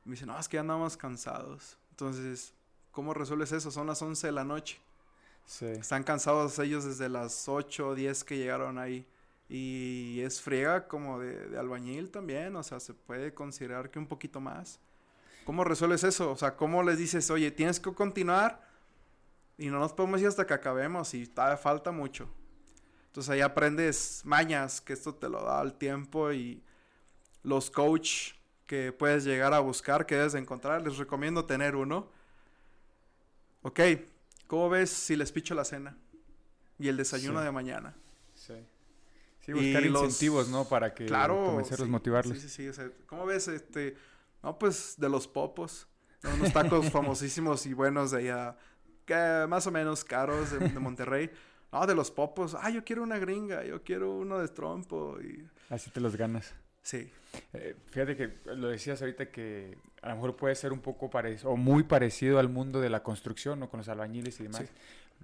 Me 0.04 0.12
dice, 0.12 0.26
no, 0.26 0.38
es 0.38 0.48
que 0.48 0.56
ya 0.56 0.60
andamos 0.60 0.96
cansados. 0.98 1.76
Entonces, 1.92 2.52
¿cómo 2.92 3.14
resuelves 3.14 3.52
eso? 3.52 3.70
Son 3.70 3.86
las 3.86 4.00
11 4.02 4.26
de 4.26 4.32
la 4.32 4.44
noche. 4.44 4.78
Están 5.58 6.04
cansados 6.04 6.58
ellos 6.60 6.84
desde 6.84 7.08
las 7.08 7.48
8 7.48 7.88
o 7.88 7.94
10 7.94 8.22
que 8.24 8.38
llegaron 8.38 8.78
ahí. 8.78 9.04
Y 9.48 10.20
es 10.20 10.40
friega 10.40 10.86
como 10.86 11.18
de, 11.18 11.58
albañil 11.58 12.10
también. 12.10 12.54
O 12.54 12.62
sea, 12.62 12.78
se 12.78 12.94
puede 12.94 13.34
considerar 13.34 13.90
que 13.90 13.98
un 13.98 14.06
poquito 14.06 14.40
más. 14.40 14.78
¿Cómo 15.44 15.64
resuelves 15.64 16.04
eso? 16.04 16.30
O 16.30 16.36
sea, 16.36 16.56
¿cómo 16.56 16.82
les 16.84 16.98
dices, 16.98 17.30
oye, 17.30 17.50
tienes 17.50 17.80
que 17.80 17.92
continuar 17.92 18.64
y 19.58 19.68
no 19.68 19.80
nos 19.80 19.92
podemos 19.92 20.20
ir 20.20 20.28
hasta 20.28 20.46
que 20.46 20.54
acabemos 20.54 21.12
y 21.14 21.26
todavía 21.26 21.56
falta 21.56 21.90
mucho? 21.90 22.28
Entonces 23.08 23.30
ahí 23.30 23.40
aprendes 23.40 24.22
mañas, 24.24 24.80
que 24.80 24.92
esto 24.92 25.12
te 25.12 25.28
lo 25.28 25.42
da 25.42 25.60
el 25.62 25.74
tiempo 25.74 26.30
y 26.30 26.62
los 27.42 27.70
coach 27.70 28.34
que 28.66 28.92
puedes 28.92 29.24
llegar 29.24 29.52
a 29.52 29.58
buscar, 29.58 30.06
que 30.06 30.14
debes 30.14 30.34
de 30.34 30.38
encontrar. 30.38 30.80
Les 30.82 30.96
recomiendo 30.96 31.44
tener 31.44 31.74
uno. 31.74 32.08
Ok, 33.62 33.80
¿cómo 34.50 34.68
ves 34.68 34.90
si 34.90 35.14
les 35.14 35.30
picho 35.30 35.54
la 35.54 35.64
cena? 35.64 35.96
Y 36.76 36.88
el 36.88 36.96
desayuno 36.96 37.38
Sí. 37.38 37.44
de 37.44 37.52
mañana. 37.52 37.94
Sí. 38.34 38.54
Sí, 39.38 39.52
buscar 39.52 39.84
Y 39.84 39.88
los- 39.88 40.02
incentivos, 40.02 40.48
¿no? 40.48 40.64
Para 40.68 40.92
que 40.92 41.06
Claro. 41.06 41.36
convencerlos, 41.46 41.86
sí, 41.86 41.90
motivarlos. 41.92 42.36
Sí, 42.36 42.48
sí, 42.48 42.48
sí. 42.48 42.68
o 42.68 42.72
sea, 42.72 42.90
¿Cómo 43.06 43.26
ves 43.26 43.46
este? 43.46 43.96
No, 44.42 44.58
pues 44.58 44.96
de 44.98 45.08
los 45.08 45.28
popos. 45.28 45.86
¿no? 46.24 46.34
Unos 46.34 46.52
tacos 46.52 46.90
famosísimos 46.90 47.64
y 47.66 47.74
buenos 47.74 48.10
de 48.10 48.18
allá. 48.18 48.56
Que 49.06 49.46
más 49.48 49.66
o 49.68 49.70
menos 49.70 50.04
caros 50.04 50.50
de, 50.50 50.58
de 50.58 50.78
Monterrey. 50.80 51.30
No, 51.72 51.86
de 51.86 51.94
los 51.94 52.10
popos. 52.10 52.56
Ah, 52.60 52.70
yo 52.70 52.82
quiero 52.84 53.04
una 53.04 53.18
gringa. 53.18 53.64
Yo 53.64 53.84
quiero 53.84 54.10
uno 54.18 54.38
de 54.40 54.48
trompo. 54.48 55.16
Y... 55.20 55.48
Así 55.68 55.90
te 55.90 56.00
los 56.00 56.16
ganas. 56.16 56.52
Sí. 56.82 57.10
Eh, 57.52 57.76
fíjate 57.86 58.16
que 58.16 58.30
lo 58.56 58.68
decías 58.68 59.00
ahorita 59.00 59.30
que 59.30 59.76
a 60.02 60.08
lo 60.08 60.14
mejor 60.16 60.36
puede 60.36 60.54
ser 60.54 60.72
un 60.72 60.80
poco 60.80 61.10
parecido 61.10 61.50
o 61.50 61.56
muy 61.56 61.84
parecido 61.84 62.38
al 62.38 62.48
mundo 62.48 62.80
de 62.80 62.90
la 62.90 63.02
construcción, 63.02 63.60
¿no? 63.60 63.68
Con 63.70 63.78
los 63.78 63.88
albañiles 63.88 64.40
y 64.40 64.44
demás. 64.44 64.64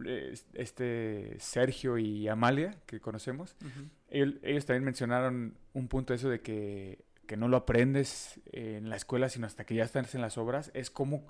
Eh, 0.05 0.35
Este 0.55 1.37
Sergio 1.41 1.97
y 1.99 2.29
Amalia, 2.29 2.77
que 2.87 3.01
conocemos, 3.01 3.57
Ujú. 3.63 3.89
el- 4.11 4.41
ellos 4.43 4.67
también 4.67 4.85
mencionaron 4.85 5.57
un 5.73 5.89
punto 5.89 6.13
eso 6.15 6.29
de 6.29 6.41
que, 6.43 6.99
que 7.27 7.37
no 7.37 7.49
lo 7.49 7.57
aprendes 7.57 8.39
en 8.53 8.89
la 8.91 8.97
escuela, 8.97 9.29
sino 9.31 9.47
hasta 9.47 9.65
que 9.65 9.75
ya 9.75 9.85
estás 9.85 10.15
en 10.15 10.21
las 10.21 10.37
obras. 10.39 10.71
Es 10.75 10.91
como 10.91 11.27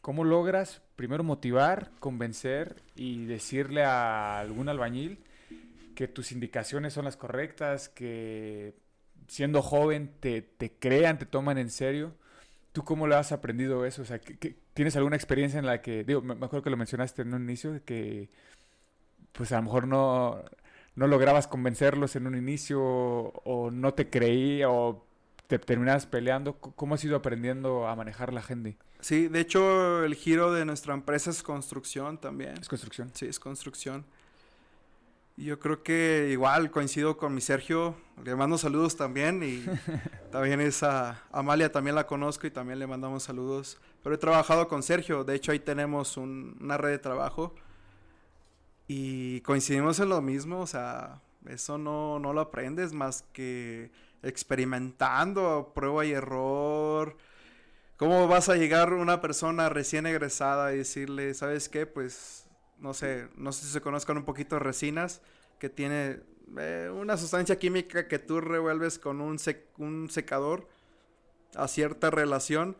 cómo 0.00 0.24
logras 0.24 0.82
primero 0.96 1.22
motivar, 1.24 1.90
convencer 2.00 2.82
y 2.94 3.26
decirle 3.26 3.84
a 3.84 4.40
algún 4.40 4.68
albañil 4.68 5.18
que 5.94 6.08
tus 6.08 6.32
indicaciones 6.32 6.94
son 6.94 7.04
las 7.04 7.16
correctas, 7.16 7.88
que 7.88 8.74
siendo 9.28 9.62
joven 9.62 10.12
te, 10.20 10.42
te 10.42 10.70
crean, 10.72 11.18
te 11.18 11.26
toman 11.26 11.58
en 11.58 11.70
serio. 11.70 12.12
¿Tú 12.72 12.84
cómo 12.84 13.06
lo 13.06 13.16
has 13.16 13.32
aprendido 13.32 13.84
eso? 13.86 14.02
O 14.02 14.04
sea, 14.04 14.18
¿qué- 14.20 14.36
qué- 14.38 14.56
¿tienes 14.74 14.96
alguna 14.96 15.16
experiencia 15.16 15.58
en 15.58 15.66
la 15.66 15.80
que, 15.82 16.04
digo, 16.04 16.20
me, 16.22 16.34
me 16.34 16.46
acuerdo 16.46 16.62
que 16.62 16.70
lo 16.70 16.76
mencionaste 16.76 17.22
en 17.22 17.32
un 17.34 17.42
inicio, 17.42 17.72
de 17.72 17.80
que 17.82 18.28
pues 19.32 19.52
a 19.52 19.56
lo 19.56 19.62
mejor 19.62 19.86
no, 19.86 20.42
no 20.94 21.06
lograbas 21.06 21.46
convencerlos 21.46 22.16
en 22.16 22.26
un 22.26 22.36
inicio 22.36 22.80
o 22.82 23.70
no 23.70 23.94
te 23.94 24.08
creía 24.08 24.70
o 24.70 25.06
te 25.46 25.58
terminabas 25.58 26.06
peleando? 26.06 26.54
¿Cómo 26.58 26.94
has 26.94 27.04
ido 27.04 27.16
aprendiendo 27.16 27.86
a 27.86 27.94
manejar 27.96 28.32
la 28.32 28.42
gente? 28.42 28.76
Sí, 29.00 29.28
de 29.28 29.40
hecho, 29.40 30.04
el 30.04 30.14
giro 30.14 30.52
de 30.52 30.64
nuestra 30.64 30.94
empresa 30.94 31.30
es 31.30 31.42
construcción 31.42 32.18
también. 32.18 32.54
Es 32.58 32.68
construcción. 32.68 33.10
Sí, 33.14 33.26
es 33.26 33.38
construcción. 33.38 34.04
Yo 35.36 35.58
creo 35.58 35.82
que 35.82 36.28
igual 36.30 36.70
coincido 36.70 37.16
con 37.18 37.34
mi 37.34 37.40
Sergio. 37.42 37.94
Le 38.24 38.34
mando 38.34 38.56
saludos 38.56 38.96
también. 38.96 39.42
Y 39.42 39.64
también 40.32 40.60
es 40.60 40.82
a 40.82 41.22
Amalia, 41.30 41.70
también 41.70 41.94
la 41.94 42.06
conozco 42.06 42.46
y 42.46 42.50
también 42.50 42.78
le 42.78 42.86
mandamos 42.86 43.24
saludos. 43.24 43.78
Pero 44.02 44.14
he 44.14 44.18
trabajado 44.18 44.66
con 44.68 44.82
Sergio. 44.82 45.24
De 45.24 45.34
hecho, 45.34 45.52
ahí 45.52 45.58
tenemos 45.58 46.16
un- 46.16 46.56
una 46.60 46.78
red 46.78 46.90
de 46.92 46.98
trabajo. 46.98 47.54
Y 48.88 49.40
coincidimos 49.42 49.98
en 50.00 50.08
lo 50.08 50.22
mismo. 50.22 50.60
O 50.60 50.66
sea, 50.66 51.20
eso 51.48 51.78
no, 51.78 52.18
no 52.18 52.32
lo 52.32 52.40
aprendes 52.40 52.92
más 52.92 53.22
que 53.32 53.90
experimentando, 54.22 55.72
prueba 55.74 56.04
y 56.06 56.12
error. 56.12 57.16
¿Cómo 57.98 58.28
vas 58.28 58.48
a 58.50 58.56
llegar 58.56 58.94
una 58.94 59.20
persona 59.22 59.68
recién 59.70 60.06
egresada 60.06 60.74
y 60.74 60.78
decirle, 60.78 61.34
¿sabes 61.34 61.68
qué? 61.68 61.86
Pues, 61.86 62.45
no 62.78 62.94
sé, 62.94 63.28
no 63.36 63.52
sé 63.52 63.66
si 63.66 63.72
se 63.72 63.80
conozcan 63.80 64.16
un 64.18 64.24
poquito 64.24 64.58
resinas, 64.58 65.20
que 65.58 65.68
tiene 65.68 66.20
eh, 66.58 66.90
una 66.94 67.16
sustancia 67.16 67.58
química 67.58 68.08
que 68.08 68.18
tú 68.18 68.40
revuelves 68.40 68.98
con 68.98 69.20
un, 69.20 69.38
sec- 69.38 69.64
un 69.78 70.10
secador 70.10 70.68
a 71.54 71.68
cierta 71.68 72.10
relación, 72.10 72.76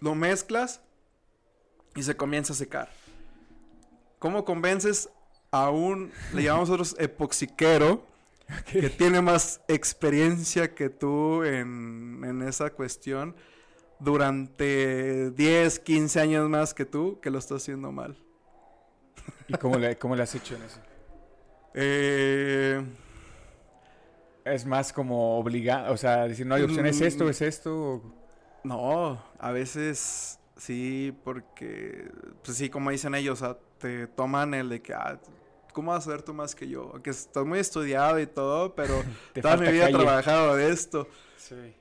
lo 0.00 0.14
mezclas 0.14 0.80
y 1.94 2.02
se 2.02 2.16
comienza 2.16 2.52
a 2.52 2.56
secar. 2.56 2.90
¿Cómo 4.18 4.44
convences 4.44 5.08
a 5.50 5.70
un, 5.70 6.12
le 6.32 6.42
llamamos 6.44 6.68
nosotros 6.68 6.96
epoxiquero, 7.02 8.06
que 8.70 8.90
tiene 8.90 9.22
más 9.22 9.62
experiencia 9.68 10.74
que 10.74 10.90
tú 10.90 11.42
en, 11.44 12.22
en 12.24 12.42
esa 12.42 12.70
cuestión 12.70 13.34
durante 13.98 15.30
10, 15.30 15.78
15 15.80 16.20
años 16.20 16.48
más 16.50 16.74
que 16.74 16.84
tú, 16.84 17.18
que 17.20 17.30
lo 17.30 17.38
está 17.38 17.54
haciendo 17.56 17.92
mal? 17.92 18.16
¿Y 19.46 19.56
cómo 19.56 19.78
le, 19.78 19.98
cómo 19.98 20.16
le 20.16 20.22
has 20.22 20.34
hecho 20.34 20.54
en 20.56 20.62
eso? 20.64 20.80
Eh, 21.74 22.82
Es 24.44 24.66
más 24.66 24.92
como 24.92 25.38
obligado, 25.38 25.92
o 25.92 25.96
sea, 25.96 26.26
decir, 26.26 26.46
no 26.46 26.54
hay 26.56 26.62
opción, 26.62 26.86
es 26.86 27.00
esto, 27.00 27.28
es 27.28 27.40
esto. 27.42 28.02
no, 28.64 29.22
a 29.38 29.50
veces 29.52 30.40
sí, 30.56 31.16
porque, 31.24 32.10
pues 32.42 32.56
sí, 32.58 32.68
como 32.70 32.90
dicen 32.90 33.14
ellos, 33.14 33.42
o 33.42 33.46
sea, 33.46 33.58
te 33.78 34.08
toman 34.08 34.54
el 34.54 34.68
de 34.68 34.82
que, 34.82 34.94
ah, 34.94 35.20
¿cómo 35.72 35.92
vas 35.92 36.06
a 36.06 36.10
ver 36.10 36.22
tú 36.22 36.34
más 36.34 36.54
que 36.54 36.68
yo? 36.68 37.00
Que 37.02 37.10
estás 37.10 37.44
muy 37.46 37.58
estudiado 37.60 38.18
y 38.20 38.26
todo, 38.26 38.74
pero 38.74 39.06
toda 39.40 39.56
mi 39.56 39.68
vida 39.68 39.86
he 39.86 39.90
trabajado 39.90 40.56
de 40.56 40.70
esto. 40.72 41.08
Sí. 41.36 41.76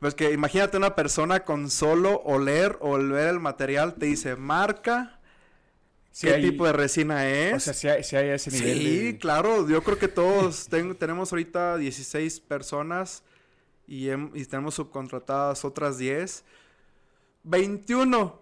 Pues 0.00 0.14
que 0.14 0.32
imagínate 0.32 0.76
una 0.76 0.94
persona 0.94 1.44
con 1.44 1.70
solo 1.70 2.20
oler 2.24 2.76
o 2.80 2.98
ver 2.98 3.28
el 3.28 3.40
material, 3.40 3.94
te 3.94 4.06
dice 4.06 4.36
marca, 4.36 5.15
Sí 6.18 6.26
qué 6.28 6.32
hay- 6.36 6.50
tipo 6.50 6.64
de 6.64 6.72
resina 6.72 7.28
es. 7.28 7.54
O 7.56 7.60
sea, 7.60 8.02
si 8.02 8.16
hay, 8.16 8.28
ese 8.30 8.50
nivel 8.50 8.78
Sí, 8.78 8.98
de- 9.12 9.18
claro, 9.18 9.68
yo 9.68 9.82
creo 9.82 9.98
que 9.98 10.08
todos 10.08 10.66
ten- 10.70 10.94
tenemos 10.96 11.30
ahorita 11.30 11.76
16 11.76 12.40
personas 12.40 13.22
y, 13.86 14.06
hem- 14.06 14.30
y 14.32 14.46
tenemos 14.46 14.76
subcontratadas 14.76 15.66
otras 15.66 15.98
10. 15.98 16.42
21. 17.42 18.40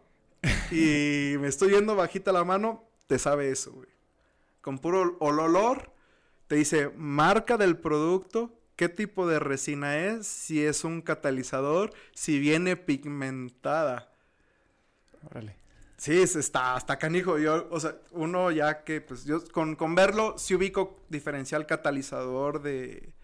y 0.71 1.35
me 1.41 1.49
estoy 1.49 1.71
yendo 1.73 1.97
bajita 1.97 2.31
la 2.31 2.45
mano, 2.45 2.85
te 3.09 3.19
sabe 3.19 3.51
eso, 3.51 3.73
güey. 3.73 3.89
Con 4.61 4.79
puro 4.79 5.17
ol- 5.19 5.41
olor, 5.41 5.91
te 6.47 6.55
dice 6.55 6.91
marca 6.97 7.57
del 7.57 7.77
producto, 7.77 8.57
qué 8.77 8.89
tipo 8.89 9.27
de 9.27 9.41
resina 9.41 9.99
es, 9.99 10.29
si 10.29 10.65
es 10.65 10.85
un 10.85 11.03
catalizador, 11.03 11.93
si 12.15 12.39
viene 12.39 12.77
pigmentada. 12.77 14.13
Órale. 15.29 15.57
Sí, 16.05 16.21
es- 16.21 16.37
está, 16.37 16.77
está 16.77 16.99
canijo. 16.99 17.39
Yo, 17.39 17.67
o 17.71 17.81
sea, 17.81 17.97
uno 18.13 18.51
ya 18.51 18.85
que, 18.85 19.01
pues, 19.01 19.25
yo 19.25 19.43
con, 19.53 19.75
con 19.75 19.95
verlo, 19.95 20.37
sí 20.39 20.55
ubico 20.55 21.01
diferencial 21.09 21.67
catalizador 21.67 22.61
de, 22.63 23.15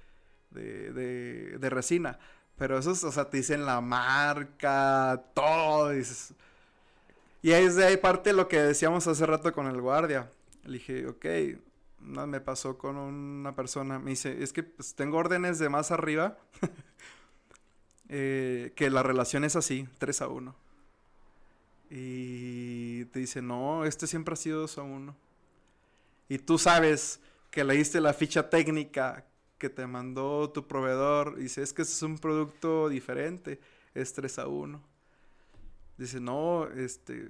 de, 0.50 1.58
de, 1.58 1.70
resina. 1.70 2.18
Pero 2.56 2.78
esos, 2.78 3.04
o 3.04 3.12
sea, 3.12 3.30
te 3.30 3.38
dicen 3.38 3.66
la 3.66 3.80
marca, 3.82 5.24
todo. 5.34 5.92
Y 7.42 7.52
ahí 7.52 7.64
es 7.64 7.76
de 7.76 7.86
ahí 7.86 7.96
parte 7.96 8.32
lo 8.32 8.48
que 8.48 8.60
decíamos 8.60 9.06
hace 9.06 9.26
rato 9.26 9.52
con 9.52 9.66
el 9.66 9.80
guardia. 9.80 10.30
Le 10.64 10.74
dije, 10.74 11.06
ok, 11.06 11.26
no, 12.00 12.26
me 12.26 12.40
pasó 12.40 12.76
con 12.78 12.96
una 12.96 13.54
persona. 13.54 13.98
Me 13.98 14.10
dice, 14.10 14.42
es 14.42 14.52
que 14.52 14.62
pues, 14.62 14.94
tengo 14.94 15.18
órdenes 15.18 15.58
de 15.58 15.68
más 15.68 15.90
arriba. 15.90 16.36
eh, 18.08 18.72
que 18.76 18.90
la 18.90 19.02
relación 19.02 19.44
es 19.44 19.56
así, 19.56 19.88
3 19.98 20.22
a 20.22 20.28
1. 20.28 20.54
Y 21.90 23.04
te 23.06 23.18
dice, 23.18 23.42
no, 23.42 23.84
este 23.84 24.06
siempre 24.06 24.34
ha 24.34 24.36
sido 24.36 24.60
2 24.60 24.78
a 24.78 24.82
1. 24.82 25.16
Y 26.28 26.38
tú 26.38 26.56
sabes 26.56 27.20
que 27.50 27.64
leíste 27.64 28.00
la 28.00 28.12
ficha 28.12 28.48
técnica 28.48 29.26
que 29.58 29.68
te 29.68 29.84
mandó 29.88 30.50
tu 30.50 30.68
proveedor. 30.68 31.34
Y 31.38 31.42
dice, 31.42 31.62
es 31.62 31.72
que 31.72 31.82
este 31.82 31.94
es 31.94 32.02
un 32.02 32.18
producto 32.18 32.88
diferente, 32.88 33.60
es 33.92 34.12
3 34.12 34.38
a 34.38 34.46
1. 34.46 34.80
Dice, 35.98 36.20
no, 36.20 36.68
este, 36.68 37.28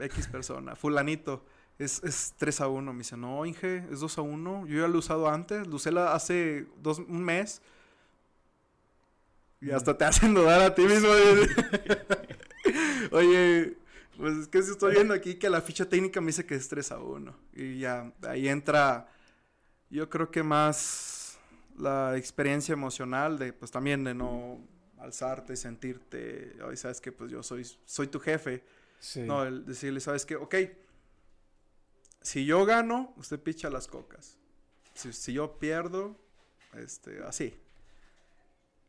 X 0.00 0.26
persona, 0.26 0.74
fulanito, 0.74 1.44
es, 1.78 2.02
es 2.02 2.34
3 2.36 2.60
a 2.62 2.68
1. 2.68 2.92
Me 2.92 2.98
dice, 2.98 3.16
no, 3.16 3.46
Inge, 3.46 3.84
es 3.92 4.00
2 4.00 4.18
a 4.18 4.22
1. 4.22 4.66
Yo 4.66 4.80
ya 4.80 4.88
lo 4.88 4.96
he 4.96 4.98
usado 4.98 5.28
antes, 5.28 5.68
lo 5.68 5.76
usé 5.76 5.90
hace 5.96 6.66
dos, 6.82 6.98
un 6.98 7.22
mes. 7.22 7.62
Y 9.60 9.70
hasta 9.70 9.96
te 9.96 10.04
hacen 10.04 10.34
dudar 10.34 10.60
a 10.62 10.74
ti 10.74 10.82
mismo. 10.82 11.08
Oye, 13.10 13.76
Pues 14.18 14.36
es 14.36 14.48
que 14.48 14.60
si 14.62 14.72
estoy 14.72 14.94
viendo 14.94 15.14
aquí 15.14 15.36
que 15.36 15.48
la 15.48 15.60
ficha 15.60 15.88
técnica 15.88 16.20
me 16.20 16.28
dice 16.28 16.44
que 16.44 16.56
es 16.56 16.68
3 16.68 16.90
a 16.92 16.98
1. 16.98 17.36
Y 17.54 17.78
ya, 17.78 18.12
ahí 18.22 18.48
entra, 18.48 19.08
yo 19.90 20.10
creo 20.10 20.30
que 20.32 20.42
más 20.42 21.38
la 21.76 22.16
experiencia 22.16 22.72
emocional 22.72 23.38
de, 23.38 23.52
pues 23.52 23.70
también 23.70 24.02
de 24.02 24.14
no 24.14 24.58
alzarte, 24.98 25.54
sentirte, 25.54 26.56
hoy 26.64 26.76
sabes 26.76 27.00
que 27.00 27.12
pues 27.12 27.30
yo 27.30 27.44
soy, 27.44 27.64
soy 27.84 28.08
tu 28.08 28.18
jefe. 28.18 28.64
Sí. 28.98 29.20
No, 29.20 29.44
el 29.44 29.64
decirle, 29.64 30.00
sabes 30.00 30.26
que, 30.26 30.34
ok, 30.34 30.56
si 32.20 32.44
yo 32.44 32.64
gano, 32.66 33.14
usted 33.16 33.40
picha 33.40 33.70
las 33.70 33.86
cocas. 33.86 34.36
Si, 34.94 35.12
si 35.12 35.32
yo 35.32 35.60
pierdo, 35.60 36.16
este, 36.74 37.22
así. 37.22 37.54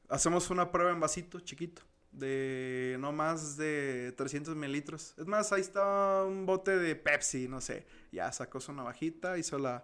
Hacemos 0.10 0.50
una 0.50 0.72
prueba 0.72 0.92
en 0.92 1.00
vasito 1.00 1.40
chiquito, 1.40 1.84
de 2.12 2.98
no 3.00 3.12
más 3.12 3.58
de 3.58 4.14
300 4.18 4.56
mililitros. 4.56 5.14
Es 5.18 5.26
más, 5.26 5.52
ahí 5.52 5.62
está 5.62 6.24
un 6.24 6.46
bote 6.46 6.78
de 6.78 6.96
Pepsi, 6.96 7.48
no 7.48 7.62
sé. 7.62 7.86
Ya 8.12 8.32
sacó 8.32 8.60
su 8.60 8.74
navajita, 8.74 9.38
hizo 9.38 9.58
la, 9.60 9.84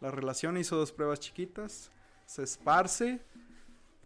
la 0.00 0.10
relación, 0.10 0.56
hizo 0.56 0.76
dos 0.76 0.92
pruebas 0.92 1.20
chiquitas, 1.20 1.90
se 2.26 2.42
esparce, 2.42 3.20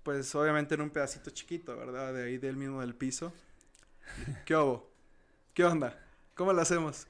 pues 0.03 0.35
obviamente 0.35 0.75
en 0.75 0.81
un 0.81 0.91
pedacito 0.91 1.31
chiquito, 1.31 1.77
¿verdad? 1.77 2.15
De 2.15 2.25
ahí 2.25 2.39
del 2.39 2.57
mismo 2.57 2.81
del 2.81 2.95
piso. 2.95 3.33
¿Qué 4.45 4.57
hubo? 4.57 4.91
¿Qué 5.53 5.65
onda? 5.65 5.99
¿Cómo 6.35 6.53
lo 6.53 6.63
hacemos? 6.63 7.07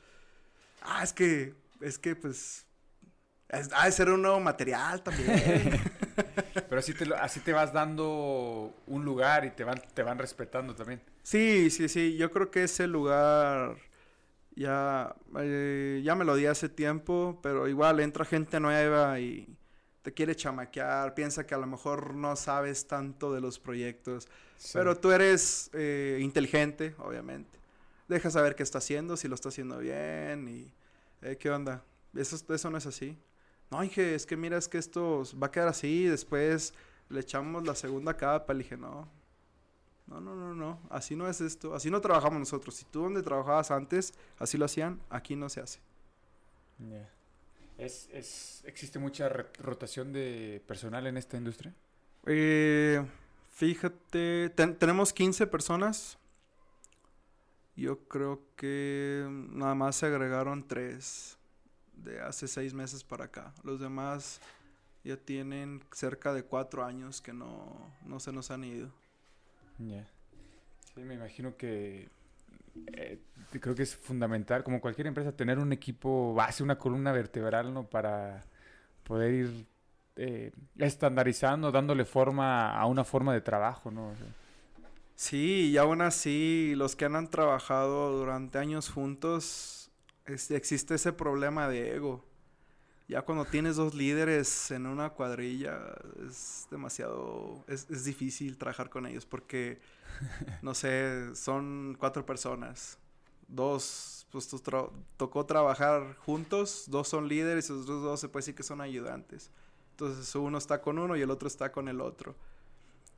Ah, 0.81 1.03
es 1.05 1.13
que, 1.13 1.55
es 1.81 1.99
que 1.99 2.17
pues, 2.17 2.67
es, 3.49 3.69
ha 3.73 3.85
de 3.85 3.93
ser 3.93 4.11
un 4.11 4.23
nuevo 4.23 4.41
material 4.41 5.03
también. 5.03 5.81
Pero 6.69 6.79
así 6.81 6.95
te, 6.95 7.07
lo- 7.07 7.17
así 7.17 7.41
te 7.41 7.53
vas 7.53 7.73
dando 7.73 8.75
un 8.87 9.05
lugar 9.05 9.45
y 9.45 9.51
te 9.51 9.65
van, 9.65 9.81
te 9.95 10.03
van 10.03 10.19
respetando 10.19 10.75
también. 10.75 11.01
Sí, 11.23 11.71
sí, 11.71 11.89
sí. 11.89 12.17
Yo 12.17 12.31
creo 12.31 12.51
que 12.51 12.65
ese 12.65 12.87
lugar 12.87 13.77
ya, 14.55 15.15
eh, 15.41 16.01
ya 16.05 16.15
me 16.15 16.25
lo 16.25 16.37
di 16.37 16.47
hace 16.47 16.69
tiempo, 16.69 17.39
pero 17.43 17.69
igual 17.69 18.01
entra 18.01 18.25
gente 18.25 18.61
nueva 18.61 19.21
y 19.21 19.49
te 20.03 20.13
quiere 20.15 20.35
chamaquear, 20.37 21.15
piensa 21.15 21.47
que 21.47 21.55
a 21.55 21.59
lo 21.59 21.67
mejor 21.67 22.15
no 22.15 22.35
sabes 22.37 22.87
tanto 22.87 23.33
de 23.35 23.41
los 23.41 23.59
proyectos, 23.59 24.29
pero 24.73 24.97
tú 24.99 25.13
eres 25.13 25.71
eh, 25.75 26.19
inteligente, 26.21 26.95
obviamente. 26.99 27.59
Deja 28.09 28.31
saber 28.31 28.55
qué 28.57 28.63
está 28.63 28.79
haciendo, 28.79 29.17
si 29.17 29.29
lo 29.29 29.35
está 29.35 29.51
haciendo 29.51 29.79
bien 29.79 30.49
y 30.49 30.73
eh, 31.23 31.37
qué 31.39 31.51
onda. 31.51 31.85
Eso, 32.15 32.37
eso 32.55 32.71
no 32.71 32.79
es 32.79 32.87
así. 32.87 33.17
No, 33.71 33.83
dije, 33.83 34.15
es 34.15 34.25
que 34.27 34.37
mira, 34.37 34.57
es 34.57 34.67
que 34.69 34.79
esto 34.79 35.23
va 35.41 35.49
a 35.49 35.51
quedar 35.51 35.69
así, 35.69 36.05
después 36.05 36.73
le 37.11 37.21
echamos 37.21 37.67
la 37.67 37.75
segunda 37.75 38.17
capa. 38.17 38.55
Le 38.55 38.63
dije, 38.63 38.77
no, 38.77 39.09
no, 40.07 40.21
no, 40.21 40.35
no, 40.35 40.55
no, 40.55 40.81
así 40.91 41.15
no 41.17 41.29
es 41.29 41.41
esto, 41.43 41.75
así 41.75 41.91
no 41.91 42.01
trabajamos 42.01 42.39
nosotros. 42.39 42.75
Si 42.75 42.85
tú 42.87 43.03
donde 43.03 43.23
trabajabas 43.23 43.71
antes, 43.71 44.15
así 44.39 44.57
lo 44.57 44.65
hacían, 44.65 45.01
aquí 45.11 45.37
no 45.37 45.49
se 45.51 45.61
hace. 45.61 45.81
Ya. 46.79 47.09
Es, 47.77 48.09
es, 48.13 48.63
¿Existe 48.65 48.99
mucha 48.99 49.29
rotación 49.29 50.13
de 50.13 50.63
personal 50.67 51.07
en 51.07 51.17
esta 51.17 51.37
industria? 51.37 51.73
Eh, 52.27 53.05
fíjate, 53.53 54.51
ten- 54.51 54.77
tenemos 54.77 55.13
15 55.13 55.47
personas. 55.47 56.19
Yo 57.77 58.01
creo 58.09 58.43
que 58.57 59.25
nada 59.31 59.77
más 59.77 59.95
se 59.97 60.07
agregaron 60.07 60.67
3 60.67 61.38
de 62.05 62.21
hace 62.21 62.49
6 62.49 62.75
meses 62.75 63.05
para 63.05 63.27
acá. 63.27 63.55
Los 63.63 63.81
demás 63.81 64.41
ya 65.05 65.17
tienen 65.17 65.83
cerca 65.93 66.33
de 66.33 66.43
4 66.43 66.85
años 66.85 67.21
que 67.21 67.33
no, 67.33 67.93
no 68.05 68.21
se 68.21 68.33
nos 68.33 68.51
han 68.51 68.65
ido. 68.65 68.91
Ya. 69.79 70.09
Sí, 70.95 71.01
me 71.03 71.15
imagino 71.15 71.57
que 71.57 72.09
eh, 72.93 73.21
creo 73.61 73.75
que 73.75 73.83
es 73.83 73.97
fundamental, 73.97 74.65
como 74.65 74.81
cualquier 74.81 75.07
empresa, 75.07 75.33
tener 75.33 75.59
un 75.59 75.73
equipo 75.73 76.35
base, 76.35 76.63
una 76.63 76.79
columna 76.79 77.13
vertebral, 77.13 77.73
¿no? 77.73 77.89
Para 77.89 78.45
poder 79.05 79.33
ir 79.33 79.67
eh, 80.17 80.53
estandarizando, 80.77 81.71
dándole 81.71 82.05
forma 82.05 82.79
a 82.79 82.87
una 82.87 83.05
forma 83.05 83.33
de 83.33 83.41
trabajo, 83.41 83.91
¿no? 83.91 84.11
O 84.11 84.17
sea, 84.17 84.27
Sí, 85.19 85.71
y 85.73 85.77
aún 85.79 86.01
así, 86.01 86.75
los 86.77 86.95
que 86.95 87.05
han 87.05 87.29
trabajado 87.29 88.17
durante 88.17 88.59
años 88.59 88.89
juntos, 88.89 89.78
es- 90.29 90.51
existe 90.51 90.95
ese 90.95 91.13
problema 91.13 91.69
de 91.69 91.95
ego. 91.97 92.25
Ya 93.09 93.23
cuando 93.23 93.47
tienes 93.47 93.77
dos 93.77 93.95
líderes 93.95 94.71
en 94.71 94.87
una 94.87 95.11
cuadrilla, 95.11 95.81
es 96.29 96.67
demasiado, 96.71 97.65
es, 97.67 97.89
es 97.91 98.05
difícil 98.05 98.59
trabajar 98.59 98.91
con 98.91 99.07
ellos 99.07 99.25
porque, 99.27 99.81
no 100.63 100.75
sé, 100.75 101.35
son 101.35 101.97
cuatro 101.99 102.27
personas. 102.27 102.99
Dos, 103.49 104.27
pues 104.31 104.53
tra- 104.63 104.91
tocó 105.17 105.47
trabajar 105.47 106.17
juntos, 106.17 106.85
dos 106.89 107.09
son 107.09 107.29
líderes 107.29 107.71
y 107.71 107.73
los 107.73 107.83
otros 107.85 108.03
dos 108.03 108.21
se 108.21 108.29
puede 108.29 108.43
decir 108.43 108.55
que 108.55 108.63
son 108.63 108.83
ayudantes. 108.83 109.51
Entonces 109.93 110.35
uno 110.35 110.59
está 110.59 110.83
con 110.83 110.99
uno 110.99 111.17
y 111.17 111.23
el 111.23 111.31
otro 111.31 111.49
está 111.49 111.73
con 111.73 111.89
el 111.89 112.01
otro. 112.03 112.37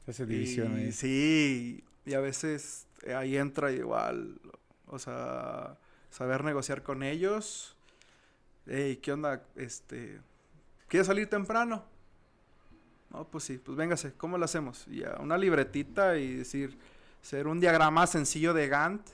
esa 0.06 0.26
división 0.26 0.76
Y 0.76 0.76
ahí. 0.78 0.92
sí, 0.92 1.84
y 2.04 2.14
a 2.14 2.20
veces 2.20 2.86
eh, 3.02 3.14
ahí 3.14 3.36
entra 3.36 3.72
igual, 3.72 4.40
o 4.86 4.98
sea, 4.98 5.78
saber 6.10 6.44
negociar 6.44 6.82
con 6.82 7.02
ellos. 7.02 7.76
¿qué 9.02 9.12
onda? 9.12 9.42
Este, 9.56 10.20
¿quieres 10.88 11.06
salir 11.06 11.28
temprano? 11.28 11.84
No, 13.10 13.24
pues 13.26 13.44
sí, 13.44 13.58
pues 13.58 13.76
véngase, 13.76 14.12
¿cómo 14.14 14.38
lo 14.38 14.44
hacemos? 14.44 14.86
Una 15.18 15.36
libretita 15.36 16.16
y 16.16 16.34
decir, 16.36 16.78
ser 17.22 17.48
un 17.48 17.58
diagrama 17.58 18.06
sencillo 18.06 18.54
de 18.54 18.68
Gantt. 18.68 19.08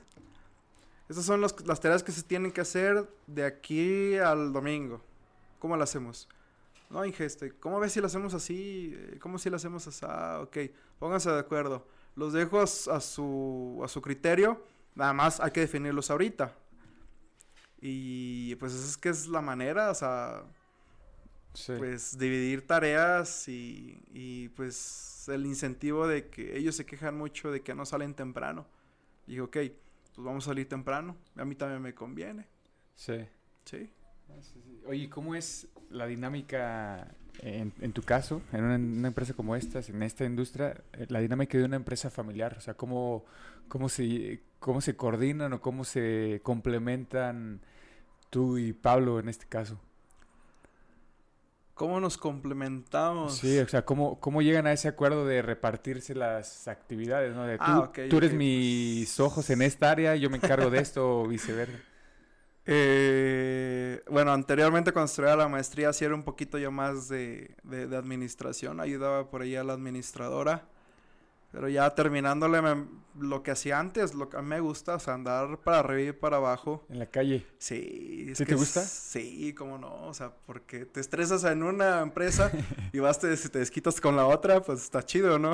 Estas 1.09 1.24
son 1.24 1.40
los- 1.40 1.64
las 1.66 1.80
tareas 1.80 2.03
que 2.03 2.12
se 2.12 2.22
tienen 2.22 2.53
que 2.53 2.61
hacer 2.61 3.09
de 3.26 3.44
aquí 3.44 4.16
al 4.18 4.53
domingo. 4.53 5.01
¿Cómo 5.59 5.76
lo 5.76 5.84
hacemos? 5.84 6.28
No, 6.90 7.05
Inge, 7.05 7.24
este, 7.24 7.53
¿cómo 7.53 7.80
ves 7.80 7.92
si 7.92 8.01
lo 8.01 8.07
hacemos 8.09 8.34
así? 8.34 8.92
Eh, 8.94 9.18
¿Cómo 9.20 9.38
si 9.38 9.49
lo 9.49 9.57
hacemos 9.57 9.86
así? 9.86 10.05
Ok, 10.42 10.57
pónganse 10.99 11.30
de 11.30 11.38
acuerdo. 11.38 11.86
Los 12.16 12.32
dejo 12.32 12.61
a 12.61 12.66
su, 12.66 13.80
a 13.84 13.88
su 13.88 14.03
criterio. 14.03 14.62
Nada 14.94 15.12
más 15.12 15.40
hay 15.40 15.51
que 15.53 15.61
definirlos 15.61 16.11
ahorita. 16.11 16.53
Y 17.89 18.57
pues 18.57 18.74
es 18.74 18.97
que 18.97 19.11
es 19.11 19.28
la 19.28 19.41
manera, 19.41 19.91
o 19.91 19.95
sea, 19.95 20.43
Sí. 21.55 21.72
pues 21.78 22.18
dividir 22.18 22.66
tareas 22.66 23.49
y, 23.49 24.03
y 24.12 24.49
pues 24.51 25.24
el 25.28 25.47
incentivo 25.47 26.07
de 26.07 26.28
que 26.28 26.57
ellos 26.59 26.74
se 26.76 26.84
quejan 26.84 27.16
mucho 27.16 27.51
de 27.51 27.62
que 27.62 27.74
no 27.74 27.87
salen 27.87 28.12
temprano. 28.14 28.66
Digo, 29.26 29.47
ok, 29.47 29.57
pues 30.14 30.24
vamos 30.24 30.45
a 30.47 30.51
salir 30.51 30.68
temprano. 30.68 31.16
A 31.37 31.45
mí 31.45 31.55
también 31.55 31.80
me 31.80 31.95
conviene. 31.95 32.47
sí. 32.97 33.24
Sí. 33.64 33.91
Ah. 34.28 34.34
Oye, 34.89 35.09
¿cómo 35.11 35.34
es 35.34 35.68
la 35.91 36.07
dinámica 36.07 37.09
en, 37.41 37.72
en 37.80 37.93
tu 37.93 38.03
caso, 38.03 38.43
en 38.53 38.64
una, 38.64 38.74
en 38.76 38.99
una 38.99 39.09
empresa 39.09 39.34
como 39.34 39.57
esta, 39.57 39.80
en 39.80 40.03
esta 40.03 40.24
industria, 40.24 40.82
eh, 40.93 41.07
la 41.09 41.20
dinámica 41.20 41.57
de 41.59 41.64
una 41.64 41.76
empresa 41.76 42.11
familiar? 42.11 42.55
O 42.59 42.61
sea, 42.61 42.74
¿cómo, 42.74 43.24
cómo, 43.68 43.89
se, 43.89 44.43
cómo 44.61 44.80
se 44.80 44.95
coordinan 44.97 45.53
o 45.53 45.61
cómo 45.61 45.84
se 45.84 46.41
complementan 46.45 47.61
tú 48.37 48.59
y 48.59 48.74
Pablo 48.74 49.18
en 49.18 49.30
este 49.30 49.47
caso? 49.47 49.80
¿Cómo 51.72 52.01
nos 52.01 52.18
complementamos? 52.18 53.39
Sí, 53.39 53.59
o 53.61 53.66
sea, 53.66 53.82
¿cómo, 53.87 54.20
cómo 54.20 54.43
llegan 54.43 54.66
a 54.66 54.72
ese 54.72 54.89
acuerdo 54.89 55.24
de 55.24 55.41
repartirse 55.41 56.14
las 56.14 56.68
actividades? 56.68 57.34
¿no? 57.34 57.45
De 57.47 57.57
tú, 57.57 57.64
Ah, 57.64 57.91
tú 58.11 58.18
eres 58.18 58.34
mis 58.34 59.07
pues. 59.09 59.20
ojos 59.20 59.49
en 59.49 59.62
esta 59.62 59.91
área, 59.91 60.16
yo 60.16 60.28
me 60.28 60.37
encargo 60.37 60.68
de 60.68 60.80
esto 60.80 61.20
o 61.22 61.26
viceversa. 61.26 61.78
Eh, 62.66 64.03
bueno, 64.11 64.32
anteriormente 64.34 64.93
cuando 64.93 65.07
estudiaba 65.07 65.37
la 65.37 65.49
maestría 65.49 65.95
sí 65.95 66.05
era 66.05 66.14
un 66.14 66.24
poquito 66.24 66.59
yo 66.59 66.70
más 66.70 67.09
de, 67.09 67.55
de- 67.62 67.87
de 67.87 67.97
administración, 67.97 68.80
ayudaba 68.80 69.30
por 69.30 69.41
ahí 69.41 69.57
a 69.57 69.64
la 69.64 69.72
administradora, 69.72 70.68
pero 71.57 71.70
ya 71.70 71.88
terminándole 71.94 72.61
me- 72.61 72.84
lo 73.18 73.42
que 73.42 73.50
hacía 73.50 73.80
antes, 73.80 74.12
lo 74.12 74.28
que 74.28 74.36
a 74.36 74.42
mí 74.42 74.48
me 74.48 74.61
gusta, 74.61 74.96
o 74.96 74.98
sea, 74.98 75.14
andar 75.14 75.59
para 75.61 75.78
arriba 75.78 76.11
y 76.11 76.12
para 76.12 76.36
abajo, 76.36 76.84
En 76.90 76.98
la 76.98 77.07
calle. 77.07 77.46
sí. 77.57 78.26
es 78.28 78.36
¿Sí 78.36 78.44
que 78.44 78.48
te 78.50 78.54
es- 78.57 78.61
gusta? 78.61 78.82
Sí, 78.84 79.54
cómo 79.54 79.78
no, 79.78 80.07
o 80.07 80.12
sea, 80.12 80.34
porque 80.44 80.84
te 80.84 81.00
estresas 81.00 81.44
en 81.44 81.62
una 81.62 82.02
empresa 82.02 82.52
y 82.92 82.98
vas, 82.98 83.18
te, 83.18 83.34
te 83.34 83.59
desquitas 83.59 84.02
con 84.02 84.16
la 84.16 84.26
otra, 84.26 84.61
pues 84.62 84.82
está 84.82 85.02
chido, 85.02 85.38
¿no? 85.38 85.52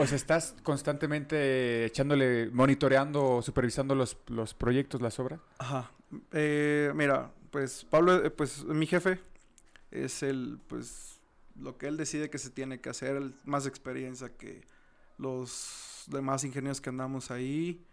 O 0.00 0.06
sea, 0.08 0.16
estás 0.16 0.56
constantemente 0.64 1.84
echándole, 1.84 2.50
monitoreando 2.52 3.24
o 3.36 3.42
supervisando 3.42 3.94
los, 3.94 4.16
los 4.26 4.54
proyectos, 4.54 5.00
las 5.00 5.20
obras. 5.20 5.38
Ajá. 5.58 5.92
Eh, 6.32 6.90
mira, 6.96 7.30
pues 7.52 7.84
Pablo, 7.88 8.24
eh, 8.24 8.30
pues 8.30 8.64
mi 8.64 8.86
jefe 8.88 9.20
es 9.92 10.24
el, 10.24 10.58
pues, 10.66 11.20
lo 11.60 11.78
que 11.78 11.86
él 11.86 11.96
decide 11.96 12.28
que 12.28 12.38
se 12.38 12.50
tiene 12.50 12.80
que 12.80 12.88
hacer, 12.90 13.14
el 13.14 13.34
más 13.44 13.66
experiencia 13.68 14.30
que 14.36 14.66
los 15.18 16.04
demás 16.06 16.44
ingenieros 16.44 16.80
que 16.80 16.88
andamos 16.90 17.30
ahí. 17.30 17.84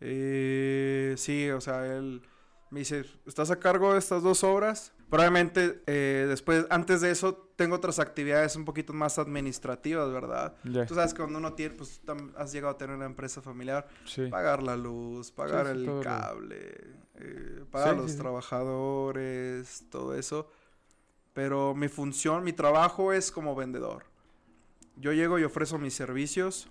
Eh, 0.00 1.14
sí, 1.16 1.50
o 1.50 1.60
sea, 1.60 1.86
él 1.86 2.22
me 2.70 2.80
dice, 2.80 3.04
¿estás 3.26 3.50
a 3.50 3.58
cargo 3.58 3.92
de 3.92 3.98
estas 3.98 4.22
dos 4.22 4.42
obras? 4.44 4.92
Probablemente 5.10 5.82
eh, 5.86 6.26
después, 6.28 6.66
antes 6.70 7.00
de 7.00 7.10
eso, 7.10 7.34
tengo 7.56 7.74
otras 7.76 7.98
actividades 7.98 8.54
un 8.56 8.64
poquito 8.64 8.92
más 8.92 9.18
administrativas, 9.18 10.10
¿verdad? 10.12 10.54
Ya. 10.64 10.86
Tú 10.86 10.94
sabes 10.94 11.12
que 11.12 11.18
cuando 11.18 11.38
uno 11.38 11.52
tiene, 11.54 11.74
pues 11.74 12.00
has 12.36 12.52
llegado 12.52 12.72
a 12.74 12.78
tener 12.78 12.94
una 12.96 13.06
empresa 13.06 13.42
familiar, 13.42 13.86
Sí. 14.04 14.28
pagar 14.28 14.62
la 14.62 14.76
luz, 14.76 15.32
pagar 15.32 15.66
sí, 15.66 15.72
el 15.84 16.00
cable, 16.00 16.74
eh, 17.16 17.64
pagar 17.72 17.90
Sí, 17.90 17.96
los 17.96 18.06
sí, 18.12 18.16
sí. 18.16 18.22
trabajadores, 18.22 19.84
todo 19.90 20.14
eso. 20.14 20.48
Pero 21.32 21.74
mi 21.74 21.88
función, 21.88 22.44
mi 22.44 22.52
trabajo 22.52 23.12
es 23.12 23.30
como 23.32 23.54
vendedor. 23.56 24.04
Yo 25.00 25.14
llego 25.14 25.38
y 25.38 25.44
ofrezco 25.44 25.78
mis 25.78 25.94
servicios, 25.94 26.68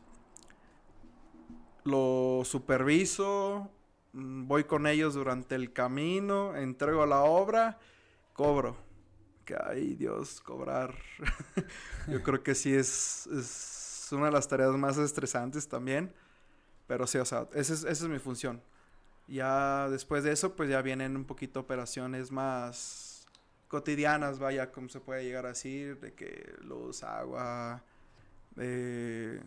lo 1.84 2.44
superviso, 2.46 3.72
mm, 4.14 4.46
voy 4.48 4.66
con 4.66 4.86
ellos 4.86 5.16
durante 5.16 5.56
el 5.56 5.74
camino, 5.74 6.56
entrego 6.56 7.08
la 7.08 7.24
obra, 7.24 7.80
cobro. 8.34 8.78
Que 9.46 9.56
ay 9.60 9.96
Dios, 9.96 10.42
cobrar. 10.42 10.94
Yo 12.08 12.22
creo 12.22 12.44
que 12.44 12.54
sí 12.54 12.72
es, 12.72 13.26
es 13.28 14.10
una 14.12 14.28
de 14.28 14.32
las 14.32 14.48
tareas 14.48 14.76
más 14.78 15.00
estresantes 15.00 15.68
también. 15.68 16.14
Pero 16.86 17.08
sí, 17.08 17.18
o 17.18 17.26
sea, 17.26 17.48
esa 17.54 17.74
es, 17.74 17.84
esa 17.84 18.06
es 18.06 18.10
mi 18.10 18.20
función. 18.20 18.62
Ya 19.28 19.90
después 19.90 20.24
de 20.24 20.34
eso, 20.34 20.56
pues 20.56 20.70
ya 20.70 20.84
vienen 20.84 21.16
un 21.16 21.26
poquito 21.26 21.60
operaciones 21.62 22.32
más 22.32 23.26
cotidianas, 23.68 24.38
vaya, 24.38 24.72
como 24.72 24.90
se 24.90 25.00
puede 25.00 25.24
llegar 25.24 25.46
a 25.48 25.50
decir, 25.50 26.00
de 26.00 26.14
que 26.14 26.54
luz, 26.62 27.04
agua, 27.04 27.84
eh, 28.60 29.42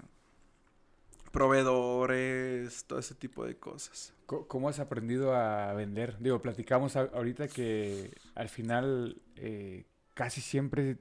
proveedores, 1.30 2.84
todo 2.84 2.98
ese 2.98 3.14
tipo 3.14 3.44
de 3.44 3.56
cosas. 3.56 4.14
Co- 4.26 4.46
¿Cómo 4.48 4.68
has 4.68 4.78
aprendido 4.80 5.34
a 5.34 5.72
vender? 5.74 6.16
Digo, 6.20 6.40
platicamos 6.40 6.96
ahorita 6.96 7.48
que 7.48 8.10
al 8.34 8.48
final 8.48 9.20
eh, 9.36 9.84
casi 10.14 10.40
siempre 10.40 10.98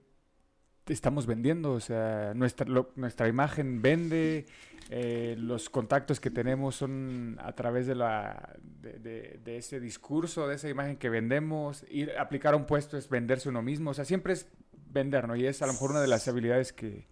estamos 0.87 1.25
vendiendo, 1.25 1.73
o 1.73 1.79
sea, 1.79 2.33
nuestra, 2.33 2.65
nuestra 2.95 3.27
imagen 3.27 3.81
vende, 3.81 4.45
eh, 4.89 5.35
los 5.37 5.69
contactos 5.69 6.19
que 6.19 6.31
tenemos 6.31 6.75
son 6.75 7.37
a 7.41 7.53
través 7.53 7.87
de, 7.87 7.95
la, 7.95 8.57
de, 8.81 9.39
ese 9.45 9.79
discurso, 9.79 10.47
de 10.47 10.55
esa 10.55 10.69
imagen 10.69 10.97
que 10.97 11.09
vendemos, 11.09 11.85
ir 11.89 12.11
aplicar 12.17 12.55
un 12.55 12.65
puesto 12.65 12.97
es 12.97 13.07
venderse 13.09 13.47
uno 13.47 13.61
mismo, 13.61 13.91
o 13.91 13.93
sea, 13.93 14.05
siempre 14.05 14.33
es 14.33 14.47
vender, 14.87 15.27
¿no? 15.27 15.35
Y 15.35 15.45
es 15.45 15.61
a 15.61 15.67
lo 15.67 15.73
mejor 15.73 15.91
una 15.91 16.01
de 16.01 16.07
las 16.07 16.27
habilidades 16.27 16.73
que 16.73 17.07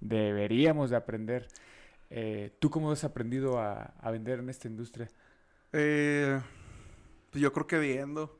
deberíamos 0.00 0.90
de 0.90 0.96
aprender. 0.96 1.48
Eh, 2.10 2.52
¿Tú 2.58 2.70
cómo 2.70 2.90
has 2.92 3.04
aprendido 3.04 3.58
a, 3.58 3.94
a 4.00 4.10
vender 4.10 4.38
en 4.40 4.48
esta 4.48 4.68
industria? 4.68 5.08
Eh, 5.72 6.40
pues 7.30 7.42
yo 7.42 7.52
creo 7.52 7.66
que 7.66 7.78
viendo. 7.78 8.38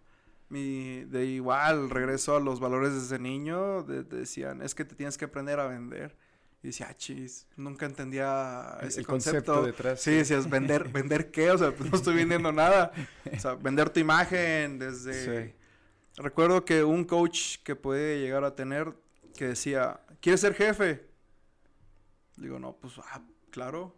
Mi, 0.51 1.05
de 1.05 1.27
igual, 1.27 1.91
regreso 1.91 2.35
a 2.35 2.41
los 2.41 2.59
valores 2.59 2.95
desde 2.95 3.19
niño, 3.19 3.83
de- 3.83 4.03
de- 4.03 4.21
decían, 4.21 4.63
es 4.63 4.75
que 4.75 4.87
te 4.87 4.95
tienes 4.95 5.19
que 5.19 5.27
aprender 5.27 5.61
a 5.61 5.67
vender. 5.67 6.17
Y 6.63 6.69
decía, 6.69 6.87
ah, 6.89 6.95
chis, 6.95 7.47
nunca 7.57 7.85
entendía 7.85 8.79
El- 8.81 8.89
ese 8.89 9.01
el 9.01 9.07
concepto. 9.07 9.53
concepto 9.57 9.67
detrás, 9.67 10.01
Sí, 10.01 10.11
sí. 10.13 10.17
decías, 10.17 10.49
¿vender, 10.49 10.89
¿vender 10.93 11.31
qué? 11.31 11.51
O 11.51 11.59
sea, 11.59 11.71
pues 11.73 11.91
no 11.91 11.97
estoy 11.99 12.15
vendiendo 12.17 12.51
nada. 12.51 12.93
O 13.31 13.39
sea, 13.39 13.55
vender 13.57 13.91
tu 13.91 14.01
imagen 14.01 14.79
desde... 14.79 15.49
Sí. 15.51 15.55
Recuerdo 16.17 16.65
que 16.65 16.83
un 16.83 17.05
coach 17.05 17.59
que 17.63 17.77
puede 17.77 18.19
llegar 18.19 18.43
a 18.45 18.57
tener, 18.57 18.95
que 19.37 19.49
decía, 19.49 20.01
¿quieres 20.23 20.41
ser 20.41 20.55
jefe? 20.55 21.07
Digo, 22.41 22.59
no, 22.59 22.77
pues, 22.77 22.95
ah, 22.99 23.23
claro, 23.51 23.95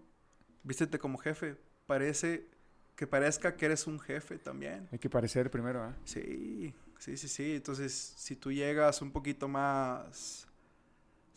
vístete 0.62 0.99
como 0.99 1.18
jefe. 1.18 1.57
Parece, 1.86 2.49
que 2.97 3.07
parezca 3.07 3.57
que 3.57 3.66
eres 3.66 3.86
un 3.86 3.99
jefe 3.99 4.38
también. 4.38 4.88
Hay 4.93 4.99
que 4.99 5.11
parecer 5.11 5.51
primero, 5.51 5.82
¿ah? 5.82 5.97
Sí, 6.05 6.74
sí, 6.99 7.16
sí, 7.16 7.28
sí. 7.28 7.55
Entonces, 7.57 7.93
si 7.93 8.36
tú 8.36 8.53
llegas 8.53 9.03
un 9.03 9.11
poquito 9.11 9.49
más, 9.49 10.47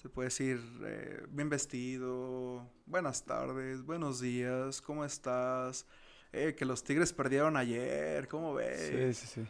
se 0.02 0.10
puede 0.10 0.28
decir, 0.28 0.62
eh, 0.84 1.26
bien 1.30 1.50
vestido, 1.50 2.70
buenas 2.86 3.24
tardes, 3.24 3.84
buenos 3.84 4.20
días, 4.20 4.82
¿cómo 4.82 5.06
estás? 5.06 5.86
Eh, 6.32 6.56
que 6.56 6.66
los 6.66 6.84
Tigres 6.84 7.14
perdieron 7.14 7.56
ayer, 7.58 8.28
¿cómo 8.28 8.54
ves? 8.54 9.14
Sí, 9.16 9.28
sí, 9.28 9.28
sí. 9.28 9.48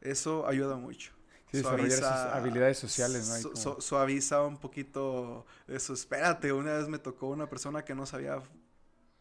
Eso 0.00 0.46
ayuda 0.46 0.76
mucho. 0.76 1.15
Sí, 1.50 1.58
desarrollar 1.58 1.86
esas 1.98 2.34
habilidades 2.34 2.78
sociales, 2.78 3.28
¿no? 3.28 3.36
Su- 3.36 3.52
como- 3.52 3.80
suaviza 3.80 4.42
un 4.42 4.58
poquito 4.58 5.46
eso. 5.68 5.94
Espérate, 5.94 6.52
una 6.52 6.74
vez 6.78 6.88
me 6.88 6.98
tocó 6.98 7.28
una 7.28 7.48
persona 7.48 7.84
que 7.84 7.94
no 7.94 8.04
sabía 8.06 8.40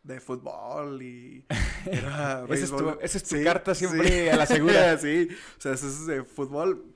de 0.03 0.19
fútbol 0.19 1.01
y 1.01 1.45
era 1.85 2.43
Esa 2.49 2.53
es 2.65 2.69
tu- 2.71 2.97
esa 3.01 3.17
es 3.17 3.23
tu 3.23 3.35
Sí, 3.37 3.43
carta 3.43 3.73
sí. 3.75 3.85
siempre 3.87 4.31
a 4.31 4.37
la 4.37 4.45
segura. 4.45 4.97
sí, 4.99 5.27
o 5.57 5.61
sea, 5.61 5.73
eso 5.73 5.87
es 5.87 6.05
de 6.07 6.23
fútbol. 6.23 6.93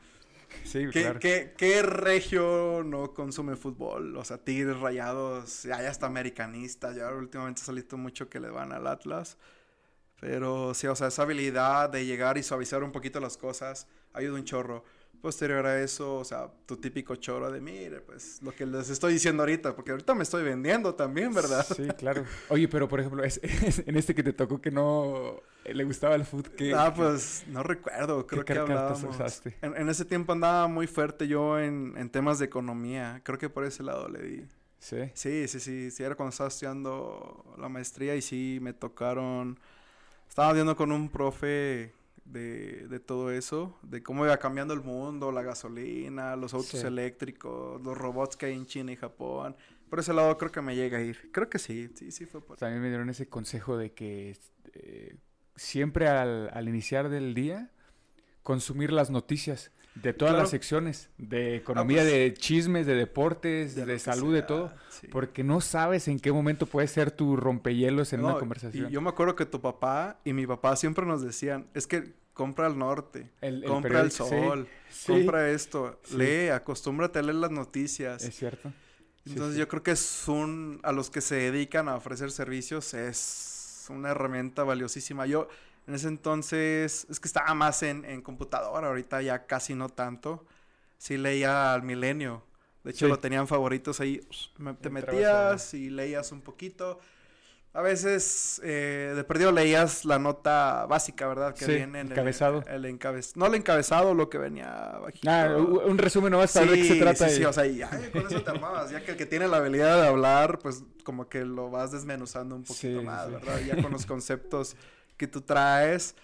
Sí, 0.65 0.87
¿Qué, 0.91 1.01
claro. 1.03 1.19
qué- 1.19 1.53
qué 1.57 1.81
regio 1.83 2.81
no 2.83 3.13
consume 3.13 3.55
fútbol? 3.55 4.17
O 4.17 4.25
sea, 4.25 4.37
Tigres 4.39 4.79
Rayados, 4.79 5.63
ya, 5.63 5.79
ya 5.81 5.89
está 5.89 6.07
americanista, 6.07 6.91
ya 6.91 7.09
últimamente 7.11 7.61
ha 7.61 7.65
salido 7.65 7.97
mucho 7.97 8.29
que 8.29 8.39
le 8.39 8.49
van 8.49 8.71
al 8.73 8.87
Atlas. 8.87 9.37
Pero 10.19 10.73
sí, 10.73 10.87
o 10.87 10.95
sea, 10.95 11.07
esa 11.07 11.21
habilidad 11.21 11.89
de 11.89 12.05
llegar 12.05 12.37
y 12.37 12.43
suavizar 12.43 12.83
un 12.83 12.91
poquito 12.91 13.19
las 13.19 13.37
cosas 13.37 13.87
ayuda 14.13 14.35
un 14.35 14.43
chorro. 14.43 14.83
Posterior 15.21 15.65
a 15.65 15.81
eso, 15.81 16.15
o 16.15 16.23
sea, 16.23 16.49
tu 16.65 16.77
típico 16.77 17.15
choro 17.17 17.51
de, 17.51 17.59
mire, 17.59 17.99
pues 17.99 18.41
lo 18.41 18.55
que 18.55 18.65
les 18.65 18.89
estoy 18.89 19.13
diciendo 19.13 19.43
ahorita, 19.43 19.75
porque 19.75 19.91
ahorita 19.91 20.15
me 20.15 20.23
estoy 20.23 20.43
vendiendo 20.43 20.95
también, 20.95 21.33
¿verdad? 21.33 21.65
Sí, 21.75 21.87
claro. 21.97 22.23
Oye, 22.47 22.69
pero 22.69 22.87
por 22.87 23.01
ejemplo, 23.01 23.23
es, 23.23 23.37
es- 23.43 23.83
en 23.85 23.97
este 23.97 24.15
que 24.15 24.23
te 24.23 24.31
tocó 24.31 24.61
que 24.61 24.71
no 24.71 25.41
eh, 25.65 25.73
le 25.73 25.83
gustaba 25.83 26.15
el 26.15 26.23
fútbol, 26.23 26.53
¿qué, 26.55 26.73
Ah, 26.73 26.93
pues 26.95 27.43
no 27.47 27.63
recuerdo, 27.63 28.25
creo 28.25 28.45
que 28.45 28.53
cartas 28.53 28.69
hablábamos. 28.69 29.15
usaste? 29.15 29.57
En, 29.61 29.75
en 29.75 29.89
ese 29.89 30.05
tiempo 30.05 30.31
andaba 30.31 30.67
muy 30.67 30.87
fuerte 30.87 31.27
yo 31.27 31.59
en, 31.59 31.95
en 31.97 32.09
temas 32.09 32.39
de 32.39 32.45
economía, 32.45 33.19
creo 33.25 33.37
que 33.37 33.49
por 33.49 33.65
ese 33.65 33.83
lado 33.83 34.07
le 34.07 34.21
di. 34.21 34.47
Sí. 34.79 34.97
Sí, 35.13 35.49
sí, 35.49 35.59
sí, 35.59 35.91
sí, 35.91 36.01
era 36.03 36.15
cuando 36.15 36.29
estaba 36.29 36.47
estudiando 36.47 37.43
la 37.57 37.67
maestría 37.67 38.15
y 38.15 38.21
sí 38.21 38.59
me 38.61 38.71
tocaron, 38.71 39.59
estaba 40.29 40.53
viendo 40.53 40.77
con 40.77 40.93
un 40.93 41.09
profe 41.09 41.91
de, 42.31 42.87
de 42.87 42.99
todo 42.99 43.31
eso, 43.31 43.77
de 43.81 44.03
cómo 44.03 44.25
iba 44.25 44.37
cambiando 44.37 44.73
el 44.73 44.81
mundo, 44.81 45.31
la 45.31 45.41
gasolina, 45.41 46.35
los 46.35 46.53
autos 46.53 46.79
Sí. 46.79 46.85
eléctricos, 46.87 47.81
los 47.81 47.97
robots 47.97 48.35
que 48.37 48.47
hay 48.47 48.53
en 48.53 48.65
China 48.65 48.91
y 48.91 48.95
Japón. 48.95 49.55
Por 49.89 49.99
ese 49.99 50.13
lado 50.13 50.37
creo 50.37 50.51
que 50.51 50.61
me 50.61 50.75
llega 50.75 50.99
a 50.99 51.01
ir. 51.01 51.29
Creo 51.31 51.49
que 51.49 51.57
sí, 51.59 51.89
sí, 51.95 52.11
sí 52.11 52.25
fue 52.25 52.41
por 52.45 52.57
También 52.57 52.81
me 52.81 52.89
dieron 52.89 53.09
ese 53.09 53.27
consejo 53.27 53.77
de 53.77 53.91
que 53.93 54.37
eh, 54.73 55.15
siempre 55.55 56.07
al, 56.07 56.49
al 56.53 56.69
iniciar 56.69 57.09
del 57.09 57.33
día, 57.33 57.71
consumir 58.43 58.91
las 58.91 59.09
noticias 59.09 59.71
de 59.95 60.13
todas 60.13 60.31
Claro. 60.33 60.43
las 60.43 60.51
secciones, 60.51 61.09
de 61.17 61.55
economía, 61.57 62.01
pues, 62.01 62.11
de 62.13 62.33
chismes, 62.35 62.85
de 62.85 62.93
deportes, 62.95 63.75
de 63.75 63.99
salud, 63.99 64.33
de 64.33 64.43
todo. 64.43 64.71
sí. 64.89 65.07
Porque 65.07 65.43
no 65.43 65.59
sabes 65.59 66.07
en 66.07 66.19
qué 66.19 66.31
momento 66.31 66.67
puede 66.67 66.87
ser 66.87 67.11
tu 67.11 67.35
rompehielos 67.35 68.13
en 68.13 68.21
No, 68.21 68.27
una 68.27 68.37
conversación. 68.39 68.87
Y 68.87 68.91
yo 68.93 69.01
me 69.01 69.09
acuerdo 69.09 69.35
que 69.35 69.45
tu 69.45 69.59
papá 69.59 70.19
y 70.23 70.31
mi 70.33 70.45
papá 70.47 70.75
siempre 70.75 71.05
nos 71.05 71.21
decían, 71.23 71.67
es 71.73 71.87
que 71.87 72.13
compra 72.39 72.67
al 72.67 72.77
norte, 72.79 73.29
El- 73.41 73.63
el 73.63 73.69
compra 73.69 73.99
el 73.99 74.11
sí, 74.11 74.17
sol, 74.17 74.65
sí. 74.89 75.11
compra 75.11 75.49
esto, 75.51 75.99
Sí. 76.03 76.15
lee, 76.15 76.47
acostúmbrate 76.47 77.19
a 77.19 77.21
leer 77.21 77.35
las 77.35 77.51
noticias. 77.51 78.23
Es 78.23 78.33
cierto. 78.37 78.71
Entonces 79.25 79.57
yo 79.57 79.67
creo 79.67 79.83
que 79.83 79.91
es 79.91 80.23
un, 80.29 80.79
a 80.83 80.93
los 80.93 81.09
que 81.09 81.19
se 81.19 81.35
dedican 81.35 81.89
a 81.89 81.95
ofrecer 81.97 82.31
servicios 82.31 82.93
es 82.93 83.87
una 83.89 84.11
herramienta 84.11 84.63
valiosísima. 84.63 85.25
Yo 85.25 85.49
en 85.85 85.95
ese 85.95 86.07
entonces, 86.07 87.05
es 87.09 87.19
que 87.19 87.27
estaba 87.27 87.53
más 87.55 87.83
en, 87.83 88.05
en 88.05 88.21
computadora, 88.21 88.87
ahorita 88.87 89.21
ya 89.21 89.45
casi 89.45 89.75
no 89.75 89.89
tanto. 89.89 90.45
Sí 90.97 91.17
leía 91.17 91.73
al 91.73 91.83
milenio. 91.83 92.43
De 92.85 92.91
hecho 92.91 93.09
lo 93.09 93.19
tenían 93.19 93.47
favoritos 93.49 93.99
ahí. 93.99 94.21
me- 94.57 94.75
te 94.75 94.89
metías 94.89 95.73
y 95.73 95.89
leías 95.89 96.31
un 96.31 96.39
poquito. 96.41 96.99
A 97.79 97.81
veces 97.81 98.59
eh, 98.61 99.13
de 99.15 99.23
perdido 99.23 99.53
leías 99.53 100.03
la 100.03 100.19
nota 100.19 100.85
básica, 100.85 101.25
¿verdad? 101.29 101.55
Que 101.55 101.63
Sí, 101.63 101.71
viene 101.75 102.01
en 102.01 102.07
el 102.07 102.11
encabezado. 102.11 102.61
El, 102.67 102.83
encabez- 102.83 103.37
no 103.37 103.45
el 103.45 103.55
encabezado, 103.55 104.13
lo 104.13 104.29
que 104.29 104.37
venía 104.37 104.97
bajito. 105.01 105.29
Ah, 105.31 105.55
un 105.57 105.97
resumen 105.97 106.31
nomás 106.31 106.51
para 106.51 106.65
ver 106.65 106.75
de 106.75 106.81
qué 106.81 106.87
se 106.89 106.99
trata. 106.99 107.29
Sí, 107.29 107.35
sí, 107.37 107.41
y- 107.41 107.45
o 107.45 107.53
sea, 107.53 107.65
ya 107.67 107.89
con 108.11 108.27
eso 108.27 108.43
te 108.43 108.49
armabas. 108.51 108.91
Ya 108.91 109.01
que 109.05 109.11
el 109.11 109.17
que 109.17 109.25
tiene 109.25 109.47
la 109.47 109.57
habilidad 109.57 110.01
de 110.01 110.07
hablar, 110.09 110.59
pues 110.59 110.83
como 111.05 111.29
que 111.29 111.45
lo 111.45 111.69
vas 111.71 111.93
desmenuzando 111.93 112.53
un 112.53 112.63
poquito 112.63 112.99
Sí, 112.99 113.05
más, 113.05 113.27
sí. 113.27 113.31
¿verdad? 113.31 113.59
Ya 113.65 113.81
con 113.81 113.93
los 113.93 114.05
conceptos 114.05 114.75
que 115.15 115.27
tú 115.27 115.39
traes, 115.39 116.15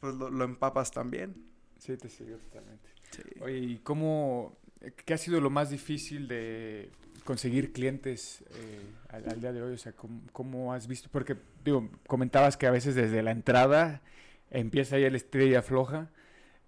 pues 0.00 0.16
lo, 0.16 0.30
lo 0.30 0.44
empapas 0.44 0.90
también. 0.90 1.36
Sí, 1.78 1.96
te 1.96 2.08
sigo 2.08 2.38
totalmente. 2.38 2.88
Sí. 3.12 3.22
Oye, 3.40 3.58
¿y 3.58 3.78
cómo, 3.78 4.58
qué 5.04 5.14
ha 5.14 5.18
sido 5.18 5.40
lo 5.40 5.48
más 5.50 5.70
difícil 5.70 6.26
de 6.26 6.90
conseguir 7.24 7.72
clientes 7.72 8.42
eh, 8.56 8.80
al, 9.14 9.28
al 9.30 9.40
día 9.40 9.52
de 9.52 9.62
hoy? 9.62 9.74
O 9.74 9.78
sea, 9.78 9.92
¿cómo, 9.92 10.20
cómo 10.32 10.72
has 10.72 10.86
visto? 10.86 11.08
Porque, 11.10 11.36
digo, 11.64 11.88
comentabas 12.06 12.56
que 12.56 12.66
a 12.66 12.70
veces 12.70 12.94
desde 12.94 13.22
la 13.22 13.30
entrada 13.30 14.02
empieza 14.50 14.98
ya 14.98 15.10
la 15.10 15.16
estrella 15.16 15.62
floja, 15.62 16.10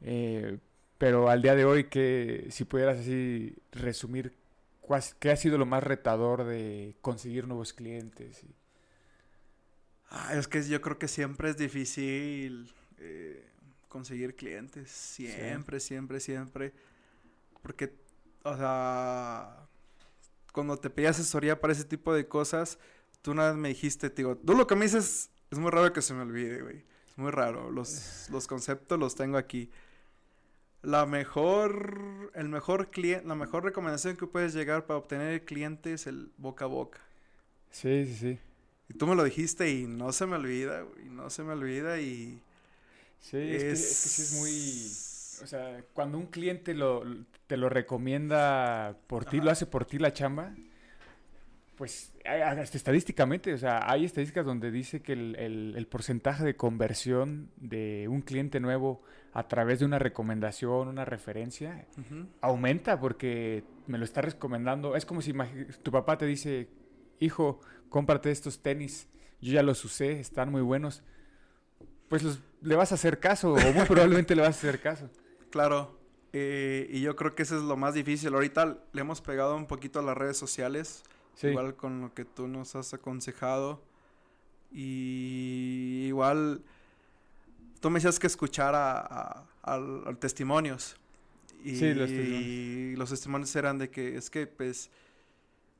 eh, 0.01 0.59
pero 0.99 1.28
al 1.28 1.42
día 1.42 1.55
de 1.55 1.64
hoy, 1.64 1.84
que 1.84 2.47
si 2.51 2.64
pudieras 2.64 2.99
así 2.99 3.55
resumir, 3.72 4.32
¿qué 5.18 5.30
ha 5.30 5.36
sido 5.36 5.59
lo 5.59 5.66
más 5.66 5.82
retador 5.82 6.44
de 6.44 6.94
conseguir 7.03 7.47
nuevos 7.47 7.72
clientes? 7.72 8.42
Ah, 10.11 10.34
es 10.34 10.49
que 10.49 10.62
yo 10.62 10.80
creo 10.80 10.99
que 10.99 11.09
siempre 11.09 11.51
es 11.51 11.57
difícil 11.57 12.72
eh, 12.99 13.44
conseguir 13.88 14.36
clientes. 14.36 14.90
Siempre, 14.90 15.80
siempre, 15.80 16.20
siempre. 16.20 16.72
Porque 17.62 17.92
o 18.47 18.57
sea, 18.57 19.66
cuando 20.57 20.78
te 20.78 20.88
pedí 20.88 21.04
asesoría 21.04 21.61
para 21.61 21.74
ese 21.74 21.84
tipo 21.84 22.14
de 22.14 22.28
cosas, 22.28 22.78
tú 23.20 23.32
una 23.32 23.48
vez 23.48 23.57
me 23.57 23.68
dijiste, 23.68 24.09
te 24.09 24.22
digo, 24.22 24.38
tú 24.38 24.54
lo 24.54 24.66
que 24.66 24.74
me 24.74 24.86
dices 24.86 25.28
es 25.50 25.59
muy 25.59 25.70
raro 25.70 25.92
que 25.92 26.00
se 26.00 26.14
me 26.14 26.22
olvide, 26.22 26.62
güey. 26.62 26.82
Es 27.11 27.18
muy 27.18 27.30
raro. 27.30 27.70
Los, 27.70 28.28
los 28.32 28.46
conceptos 28.46 28.98
los 28.98 29.14
tengo 29.14 29.36
aquí. 29.36 29.70
La 30.80 31.04
mejor, 31.04 32.32
el 32.34 32.48
mejor 32.48 32.90
cliente, 32.90 33.26
la 33.26 33.34
mejor 33.34 33.64
recomendación 33.64 34.16
que 34.16 34.26
puedes 34.26 34.54
llegar 34.54 34.86
para 34.86 34.98
obtener 34.98 35.34
el 35.34 35.44
cliente 35.44 35.92
es 35.92 36.07
el 36.07 36.32
boca 36.38 36.64
a 36.64 36.68
boca. 36.68 37.00
Sí, 37.70 38.07
sí, 38.07 38.16
sí. 38.16 38.38
Y 38.88 38.94
tú 38.94 39.07
me 39.07 39.14
lo 39.14 39.24
dijiste 39.24 39.70
y 39.70 39.86
no 39.86 40.11
se 40.12 40.24
me 40.24 40.36
olvida, 40.36 40.80
güey. 40.80 41.11
No 41.11 41.28
se 41.28 41.42
me 41.42 41.52
olvida 41.52 42.00
y... 42.00 42.40
Sí, 43.20 43.36
es, 43.36 43.62
que, 43.62 43.72
es 43.72 43.80
que 43.80 44.09
sí 44.09 44.22
es 44.22 44.32
muy... 44.32 45.16
O 45.43 45.47
sea, 45.47 45.82
cuando 45.93 46.18
un 46.18 46.26
cliente 46.26 46.74
lo, 46.74 47.03
te 47.47 47.57
lo 47.57 47.68
recomienda 47.68 48.97
por 49.07 49.24
ti, 49.24 49.41
lo 49.41 49.51
hace 49.51 49.66
por 49.66 49.84
ti 49.84 49.99
la 49.99 50.12
chamba, 50.12 50.53
pues 51.76 52.14
hasta 52.24 52.76
estadísticamente, 52.78 53.53
o 53.53 53.59
sea, 53.59 53.91
hay 53.91 54.05
estadísticas 54.07 54.47
donde 54.47 54.70
dice 54.70 55.03
que 55.03 55.12
el, 55.12 55.37
el- 55.39 55.74
el 55.76 55.87
porcentaje 55.87 56.43
de 56.43 56.57
conversión 56.57 57.51
de 57.57 58.07
un 58.09 58.22
cliente 58.22 58.61
nuevo 58.61 59.03
a 59.34 59.47
través 59.47 59.80
de 59.80 59.84
una 59.84 59.99
recomendación, 59.99 60.89
una 60.89 61.05
referencia, 61.05 61.84
aumenta 62.41 62.99
porque 62.99 63.62
me 63.87 63.99
lo 63.99 64.05
está 64.07 64.22
recomendando. 64.22 64.97
Es 64.97 65.05
como 65.05 65.20
si 65.20 65.34
tu 65.82 65.91
papá 65.93 66.16
te 66.16 66.24
dice, 66.24 66.68
hijo, 67.20 67.61
cómprate 67.91 68.30
estos 68.30 68.62
tenis, 68.62 69.09
yo 69.43 69.53
ya 69.53 69.62
los 69.62 69.84
usé, 69.84 70.18
están 70.18 70.51
muy 70.51 70.62
buenos. 70.62 71.03
Pues 72.09 72.22
los- 72.22 72.41
le 72.62 72.74
vas 72.74 72.93
a 72.93 72.95
hacer 72.95 73.20
caso, 73.20 73.53
o 73.53 73.72
muy 73.74 73.84
probablemente 73.87 74.34
le 74.34 74.41
vas 74.41 74.57
a 74.57 74.59
hacer 74.68 74.80
caso. 74.80 75.11
Claro. 75.57 75.98
eh, 76.32 76.86
y 76.90 77.00
yo 77.00 77.16
creo 77.16 77.34
que 77.34 77.42
eso 77.44 77.57
es 77.57 77.62
lo 77.62 77.76
más 77.76 77.94
difícil. 77.94 78.34
Ahorita 78.34 78.78
le 78.92 79.00
hemos 79.00 79.20
pegado 79.20 79.57
un 79.57 79.66
poquito 79.66 79.98
a 79.98 80.02
las 80.02 80.16
redes 80.16 80.36
sociales. 80.36 81.02
Sí, 81.34 81.48
Igual 81.48 81.74
con 81.76 82.00
lo 82.00 82.14
que 82.14 82.24
tú 82.24 82.46
nos 82.48 82.74
has 82.76 82.92
aconsejado. 82.94 83.80
Y 84.72 86.04
igual 86.09 86.62
tú 87.80 87.90
me 87.90 87.98
decías 87.98 88.18
que 88.18 88.26
escuchara 88.26 88.98
a, 89.00 89.44
al 89.62 90.16
testimonios. 90.18 90.96
Y 91.64 91.76
Sí, 91.76 91.94
los 91.94 92.09
testimonios. 92.09 92.42
y 92.42 92.96
los 92.96 93.11
testimonios 93.11 93.57
eran 93.57 93.78
de 93.78 93.90
que 93.90 94.16
es 94.16 94.30
que 94.30 94.46
pues 94.46 94.90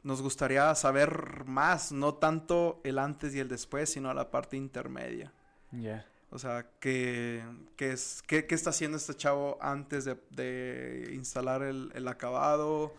nos 0.03 0.23
gustaría 0.23 0.75
saber 0.75 1.45
más, 1.47 1.93
no 1.93 2.15
tanto 2.15 2.81
el 2.85 2.99
antes 2.99 3.35
y 3.35 3.41
el 3.41 3.49
después, 3.49 3.91
sino 3.91 4.13
la 4.15 4.31
parte 4.31 4.57
intermedia. 4.57 5.33
ya. 5.73 6.07
O 6.31 6.39
sea, 6.39 6.67
¿qué, 6.81 7.45
qué 7.77 7.93
es, 7.93 8.23
qué, 8.27 8.47
qué 8.47 8.55
está 8.55 8.71
haciendo 8.71 8.97
este 8.97 9.15
chavo 9.15 9.59
antes 9.61 10.05
de, 10.05 10.17
de 10.31 11.13
instalar 11.15 11.63
el, 11.63 11.93
el 11.95 12.09
acabado? 12.09 12.93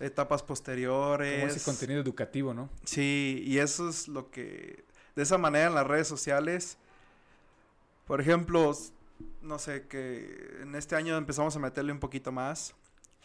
Etapas 0.00 0.42
posteriores. 0.42 1.40
Como 1.40 1.52
ese 1.52 1.64
contenido 1.64 2.00
educativo, 2.00 2.54
¿no? 2.54 2.68
Sí, 2.84 3.42
y 3.44 3.58
eso 3.58 3.88
es 3.88 4.08
lo 4.08 4.30
que... 4.30 4.84
De 5.16 5.22
esa 5.22 5.38
manera 5.38 5.66
en 5.66 5.74
las 5.74 5.86
redes 5.86 6.06
sociales, 6.06 6.78
por 8.06 8.20
ejemplo, 8.20 8.76
no 9.42 9.58
sé, 9.58 9.86
que 9.88 10.58
en 10.62 10.74
este 10.74 10.94
año 10.94 11.16
empezamos 11.16 11.56
a 11.56 11.58
meterle 11.58 11.92
un 11.92 11.98
poquito 11.98 12.30
más, 12.30 12.74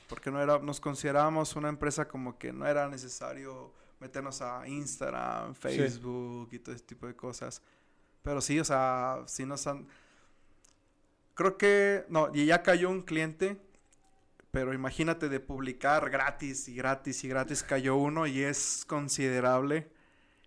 porque 0.07 0.31
no 0.31 0.41
era, 0.41 0.59
nos 0.59 0.79
considerábamos 0.79 1.55
una 1.55 1.69
empresa 1.69 2.07
como 2.07 2.37
que 2.37 2.51
no 2.51 2.65
era 2.65 2.89
necesario 2.89 3.71
meternos 3.99 4.41
a 4.41 4.67
Instagram, 4.67 5.53
Facebook 5.53 6.49
y 6.51 6.59
todo 6.59 6.73
ese 6.73 6.83
tipo 6.83 7.07
de 7.07 7.15
cosas. 7.15 7.61
Pero 8.23 8.41
sí, 8.41 8.59
o 8.59 8.65
sea, 8.65 9.21
sí 9.27 9.45
nos 9.45 9.67
han... 9.67 9.87
Creo 11.35 11.57
que, 11.57 12.05
no, 12.09 12.29
y 12.33 12.45
ya 12.45 12.63
cayó 12.63 12.89
un 12.89 13.01
cliente, 13.01 13.57
pero 14.51 14.73
imagínate 14.73 15.29
de 15.29 15.39
publicar 15.39 16.09
gratis 16.09 16.67
y 16.69 16.75
gratis 16.75 17.23
y 17.23 17.27
gratis 17.27 17.63
cayó 17.63 17.95
uno 17.95 18.25
y 18.27 18.41
es 18.41 18.85
considerable. 18.87 19.89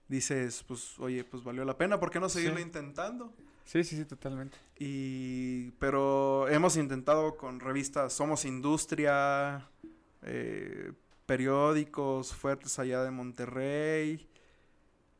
Dices, 0.08 0.64
pues, 0.66 0.98
oye, 1.00 1.24
pues 1.24 1.42
valió 1.42 1.64
la 1.64 1.76
pena, 1.76 1.98
¿por 1.98 2.10
qué 2.10 2.20
no 2.20 2.28
seguirlo 2.28 2.58
Sí. 2.58 2.62
intentando? 2.62 3.34
Sí, 3.64 3.82
sí, 3.82 3.96
sí, 3.96 4.04
totalmente. 4.04 4.56
Y, 4.78 5.72
pero 5.72 6.48
hemos 6.48 6.76
intentado 6.76 7.36
con 7.36 7.58
revistas 7.58 8.12
Somos 8.12 8.44
Industria, 8.44 9.68
eh, 10.22 10.92
periódicos 11.26 12.32
fuertes 12.32 12.78
allá 12.78 13.02
de 13.02 13.10
Monterrey, 13.10 14.28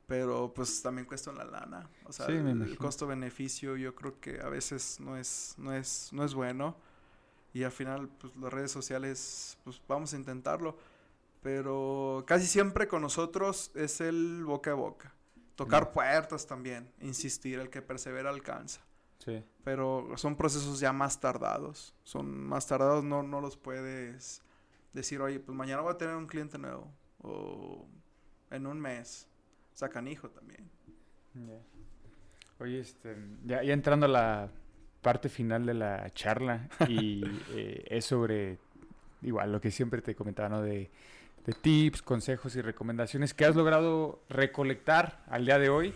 pero 0.07 0.53
pues 0.55 0.83
también 0.83 1.07
cuesta 1.07 1.31
una 1.31 1.45
lana. 1.45 1.89
O 2.05 2.13
sea, 2.13 2.27
Sí, 2.27 2.33
el- 2.33 2.79
costo-beneficio 2.79 3.77
yo 3.77 3.95
creo 3.95 4.21
que 4.21 4.41
a 4.41 4.49
veces 4.49 5.01
no 5.01 5.17
es, 5.17 5.55
no 5.59 5.73
es, 5.73 6.11
no 6.13 6.25
es 6.25 6.35
bueno. 6.35 6.77
Y 7.53 7.63
al 7.65 7.73
final, 7.73 8.09
pues 8.21 8.37
las 8.37 8.53
redes 8.53 8.71
sociales, 8.71 9.59
pues 9.65 9.81
vamos 9.89 10.13
a 10.13 10.17
intentarlo. 10.17 10.77
Pero 11.43 12.25
casi 12.27 12.47
siempre 12.47 12.89
con 12.89 13.03
nosotros 13.03 13.71
es 13.75 14.01
el 14.01 14.45
boca 14.45 14.73
a 14.73 14.75
boca. 14.75 15.15
Tocar 15.55 15.91
puertas 15.93 16.47
también, 16.47 16.91
insistir, 17.01 17.59
el 17.59 17.71
que 17.71 17.81
persevera 17.81 18.29
alcanza 18.29 18.83
Sí. 19.19 19.43
pero 19.65 20.07
son 20.17 20.37
procesos 20.37 20.79
ya 20.81 20.93
más 20.93 21.19
tardados. 21.19 21.95
Son 22.05 22.29
más 22.47 22.67
tardados, 22.67 23.03
no, 23.05 23.23
no 23.23 23.41
los 23.41 23.57
puedes 23.57 24.43
decir, 24.93 25.21
oye, 25.23 25.41
pues 25.41 25.57
mañana 25.57 25.81
voy 25.81 25.93
a 25.95 25.97
tener 25.99 26.15
un 26.15 26.27
cliente 26.27 26.59
nuevo. 26.59 26.93
O 27.23 27.87
en 28.51 28.67
un 28.67 28.79
mes. 28.81 29.27
Sacan 29.77 30.09
hijo 30.09 30.31
también. 30.31 30.71
Oye, 32.59 32.81
este, 32.81 33.15
ya, 33.45 33.63
ya 33.63 33.75
entrando 33.75 34.07
a 34.07 34.09
la 34.09 34.49
parte 35.03 35.29
final 35.29 35.67
de 35.67 35.75
la 35.75 36.11
charla 36.15 36.67
y 36.89 37.23
eh, 37.53 37.85
es 37.91 38.07
sobre, 38.07 38.57
igual, 39.21 39.53
lo 39.53 39.61
que 39.61 39.71
siempre 39.71 40.01
te 40.01 40.15
comentaba, 40.15 40.49
¿no? 40.49 40.63
De, 40.63 40.91
de 41.45 41.53
tips, 41.53 42.01
consejos 42.01 42.57
y 42.57 42.63
recomendaciones 42.63 43.35
que 43.35 43.45
has 43.45 43.55
logrado 43.55 44.23
recolectar 44.31 45.23
al 45.29 45.45
día 45.45 45.59
de 45.59 45.69
hoy 45.69 45.93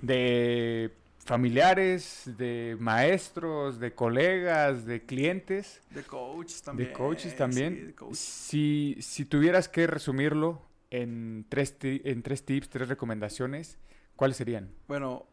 de 0.00 0.94
familiares, 1.18 2.22
de 2.38 2.78
maestros, 2.80 3.78
de 3.78 3.92
colegas, 3.94 4.86
de 4.86 5.04
clientes, 5.04 5.82
De 5.90 6.02
coaches 6.02 6.62
también. 6.62 6.88
de 6.88 6.94
coaches 6.94 7.32
sí, 7.32 7.36
también. 7.36 7.94
de. 7.94 8.14
Si, 8.14 8.96
si 9.00 9.26
tuvieras 9.26 9.68
que 9.68 9.86
resumirlo 9.86 10.62
en 10.90 11.46
tres, 11.48 11.76
en 11.82 12.22
tres 12.22 12.44
tips, 12.44 12.68
tres 12.68 12.88
recomendaciones, 12.88 13.78
¿cuáles 14.16 14.36
serían? 14.36 14.70
Bueno, 14.86 15.26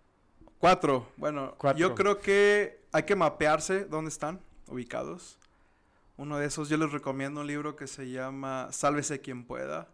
cuatro. 0.59 1.07
Bueno, 1.17 1.55
Cuatro. 1.57 1.79
yo 1.79 1.95
creo 1.95 2.19
que 2.19 2.81
hay 2.91 3.03
que 3.03 3.15
mapearse 3.15 3.85
dónde 3.85 4.09
están 4.09 4.41
ubicados. 4.67 5.37
Uno 6.17 6.37
de 6.37 6.45
esos, 6.47 6.69
yo 6.69 6.77
les 6.77 6.91
recomiendo 6.91 7.41
un 7.41 7.47
libro 7.47 7.75
que 7.75 7.87
se 7.87 8.09
llama 8.09 8.69
Sálvese 8.71 9.19
quien 9.19 9.43
pueda, 9.43 9.89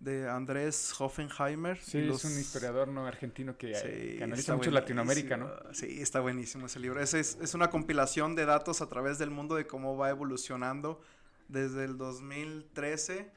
de 0.00 0.28
Andrés 0.28 0.94
Hoffenheimer. 0.98 1.78
Sí, 1.78 1.98
es 1.98 2.24
un 2.24 2.38
historiador 2.38 2.88
no 2.88 3.06
argentino 3.06 3.56
que, 3.56 3.72
eh, 3.72 3.74
Sí, 3.74 4.18
que 4.18 4.24
analiza 4.24 4.56
mucho 4.56 4.70
Latinoamérica, 4.70 5.36
¿no? 5.36 5.50
Sí, 5.72 6.00
está 6.00 6.20
buenísimo 6.20 6.66
ese 6.66 6.80
libro. 6.80 7.00
Es, 7.00 7.14
es 7.14 7.54
una 7.54 7.70
compilación 7.70 8.34
de 8.34 8.44
datos 8.46 8.80
a 8.80 8.88
través 8.88 9.18
del 9.18 9.30
mundo 9.30 9.54
de 9.54 9.66
cómo 9.66 9.96
va 9.96 10.10
evolucionando 10.10 11.00
desde 11.48 11.84
el 11.84 11.96
2013 11.98 13.30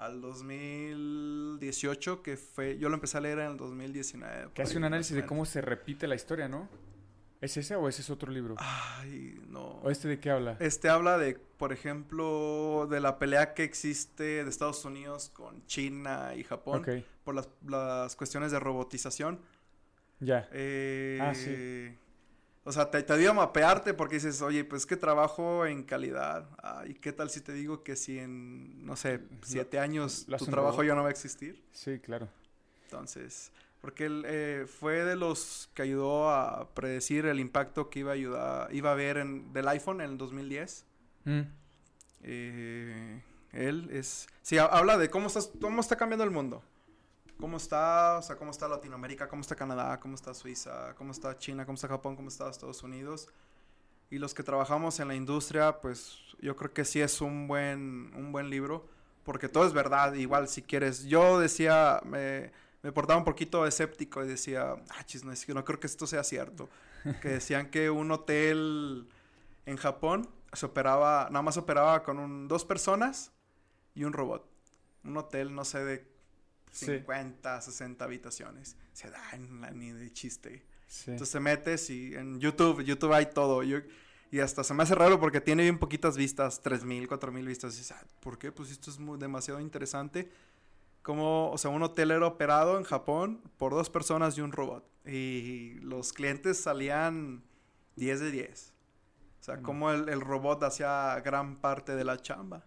al 0.00 0.20
2018, 0.22 2.22
que 2.22 2.36
fue, 2.36 2.78
yo 2.78 2.88
lo 2.88 2.94
empecé 2.94 3.18
a 3.18 3.20
leer 3.20 3.38
en 3.40 3.52
el 3.52 3.56
2019. 3.56 4.50
Que 4.54 4.62
hace 4.62 4.78
un 4.78 4.84
análisis 4.84 5.14
de 5.14 5.26
cómo 5.26 5.44
se 5.44 5.60
repite 5.60 6.08
la 6.08 6.14
historia, 6.14 6.48
¿no? 6.48 6.68
¿Es 7.40 7.56
ese 7.56 7.74
o 7.76 7.88
ese 7.88 8.02
es 8.02 8.10
otro 8.10 8.30
libro? 8.30 8.54
Ay, 8.58 9.40
no. 9.48 9.80
¿O 9.82 9.90
este 9.90 10.08
de 10.08 10.20
qué 10.20 10.30
habla? 10.30 10.56
Este 10.60 10.90
habla 10.90 11.16
de, 11.16 11.34
por 11.34 11.72
ejemplo, 11.72 12.86
de 12.90 13.00
la 13.00 13.18
pelea 13.18 13.54
que 13.54 13.64
existe 13.64 14.44
de 14.44 14.50
Estados 14.50 14.84
Unidos 14.84 15.30
con 15.30 15.64
China 15.66 16.34
y 16.34 16.44
Japón 16.44 16.84
por 17.24 17.34
las, 17.34 17.48
las 17.66 18.14
cuestiones 18.16 18.52
de 18.52 18.60
robotización. 18.60 19.40
ya. 20.18 20.48
Eh, 20.52 21.18
Ah, 21.20 21.34
sí. 21.34 21.96
O 22.64 22.72
sea, 22.72 22.90
te, 22.90 23.02
te 23.02 23.12
ayuda 23.12 23.30
a 23.30 23.34
mapearte 23.34 23.94
porque 23.94 24.16
dices, 24.16 24.42
oye, 24.42 24.64
pues 24.64 24.84
que 24.84 24.96
trabajo 24.96 25.64
en 25.66 25.82
calidad. 25.82 26.48
Ah, 26.62 26.84
¿Y 26.86 26.94
qué 26.94 27.12
tal 27.12 27.30
si 27.30 27.40
te 27.40 27.52
digo 27.52 27.82
que 27.82 27.96
si 27.96 28.18
en, 28.18 28.84
no 28.84 28.96
sé, 28.96 29.20
siete 29.42 29.78
años 29.78 30.26
tu 30.38 30.46
trabajo 30.46 30.76
robot. 30.76 30.86
ya 30.86 30.94
no 30.94 31.02
va 31.02 31.08
a 31.08 31.10
existir? 31.12 31.64
Sí, 31.72 31.98
claro. 32.00 32.28
Entonces, 32.84 33.50
porque 33.80 34.04
él 34.06 34.24
eh, 34.26 34.66
fue 34.68 35.04
de 35.04 35.16
los 35.16 35.70
que 35.74 35.82
ayudó 35.82 36.28
a 36.28 36.68
predecir 36.74 37.24
el 37.26 37.40
impacto 37.40 37.88
que 37.88 38.00
iba 38.00 38.10
a 38.10 38.14
ayudar, 38.14 38.74
iba 38.74 38.90
a 38.90 38.92
haber 38.92 39.16
en, 39.16 39.52
del 39.54 39.66
iPhone 39.68 40.02
en 40.02 40.10
el 40.10 40.18
2010. 40.18 40.84
Mm, 41.24 41.40
Eh, 42.22 43.22
él 43.52 43.88
es... 43.90 44.26
Sí, 44.42 44.58
ha- 44.58 44.66
habla 44.66 44.98
de 44.98 45.08
cómo, 45.10 45.26
estás, 45.28 45.50
cómo 45.60 45.80
está 45.80 45.96
cambiando 45.96 46.24
el 46.24 46.30
mundo. 46.30 46.62
Cómo 47.40 47.56
está, 47.56 48.18
o 48.18 48.22
sea, 48.22 48.36
cómo 48.36 48.50
está 48.50 48.68
Latinoamérica, 48.68 49.28
cómo 49.28 49.40
está 49.42 49.56
Canadá, 49.56 49.98
cómo 49.98 50.14
está 50.14 50.34
Suiza, 50.34 50.94
cómo 50.96 51.12
está 51.12 51.36
China, 51.38 51.64
cómo 51.64 51.74
está 51.76 51.88
Japón, 51.88 52.14
cómo 52.16 52.28
está 52.28 52.48
Estados 52.50 52.82
Unidos. 52.82 53.28
Y 54.10 54.18
los 54.18 54.34
que 54.34 54.42
trabajamos 54.42 55.00
en 55.00 55.08
la 55.08 55.14
industria, 55.14 55.80
pues 55.80 56.18
yo 56.40 56.56
creo 56.56 56.72
que 56.72 56.84
sí 56.84 57.00
es 57.00 57.20
un 57.20 57.46
buen, 57.48 58.12
un 58.14 58.32
buen 58.32 58.50
libro, 58.50 58.86
porque 59.24 59.48
todo 59.48 59.66
es 59.66 59.72
verdad, 59.72 60.12
igual 60.14 60.48
si 60.48 60.62
quieres. 60.62 61.04
Yo 61.04 61.38
decía, 61.38 62.00
me, 62.04 62.52
me 62.82 62.92
portaba 62.92 63.18
un 63.18 63.24
poquito 63.24 63.66
escéptico 63.66 64.22
y 64.24 64.28
decía, 64.28 64.72
ah, 64.90 65.04
chis, 65.04 65.24
no, 65.24 65.32
no 65.54 65.64
creo 65.64 65.80
que 65.80 65.86
esto 65.86 66.06
sea 66.06 66.24
cierto. 66.24 66.68
que 67.22 67.28
decían 67.28 67.70
que 67.70 67.88
un 67.88 68.10
hotel 68.10 69.08
en 69.64 69.76
Japón 69.76 70.28
se 70.52 70.66
operaba, 70.66 71.28
nada 71.30 71.42
más 71.42 71.56
operaba 71.56 72.02
con 72.02 72.18
un- 72.18 72.48
dos 72.48 72.64
personas 72.64 73.32
y 73.94 74.04
un 74.04 74.12
robot. 74.12 74.44
Un 75.04 75.16
hotel, 75.16 75.54
no 75.54 75.64
sé, 75.64 75.84
de 75.84 76.09
Sí. 76.70 76.86
50, 76.86 77.60
60 77.60 78.04
habitaciones. 78.04 78.76
Se 78.92 79.10
da 79.10 79.22
en 79.32 79.60
la 79.60 79.70
ni 79.70 79.90
de 79.92 80.12
chiste. 80.12 80.64
Sí. 80.86 81.10
Entonces 81.12 81.32
te 81.32 81.40
metes 81.40 81.90
y 81.90 82.14
en 82.14 82.40
YouTube, 82.40 82.82
YouTube 82.82 83.12
hay 83.12 83.26
todo. 83.26 83.62
Yo- 83.62 83.78
y 84.32 84.38
hasta 84.40 84.62
se 84.62 84.74
me 84.74 84.82
hace 84.84 84.94
raro 84.94 85.18
porque 85.18 85.40
tiene 85.40 85.62
bien 85.64 85.78
poquitas 85.78 86.16
vistas, 86.16 86.60
3000, 86.62 87.08
4000 87.08 87.46
vistas. 87.46 87.74
Y 87.74 87.78
dices, 87.78 87.92
"Ah, 87.92 88.04
¿por 88.20 88.38
qué? 88.38 88.52
Pues 88.52 88.70
esto 88.70 88.90
es 88.90 88.98
muy, 88.98 89.18
demasiado 89.18 89.60
interesante. 89.60 90.30
Como, 91.02 91.50
o 91.50 91.58
sea, 91.58 91.70
un 91.70 91.82
hotel 91.82 92.10
era 92.10 92.26
operado 92.26 92.76
en 92.78 92.84
Japón 92.84 93.40
por 93.56 93.72
dos 93.72 93.88
personas 93.90 94.36
y 94.36 94.40
un 94.42 94.52
robot. 94.52 94.84
Y 95.06 95.74
los 95.80 96.12
clientes 96.12 96.60
salían 96.60 97.42
10 97.96 98.20
de 98.20 98.30
10. 98.30 98.72
O 99.40 99.42
sea, 99.42 99.56
Mm. 99.56 99.62
como 99.62 99.90
el, 99.90 100.08
el 100.10 100.20
robot 100.20 100.62
hacía 100.62 101.18
gran 101.24 101.56
parte 101.56 101.96
de 101.96 102.04
la 102.04 102.18
chamba. 102.20 102.64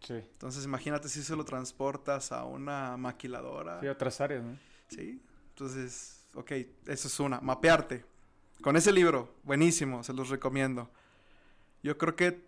Sí. 0.00 0.14
Entonces, 0.14 0.64
imagínate 0.64 1.08
si 1.08 1.22
se 1.22 1.34
lo 1.36 1.44
transportas 1.44 2.32
a 2.32 2.44
una 2.44 2.96
maquiladora. 2.96 3.80
Sí, 3.80 3.86
otras 3.88 4.20
áreas, 4.20 4.42
¿no? 4.44 4.58
Sí, 4.88 5.20
entonces, 5.50 6.24
ok, 6.34 6.52
eso 6.86 7.08
es 7.08 7.20
una, 7.20 7.40
mapearte. 7.40 8.04
Con 8.62 8.76
ese 8.76 8.92
libro, 8.92 9.34
buenísimo, 9.42 10.02
se 10.04 10.12
los 10.12 10.28
recomiendo. 10.28 10.90
Yo 11.82 11.96
creo 11.96 12.14
que 12.16 12.44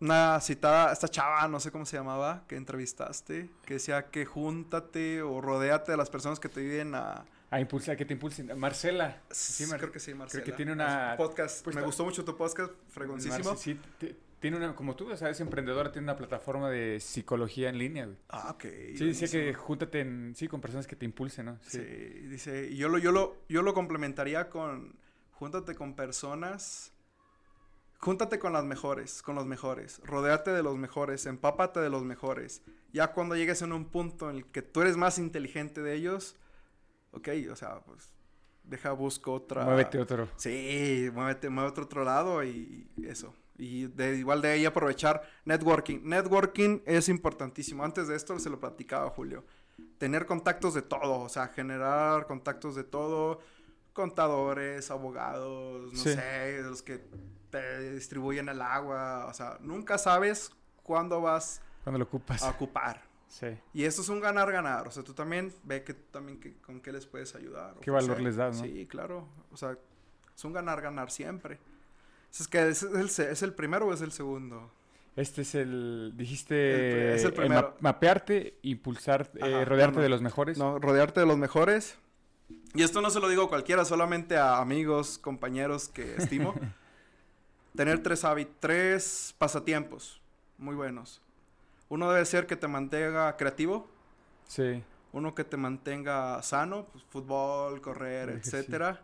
una 0.00 0.40
citada, 0.40 0.92
esta 0.92 1.08
chava, 1.08 1.46
no 1.48 1.60
sé 1.60 1.70
cómo 1.70 1.86
se 1.86 1.96
llamaba, 1.96 2.44
que 2.48 2.56
entrevistaste, 2.56 3.48
que 3.64 3.74
decía 3.74 4.10
que 4.10 4.24
júntate 4.26 5.22
o 5.22 5.40
rodéate 5.40 5.92
de 5.92 5.96
las 5.96 6.10
personas 6.10 6.38
que 6.40 6.48
te 6.48 6.60
ayuden 6.60 6.94
a... 6.94 7.24
A 7.50 7.60
impulsar, 7.60 7.96
que 7.96 8.04
te 8.04 8.12
impulsen. 8.14 8.58
Marcela. 8.58 9.22
Sí, 9.30 9.64
Mar- 9.66 9.78
creo 9.78 9.92
que 9.92 10.00
sí, 10.00 10.12
Marcela. 10.12 10.42
que 10.44 10.52
tiene 10.52 10.72
una- 10.72 11.14
podcast, 11.16 11.62
pues, 11.62 11.76
me 11.76 11.82
gustó 11.82 12.04
mucho 12.04 12.24
tu 12.24 12.36
podcast, 12.36 12.72
fregoncísimo. 12.88 13.50
Marce- 13.52 13.56
sí, 13.62 13.80
te- 13.98 14.16
tiene 14.44 14.58
una, 14.58 14.76
como 14.76 14.94
tú, 14.94 15.10
o 15.10 15.16
sea, 15.16 15.30
es 15.30 15.40
emprendedora, 15.40 15.90
tiene 15.90 16.04
una 16.04 16.18
plataforma 16.18 16.68
de 16.68 17.00
psicología 17.00 17.70
en 17.70 17.78
línea, 17.78 18.04
güey. 18.04 18.18
Ah, 18.28 18.50
ok. 18.50 18.64
Sí, 18.94 19.06
decía 19.06 19.26
que 19.26 19.54
júntate 19.54 20.00
en, 20.00 20.34
sí, 20.36 20.48
con 20.48 20.60
personas 20.60 20.86
que 20.86 20.96
te 20.96 21.06
impulsen, 21.06 21.46
¿no? 21.46 21.58
Sí, 21.62 21.78
dice, 21.78 22.68
y 22.70 22.76
yo 22.76 22.90
lo, 22.90 22.98
yo 22.98 23.10
lo, 23.10 23.38
yo 23.48 23.62
lo 23.62 23.72
complementaría 23.72 24.50
con, 24.50 24.98
júntate 25.30 25.74
con 25.74 25.96
personas, 25.96 26.92
júntate 27.96 28.38
con 28.38 28.52
las 28.52 28.66
mejores, 28.66 29.22
con 29.22 29.34
los 29.34 29.46
mejores, 29.46 30.02
rodéate 30.04 30.50
de 30.50 30.62
los 30.62 30.76
mejores, 30.76 31.24
empápate 31.24 31.80
de 31.80 31.88
los 31.88 32.02
mejores. 32.04 32.60
Ya 32.92 33.14
cuando 33.14 33.36
llegues 33.36 33.62
en 33.62 33.72
un 33.72 33.86
punto 33.86 34.28
en 34.28 34.36
el 34.36 34.44
que 34.44 34.60
tú 34.60 34.82
eres 34.82 34.98
más 34.98 35.18
inteligente 35.18 35.80
de 35.80 35.94
ellos, 35.94 36.36
ok, 37.12 37.28
o 37.50 37.56
sea, 37.56 37.80
pues, 37.80 38.10
deja, 38.62 38.92
busco 38.92 39.32
otra... 39.32 39.64
Muévete 39.64 39.98
otro. 39.98 40.28
Sí, 40.36 41.08
muévete, 41.14 41.48
muévete 41.48 41.80
a 41.80 41.84
otro 41.84 42.04
lado 42.04 42.44
y 42.44 42.86
eso. 43.06 43.34
Y 43.56 43.86
de, 43.86 44.16
igual 44.16 44.42
de 44.42 44.48
ahí 44.50 44.66
aprovechar 44.66 45.22
networking. 45.44 46.00
Networking 46.02 46.80
es 46.86 47.08
importantísimo. 47.08 47.84
Antes 47.84 48.08
de 48.08 48.16
esto 48.16 48.38
se 48.38 48.50
lo 48.50 48.58
platicaba 48.58 49.08
Julio. 49.10 49.44
Tener 49.98 50.26
contactos 50.26 50.74
de 50.74 50.82
todo, 50.82 51.20
o 51.20 51.28
sea, 51.28 51.48
generar 51.48 52.26
contactos 52.26 52.74
de 52.74 52.84
todo. 52.84 53.40
Contadores, 53.92 54.90
abogados, 54.90 55.92
no 55.92 55.98
Sí. 55.98 56.14
sé, 56.14 56.62
los 56.62 56.82
que 56.82 57.00
te 57.50 57.92
distribuyen 57.92 58.48
el 58.48 58.60
agua. 58.60 59.26
O 59.26 59.34
sea, 59.34 59.58
nunca 59.60 59.98
sabes 59.98 60.50
cuándo 60.82 61.20
vas 61.20 61.62
Cuando 61.84 61.98
lo 62.00 62.04
ocupas. 62.04 62.42
a 62.42 62.50
ocupar. 62.50 63.02
Sí. 63.28 63.46
Y 63.72 63.84
esto 63.84 64.02
es 64.02 64.08
un 64.08 64.20
ganar-ganar. 64.20 64.88
O 64.88 64.90
sea, 64.90 65.04
tú 65.04 65.14
también 65.14 65.52
ve 65.62 65.84
que 65.84 65.94
también 65.94 66.40
que, 66.40 66.56
con 66.60 66.80
qué 66.80 66.90
les 66.92 67.06
puedes 67.06 67.34
ayudar. 67.36 67.76
Qué 67.80 67.90
valor 67.92 68.20
les 68.20 68.34
das, 68.36 68.58
¿no? 68.58 68.64
Sí, 68.64 68.86
claro. 68.86 69.28
O 69.52 69.56
sea, 69.56 69.78
es 70.34 70.44
un 70.44 70.52
ganar-ganar 70.52 71.10
siempre. 71.12 71.58
Es 72.40 72.48
que 72.48 72.68
¿es 72.68 72.82
el, 72.82 73.06
¿es 73.06 73.42
el 73.42 73.52
primero 73.54 73.86
o 73.86 73.92
es 73.92 74.00
el 74.00 74.12
segundo? 74.12 74.70
Este 75.16 75.42
es 75.42 75.54
el, 75.54 76.12
dijiste, 76.16 77.10
El- 77.10 77.14
es 77.14 77.22
el 77.22 77.28
el 77.28 77.34
primero. 77.34 77.74
ma- 77.80 77.92
mapearte, 77.92 78.58
impulsar, 78.62 79.30
eh, 79.36 79.64
rodearte 79.64 79.96
no, 79.98 80.02
de 80.02 80.08
los 80.08 80.22
mejores. 80.22 80.58
No, 80.58 80.78
rodearte 80.80 81.20
de 81.20 81.26
los 81.26 81.38
mejores. 81.38 81.96
Y 82.74 82.82
esto 82.82 83.00
no 83.00 83.10
se 83.10 83.20
lo 83.20 83.28
digo 83.28 83.44
a 83.44 83.48
cualquiera, 83.48 83.84
solamente 83.84 84.36
a 84.36 84.58
amigos, 84.58 85.18
compañeros 85.18 85.88
que 85.88 86.16
estimo. 86.16 86.54
Tener 87.76 88.02
tres 88.02 88.24
hábitos, 88.24 88.54
tres 88.60 89.34
pasatiempos 89.38 90.20
muy 90.58 90.74
buenos. 90.74 91.20
Uno 91.88 92.10
debe 92.10 92.24
ser 92.24 92.46
que 92.46 92.56
te 92.56 92.66
mantenga 92.68 93.36
creativo. 93.36 93.88
Sí. 94.48 94.82
Uno 95.12 95.34
que 95.34 95.44
te 95.44 95.56
mantenga 95.56 96.42
sano, 96.42 96.86
pues, 96.92 97.04
fútbol, 97.04 97.80
correr, 97.80 98.30
etcétera. 98.30 99.00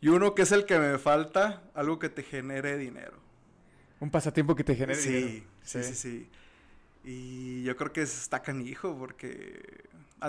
Y 0.00 0.08
uno 0.08 0.34
que 0.34 0.42
es 0.42 0.52
el 0.52 0.64
que 0.64 0.78
me 0.78 0.98
falta, 0.98 1.62
algo 1.74 1.98
que 1.98 2.08
te 2.08 2.22
genere 2.22 2.76
dinero. 2.78 3.18
Un 4.00 4.10
pasatiempo 4.10 4.54
que 4.54 4.64
te 4.64 4.74
genere 4.74 4.94
sí, 4.98 5.12
dinero. 5.12 5.46
sí, 5.62 5.82
sí, 5.82 5.94
sí. 5.94 6.30
Y 7.04 7.62
yo 7.64 7.76
creo 7.76 7.92
que 7.92 8.02
está 8.02 8.40
canijo 8.42 8.96
porque 8.96 9.84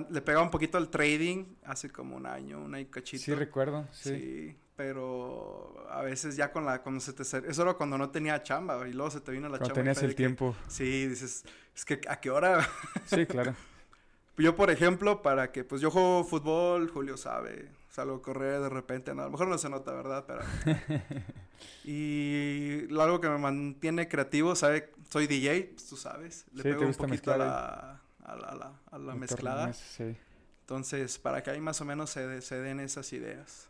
le 0.09 0.22
pegaba 0.22 0.43
un 0.43 0.51
poquito 0.51 0.78
al 0.78 0.89
trading 0.89 1.45
hace 1.65 1.89
como 1.89 2.15
un 2.15 2.26
año, 2.26 2.59
un 2.61 2.76
año 2.76 2.88
cachito. 2.89 3.24
Sí, 3.24 3.34
recuerdo. 3.34 3.88
Sí. 3.91 4.09
Sí. 4.09 4.57
pero 4.76 5.86
a 5.91 6.01
veces 6.01 6.36
ya 6.36 6.51
con 6.51 6.65
la, 6.65 6.82
cuando 6.82 6.99
se 7.01 7.13
te... 7.13 7.22
Eso 7.24 7.61
era 7.61 7.74
cuando 7.76 7.97
no 7.97 8.09
tenía 8.09 8.41
chamba 8.41 8.88
y 8.88 8.93
luego 8.93 9.11
se 9.11 9.22
te 9.22 9.32
vino 9.32 9.47
la 9.47 9.57
Cuando 9.57 9.67
chamba. 9.76 9.82
tenías 9.93 10.01
el 10.03 10.09
que- 10.11 10.15
tiempo. 10.15 10.55
Sí, 10.67 11.07
dices, 11.07 11.43
es 11.76 11.86
que 11.86 12.01
¿a 12.09 12.19
qué 12.19 12.30
hora? 12.32 12.67
Sí, 13.05 13.26
claro. 13.26 13.53
Yo, 14.38 14.55
por 14.55 14.72
ejemplo, 14.72 15.22
para 15.22 15.51
que, 15.51 15.63
pues 15.63 15.82
yo 15.82 15.91
juego 15.91 16.24
fútbol, 16.24 16.89
Julio 16.89 17.15
sabe, 17.15 17.69
salgo 17.92 18.16
a 18.16 18.22
correr 18.22 18.60
de 18.62 18.70
repente, 18.70 19.14
no, 19.14 19.22
a 19.22 19.26
lo 19.26 19.32
mejor 19.32 19.48
no 19.50 19.58
se 19.58 19.70
nota, 19.70 19.92
¿verdad? 19.92 20.26
Pero... 20.26 20.42
y 21.84 22.88
algo 23.00 23.20
que 23.22 23.30
me 23.30 23.38
mantiene 23.38 24.08
creativo, 24.08 24.56
¿sabe? 24.56 24.92
Soy 25.10 25.28
DJ, 25.28 25.72
pues, 25.74 25.88
tú 25.88 25.98
sabes, 25.98 26.46
le 26.54 26.64
Sí, 26.64 26.70
pego 26.70 26.86
un 26.86 26.94
poquito 26.94 27.34
a 27.34 27.38
la, 27.38 28.02
a 28.24 28.36
la, 28.36 28.48
a 28.48 28.56
la- 28.56 28.80
a 28.92 28.98
la 28.98 29.16
mezclada. 29.16 29.74
Sí. 29.74 30.16
Entonces, 30.62 31.18
para 31.20 31.44
que 31.44 31.50
ahí 31.52 31.60
más 31.60 31.82
o 31.82 31.86
menos 31.86 32.10
se, 32.10 32.26
de- 32.26 32.42
se 32.42 32.60
den 32.62 32.80
esas 32.80 33.12
ideas. 33.14 33.68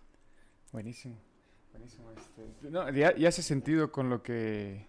Buenísimo. 0.72 1.18
Buenísimo. 1.72 2.12
este. 2.12 2.70
No, 2.70 2.90
ya, 2.92 3.16
ya 3.16 3.30
hace 3.30 3.42
sentido 3.42 3.92
con 3.92 4.10
lo 4.10 4.22
que 4.22 4.86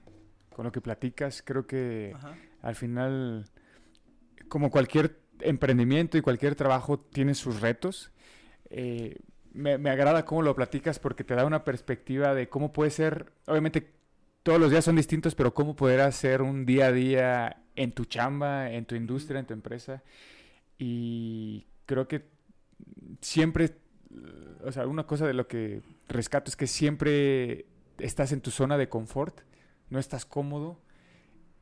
con 0.55 0.67
lo 0.67 0.73
que 0.73 0.83
platicas. 0.83 1.43
Creo 1.43 1.67
que 1.67 2.13
Ajá. 2.15 2.37
al 2.61 2.75
final, 2.75 3.47
como 4.49 4.71
cualquier 4.71 5.19
emprendimiento 5.41 6.19
y 6.19 6.21
cualquier 6.21 6.55
trabajo, 6.55 7.01
tiene 7.01 7.35
sus 7.35 7.61
retos. 7.63 8.13
Eh, 8.75 9.21
me, 9.53 9.77
me 9.77 9.91
agrada 9.91 10.25
cómo 10.25 10.43
lo 10.43 10.55
platicas 10.55 10.99
porque 10.99 11.25
te 11.25 11.35
da 11.35 11.45
una 11.45 11.63
perspectiva 11.63 12.35
de 12.35 12.49
cómo 12.49 12.73
puede 12.73 12.91
ser, 12.91 13.33
obviamente 13.47 13.93
todos 14.43 14.59
los 14.59 14.71
días 14.71 14.85
son 14.85 14.97
distintos, 14.97 15.35
pero 15.35 15.55
cómo 15.55 15.77
poder 15.77 16.01
hacer 16.01 16.43
un 16.43 16.67
día 16.67 16.87
a 16.87 16.93
día 16.93 17.63
en 17.77 17.93
tu 17.93 18.05
chamba, 18.05 18.71
en 18.71 18.87
tu 18.87 18.95
industria, 18.95 19.41
en 19.41 19.47
tu 19.47 19.55
empresa. 19.55 20.03
Y 20.79 21.67
creo 21.87 22.09
que 22.09 22.25
siempre, 23.21 23.77
o 24.65 24.73
sea, 24.73 24.87
una 24.87 25.07
cosa 25.07 25.27
de 25.27 25.35
lo 25.35 25.47
que 25.47 25.83
rescato 26.09 26.51
es 26.51 26.57
que 26.57 26.67
siempre 26.67 27.67
estás 27.99 28.33
en 28.33 28.41
tu 28.41 28.51
zona 28.51 28.77
de 28.79 28.89
confort, 28.89 29.41
no 29.91 29.99
estás 29.99 30.25
cómodo 30.25 30.81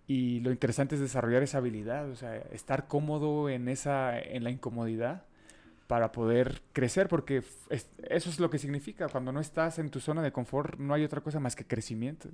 y 0.07 0.41
lo 0.41 0.51
interesante 0.51 0.95
es 0.95 1.01
desarrollar 1.01 1.43
esa 1.43 1.59
habilidad, 1.59 2.09
o 2.09 2.17
sea, 2.17 2.37
estar 2.37 2.89
cómodo 2.89 3.51
en 3.51 3.69
esa 3.69 4.19
en 4.19 4.45
la 4.45 4.51
incomodidad 4.51 5.25
para 5.91 6.13
poder 6.13 6.63
crecer 6.73 7.09
porque 7.09 7.39
es- 7.69 7.89
eso 8.09 8.31
es 8.31 8.39
lo 8.39 8.49
que 8.49 8.59
significa 8.61 9.09
cuando 9.09 9.33
no 9.33 9.41
estás 9.41 9.81
en 9.81 9.91
tu 9.91 9.99
zona 9.99 10.23
de 10.23 10.31
confort 10.31 10.79
no 10.79 10.95
hay 10.95 11.03
otra 11.03 11.21
cosa 11.21 11.41
más 11.41 11.57
que 11.57 11.67
crecimiento 11.67 12.29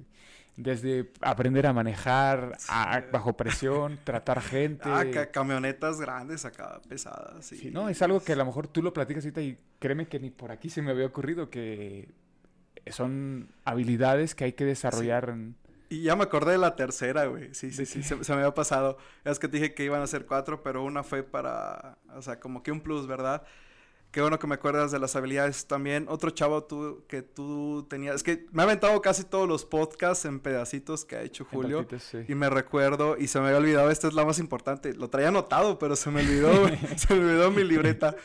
desde 0.58 1.10
aprender 1.22 1.66
a 1.66 1.72
manejar 1.72 2.58
a- 2.68 3.00
bajo 3.10 3.34
presión 3.34 3.98
tratar 4.04 4.42
gente 4.42 4.82
Ah, 4.84 5.06
ca- 5.10 5.30
camionetas 5.30 5.98
grandes 5.98 6.44
acá, 6.44 6.82
pesadas. 6.86 7.46
Sí, 7.46 7.56
sí. 7.56 7.70
no, 7.70 7.88
es 7.88 8.02
algo 8.02 8.20
que 8.22 8.34
a 8.34 8.36
lo 8.36 8.44
mejor 8.44 8.68
tú 8.68 8.82
lo 8.82 8.92
platicas 8.92 9.24
ahorita 9.24 9.40
y 9.40 9.56
créeme 9.78 10.06
que 10.06 10.20
ni 10.20 10.28
por 10.28 10.50
aquí 10.52 10.68
se 10.68 10.82
me 10.82 10.90
había 10.90 11.06
ocurrido 11.06 11.48
que 11.48 12.10
son 12.90 13.48
habilidades 13.64 14.34
que 14.34 14.44
hay 14.44 14.52
que 14.52 14.66
desarrollar. 14.66 15.30
en- 15.30 15.56
Y 15.88 16.02
ya 16.02 16.16
me 16.16 16.24
acordé 16.24 16.52
de 16.52 16.58
la 16.58 16.76
tercera, 16.76 17.26
güey. 17.26 17.54
Sí, 17.54 17.70
sí, 17.70 17.78
¿De 17.78 17.86
sí, 17.86 18.02
se, 18.02 18.22
se 18.24 18.32
me 18.32 18.38
había 18.40 18.54
pasado. 18.54 18.98
Es 19.24 19.38
que 19.38 19.48
te 19.48 19.58
dije 19.58 19.74
que 19.74 19.84
iban 19.84 20.02
a 20.02 20.06
ser 20.06 20.26
cuatro, 20.26 20.62
pero 20.62 20.82
una 20.82 21.02
fue 21.02 21.22
para, 21.22 21.98
o 22.14 22.22
sea, 22.22 22.40
como 22.40 22.62
que 22.62 22.72
un 22.72 22.80
plus, 22.80 23.06
¿verdad? 23.06 23.42
Qué 24.10 24.22
bueno 24.22 24.38
que 24.38 24.46
me 24.46 24.54
acuerdas 24.54 24.92
de 24.92 24.98
las 24.98 25.14
habilidades 25.14 25.66
también. 25.66 26.06
Otro 26.08 26.30
chavo 26.30 26.64
tú, 26.64 27.04
que 27.06 27.20
tú 27.20 27.86
tenías, 27.90 28.16
es 28.16 28.22
que 28.22 28.46
me 28.50 28.62
ha 28.62 28.64
aventado 28.64 29.00
casi 29.02 29.24
todos 29.24 29.46
los 29.46 29.64
podcasts 29.64 30.24
en 30.24 30.40
pedacitos 30.40 31.04
que 31.04 31.16
ha 31.16 31.22
hecho 31.22 31.44
Julio. 31.44 31.86
sí. 31.98 32.18
Y 32.26 32.34
me 32.34 32.48
recuerdo, 32.48 33.16
y 33.18 33.26
se 33.28 33.38
me 33.40 33.48
había 33.48 33.58
olvidado, 33.58 33.90
esta 33.90 34.08
es 34.08 34.14
la 34.14 34.24
más 34.24 34.38
importante. 34.38 34.94
Lo 34.94 35.10
traía 35.10 35.28
anotado, 35.28 35.78
pero 35.78 35.96
se 35.96 36.10
me 36.10 36.22
olvidó, 36.22 36.62
güey, 36.62 36.78
se 36.96 37.14
me 37.14 37.20
olvidó 37.20 37.50
mi 37.50 37.62
libreta. 37.62 38.16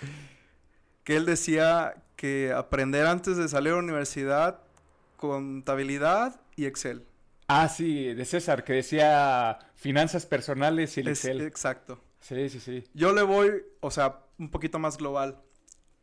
Que 1.03 1.17
él 1.17 1.25
decía 1.25 1.95
que 2.15 2.53
aprender 2.55 3.05
antes 3.05 3.35
de 3.35 3.49
salir 3.49 3.73
a 3.73 3.75
la 3.75 3.81
universidad, 3.81 4.61
contabilidad 5.17 6.39
y 6.55 6.67
Excel. 6.67 7.05
Ah, 7.53 7.67
sí, 7.67 8.13
de 8.13 8.23
César, 8.25 8.63
que 8.63 8.73
decía 8.73 9.59
finanzas 9.75 10.25
personales 10.25 10.95
y 10.97 11.01
el 11.01 11.09
Es- 11.09 11.25
Excel. 11.25 11.41
exacto. 11.41 12.01
Sí, 12.21 12.47
sí, 12.49 12.59
sí. 12.59 12.83
Yo 12.93 13.11
le 13.13 13.23
voy, 13.23 13.63
o 13.81 13.91
sea, 13.91 14.19
un 14.37 14.49
poquito 14.49 14.79
más 14.79 14.97
global. 14.97 15.41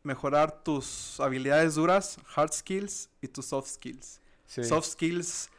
Mejorar 0.03 0.63
tus 0.63 1.19
habilidades 1.19 1.75
duras, 1.75 2.19
hard 2.35 2.53
skills 2.53 3.09
y 3.21 3.27
tus 3.29 3.47
soft 3.47 3.67
skills. 3.69 4.19
sí. 4.45 4.63
Soft 4.63 4.87
skills 4.89 5.49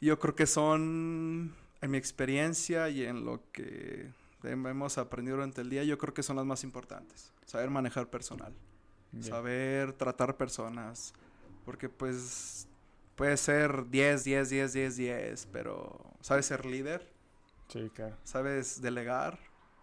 yo 0.00 0.18
creo 0.20 0.34
que 0.36 0.46
son, 0.46 1.54
en 1.80 1.90
mi 1.90 1.98
experiencia 1.98 2.88
y 2.88 3.04
en 3.04 3.24
lo 3.24 3.42
que 3.50 4.12
hemos 4.44 4.96
aprendido 4.96 5.36
durante 5.38 5.60
el 5.62 5.70
día, 5.70 5.82
yo 5.82 5.98
creo 5.98 6.14
que 6.14 6.22
son 6.22 6.36
las 6.36 6.44
más 6.46 6.62
importantes. 6.62 7.32
Saber 7.46 7.68
manejar 7.70 8.08
personal, 8.08 8.54
saber 9.20 9.92
tratar 9.94 10.36
personas, 10.36 11.14
porque 11.64 11.88
pues 11.88 12.67
puede 13.18 13.36
ser 13.36 13.86
10, 13.90 14.22
10, 14.24 14.48
10, 14.48 14.72
10, 14.72 14.96
10, 14.96 15.46
pero 15.52 15.98
sabes 16.22 16.46
ser 16.46 16.64
líder, 16.64 17.06
Sí, 17.68 17.90
claro. 17.94 18.16
sabes 18.24 18.80
delegar, 18.80 19.38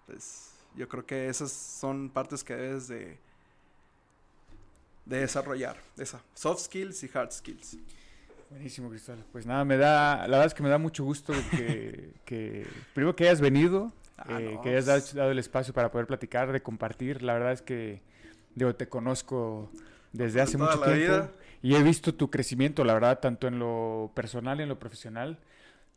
pues 0.07 0.53
yo 0.75 0.87
creo 0.87 1.05
que 1.05 1.27
esas 1.27 1.51
son 1.51 2.09
partes 2.09 2.43
que 2.43 2.55
debes 2.55 2.87
de, 2.87 3.19
de 5.05 5.17
desarrollar, 5.19 5.77
esa, 5.97 6.21
soft 6.33 6.61
skills 6.61 7.03
y 7.03 7.09
hard 7.13 7.31
skills. 7.31 7.77
Buenísimo, 8.49 8.89
Cristóbal. 8.89 9.25
Pues 9.31 9.45
nada, 9.45 9.65
me 9.65 9.75
da, 9.75 10.19
la 10.27 10.37
verdad 10.37 10.45
es 10.45 10.53
que 10.53 10.63
me 10.63 10.69
da 10.69 10.77
mucho 10.77 11.03
gusto 11.03 11.33
que, 11.51 12.13
que 12.25 12.65
primero 12.93 13.15
que 13.15 13.25
hayas 13.25 13.41
venido, 13.41 13.91
Ah, 14.17 14.39
eh, 14.39 14.53
no, 14.55 14.61
que 14.61 14.69
hayas 14.69 14.85
dado, 14.85 14.99
pues- 15.01 15.13
dado 15.13 15.31
el 15.31 15.39
espacio 15.39 15.73
para 15.73 15.91
poder 15.91 16.07
platicar, 16.07 16.49
de 16.53 16.61
compartir. 16.63 17.21
La 17.21 17.33
verdad 17.33 17.51
es 17.51 17.61
que 17.61 18.01
digo, 18.55 18.73
te 18.73 18.87
conozco 18.87 19.69
desde 20.15 20.41
hace 20.41 20.57
mucho 20.57 20.79
tiempo 20.81 20.93
vida. 20.93 21.31
y 21.61 21.75
he 21.75 21.83
visto 21.83 22.13
tu 22.15 22.29
crecimiento, 22.29 22.83
la 22.83 22.93
verdad, 22.93 23.19
tanto 23.19 23.47
en 23.47 23.59
lo 23.59 24.11
personal 24.15 24.59
y 24.59 24.63
en 24.63 24.69
lo 24.69 24.79
profesional. 24.79 25.39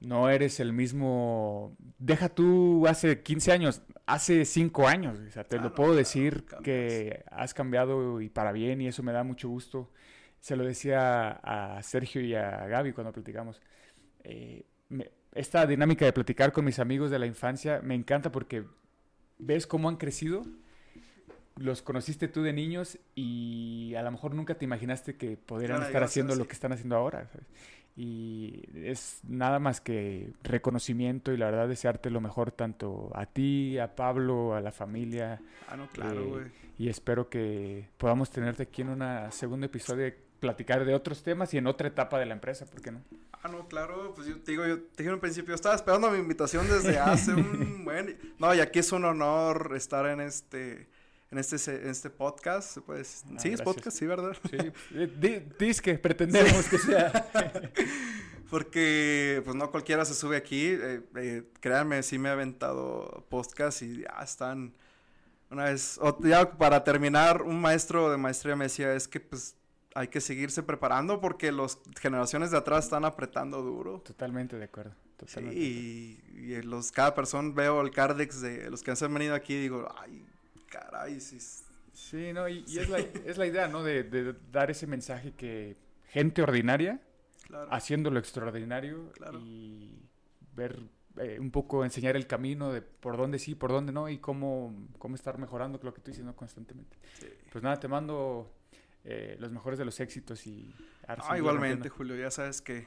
No 0.00 0.30
eres 0.30 0.60
el 0.60 0.72
mismo. 0.72 1.76
Deja 1.98 2.28
tú 2.28 2.86
hace 2.86 3.22
15 3.22 3.52
años, 3.52 3.82
hace 4.06 4.44
5 4.44 4.86
años. 4.88 5.18
O 5.26 5.30
sea, 5.30 5.44
te 5.44 5.56
Ah, 5.56 5.62
lo 5.62 5.70
no, 5.70 5.74
puedo 5.74 5.90
claro, 5.90 5.98
decir 5.98 6.44
cambias. 6.46 6.62
que 6.62 7.24
has 7.30 7.52
cambiado 7.54 8.20
y 8.20 8.28
para 8.28 8.52
bien, 8.52 8.80
y 8.80 8.86
eso 8.88 9.02
me 9.02 9.12
da 9.12 9.24
mucho 9.24 9.48
gusto. 9.48 9.90
Se 10.40 10.54
lo 10.56 10.64
decía 10.64 11.30
a 11.42 11.82
Sergio 11.82 12.20
y 12.22 12.34
a 12.34 12.66
Gaby 12.68 12.92
cuando 12.92 13.12
platicamos. 13.12 13.60
Eh, 14.24 14.64
me- 14.88 15.10
esta 15.34 15.66
dinámica 15.66 16.04
de 16.04 16.12
platicar 16.12 16.52
con 16.52 16.64
mis 16.64 16.78
amigos 16.78 17.10
de 17.10 17.18
la 17.18 17.26
infancia 17.26 17.80
me 17.82 17.94
encanta 17.96 18.30
porque 18.32 18.64
ves 19.38 19.66
cómo 19.66 19.88
han 19.88 19.96
crecido. 19.96 20.44
Los 21.58 21.82
conociste 21.82 22.28
tú 22.28 22.42
de 22.42 22.52
niños 22.52 22.98
y 23.14 23.94
a 23.96 24.02
lo 24.02 24.10
mejor 24.10 24.34
nunca 24.34 24.54
te 24.56 24.64
imaginaste 24.64 25.16
que 25.16 25.38
a 25.50 25.86
estar 25.86 26.02
haciendo 26.02 26.34
lo 26.34 26.46
que 26.46 26.52
están 26.52 26.72
haciendo 26.72 26.96
ahora. 26.96 27.28
¿sabes? 27.32 27.46
Y 27.96 28.62
es 28.74 29.18
nada 29.24 29.58
más 29.58 29.80
que 29.80 30.32
reconocimiento 30.44 31.32
y 31.32 31.36
la 31.36 31.46
verdad 31.46 31.68
desearte 31.68 32.10
lo 32.10 32.20
mejor 32.20 32.52
tanto 32.52 33.10
a 33.12 33.26
ti, 33.26 33.76
a 33.78 33.96
Pablo, 33.96 34.54
a 34.54 34.60
la 34.60 34.70
familia. 34.70 35.40
Ah, 35.68 35.76
no, 35.76 35.88
claro, 35.88 36.22
Eh, 36.22 36.28
güey. 36.28 36.44
Y 36.78 36.88
espero 36.88 37.28
que 37.28 37.88
podamos 37.96 38.30
tenerte 38.30 38.62
aquí 38.62 38.82
en 38.82 38.90
un 38.90 39.32
segundo 39.32 39.66
episodio 39.66 40.04
de 40.04 40.28
platicar 40.38 40.84
de 40.84 40.94
otros 40.94 41.24
temas 41.24 41.52
y 41.54 41.58
en 41.58 41.66
otra 41.66 41.88
etapa 41.88 42.20
de 42.20 42.26
la 42.26 42.34
empresa, 42.34 42.66
¿por 42.66 42.80
qué 42.80 42.92
no? 42.92 43.02
Ah, 43.42 43.48
no, 43.48 43.66
claro, 43.66 44.12
pues 44.14 44.28
yo 44.28 44.40
te 44.40 44.52
digo, 44.52 44.64
yo 44.64 44.78
te 44.78 44.98
dije 44.98 45.08
en 45.08 45.14
un 45.14 45.20
principio, 45.20 45.48
yo 45.48 45.54
estaba 45.56 45.74
esperando 45.74 46.08
mi 46.10 46.18
invitación 46.18 46.68
desde 46.68 46.98
hace 47.00 47.34
un 47.34 47.84
buen... 47.84 48.16
No, 48.38 48.54
y 48.54 48.60
aquí 48.60 48.78
es 48.78 48.92
un 48.92 49.04
honor 49.04 49.72
estar 49.76 50.06
en 50.06 50.20
este, 50.20 50.86
en 51.30 51.38
este, 51.38 51.58
se- 51.58 51.82
en 51.82 51.90
este 51.90 52.10
podcast, 52.10 52.78
pues, 52.86 53.24
Ah, 53.24 53.28
sí, 53.38 53.48
es 53.48 53.56
gracias. 53.56 53.60
podcast, 53.62 53.96
sí, 53.98 54.06
¿verdad? 54.06 54.36
Sí, 54.50 54.56
di- 55.20 55.42
dis 55.58 55.80
que 55.82 55.94
pretendemos 55.98 56.66
que 56.68 56.78
sea. 56.78 57.30
Porque, 58.50 59.42
pues, 59.44 59.54
no 59.56 59.70
cualquiera 59.70 60.04
se 60.06 60.14
sube 60.14 60.36
aquí, 60.36 60.68
eh, 60.68 61.02
eh, 61.16 61.42
créanme, 61.60 62.02
sí 62.02 62.18
me 62.18 62.30
he 62.30 62.32
aventado 62.32 63.26
podcast 63.28 63.82
y 63.82 64.02
ya 64.02 64.16
están, 64.22 64.72
una 65.50 65.64
vez, 65.64 65.98
o- 66.00 66.18
ya 66.22 66.56
para 66.56 66.82
terminar, 66.82 67.42
un 67.42 67.60
maestro 67.60 68.10
de 68.10 68.16
maestría 68.16 68.56
me 68.56 68.64
decía, 68.64 68.94
es 68.94 69.06
que, 69.06 69.20
pues, 69.20 69.54
hay 69.94 70.08
que 70.08 70.20
seguirse 70.22 70.62
preparando 70.62 71.20
porque 71.20 71.50
las 71.52 71.78
generaciones 72.00 72.50
de 72.50 72.56
atrás 72.56 72.84
están 72.84 73.04
apretando 73.04 73.60
duro. 73.62 74.00
Totalmente 74.00 74.56
de 74.56 74.64
acuerdo. 74.64 74.92
Sí, 74.92 75.26
Totalmente. 75.26 75.60
y, 75.60 76.20
y 76.34 76.54
en 76.54 76.70
los, 76.70 76.92
cada 76.92 77.14
persona 77.14 77.50
veo 77.52 77.80
el 77.82 77.90
Cardex 77.90 78.40
de 78.40 78.70
los 78.70 78.82
que 78.82 78.92
han 78.92 79.12
venido 79.12 79.34
aquí 79.34 79.54
y 79.54 79.60
digo, 79.62 79.92
ay, 79.98 80.24
caray, 80.68 81.20
sí. 81.20 82.32
no, 82.32 82.48
y, 82.48 82.64
y 82.66 82.78
es, 82.78 82.88
la, 82.88 82.98
es 82.98 83.38
la 83.38 83.46
idea, 83.46 83.68
¿no? 83.68 83.82
De, 83.82 84.02
de 84.04 84.34
dar 84.52 84.70
ese 84.70 84.86
mensaje 84.86 85.32
que 85.32 85.76
gente 86.08 86.42
ordinaria 86.42 87.00
Claro. 87.46 87.72
haciendo 87.72 88.10
lo 88.10 88.18
extraordinario 88.18 89.10
Claro. 89.12 89.38
y 89.40 90.02
ver 90.54 90.78
eh, 91.16 91.38
un 91.40 91.50
poco, 91.50 91.82
enseñar 91.82 92.14
el 92.14 92.26
camino 92.26 92.72
de 92.72 92.82
por 92.82 93.16
dónde 93.16 93.38
sí, 93.38 93.54
por 93.54 93.70
dónde 93.70 93.90
no 93.92 94.08
y 94.10 94.18
cómo, 94.18 94.74
cómo 94.98 95.14
estar 95.14 95.38
mejorando 95.38 95.80
lo 95.82 95.94
que 95.94 96.02
tú 96.02 96.10
dices 96.10 96.24
¿no? 96.24 96.36
constantemente. 96.36 96.98
Sí. 97.18 97.26
Pues 97.50 97.64
nada, 97.64 97.80
te 97.80 97.88
mando 97.88 98.52
eh, 99.04 99.36
los 99.40 99.50
mejores 99.50 99.78
de 99.78 99.86
los 99.86 99.98
éxitos 99.98 100.46
y... 100.46 100.74
Ah, 101.06 101.38
igualmente. 101.38 101.88
Julio, 101.88 102.16
ya 102.16 102.30
sabes 102.30 102.60
que 102.60 102.86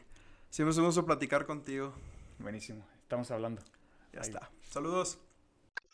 siempre 0.51 0.71
es 0.71 0.77
un 0.77 0.85
gusto 0.85 1.03
platicar 1.05 1.47
contigo. 1.47 1.95
Buenísimo, 2.37 2.85
estamos 3.01 3.31
hablando. 3.31 3.63
Ya 4.13 4.21
Ahí. 4.21 4.27
está. 4.29 4.51
Saludos. 4.69 5.17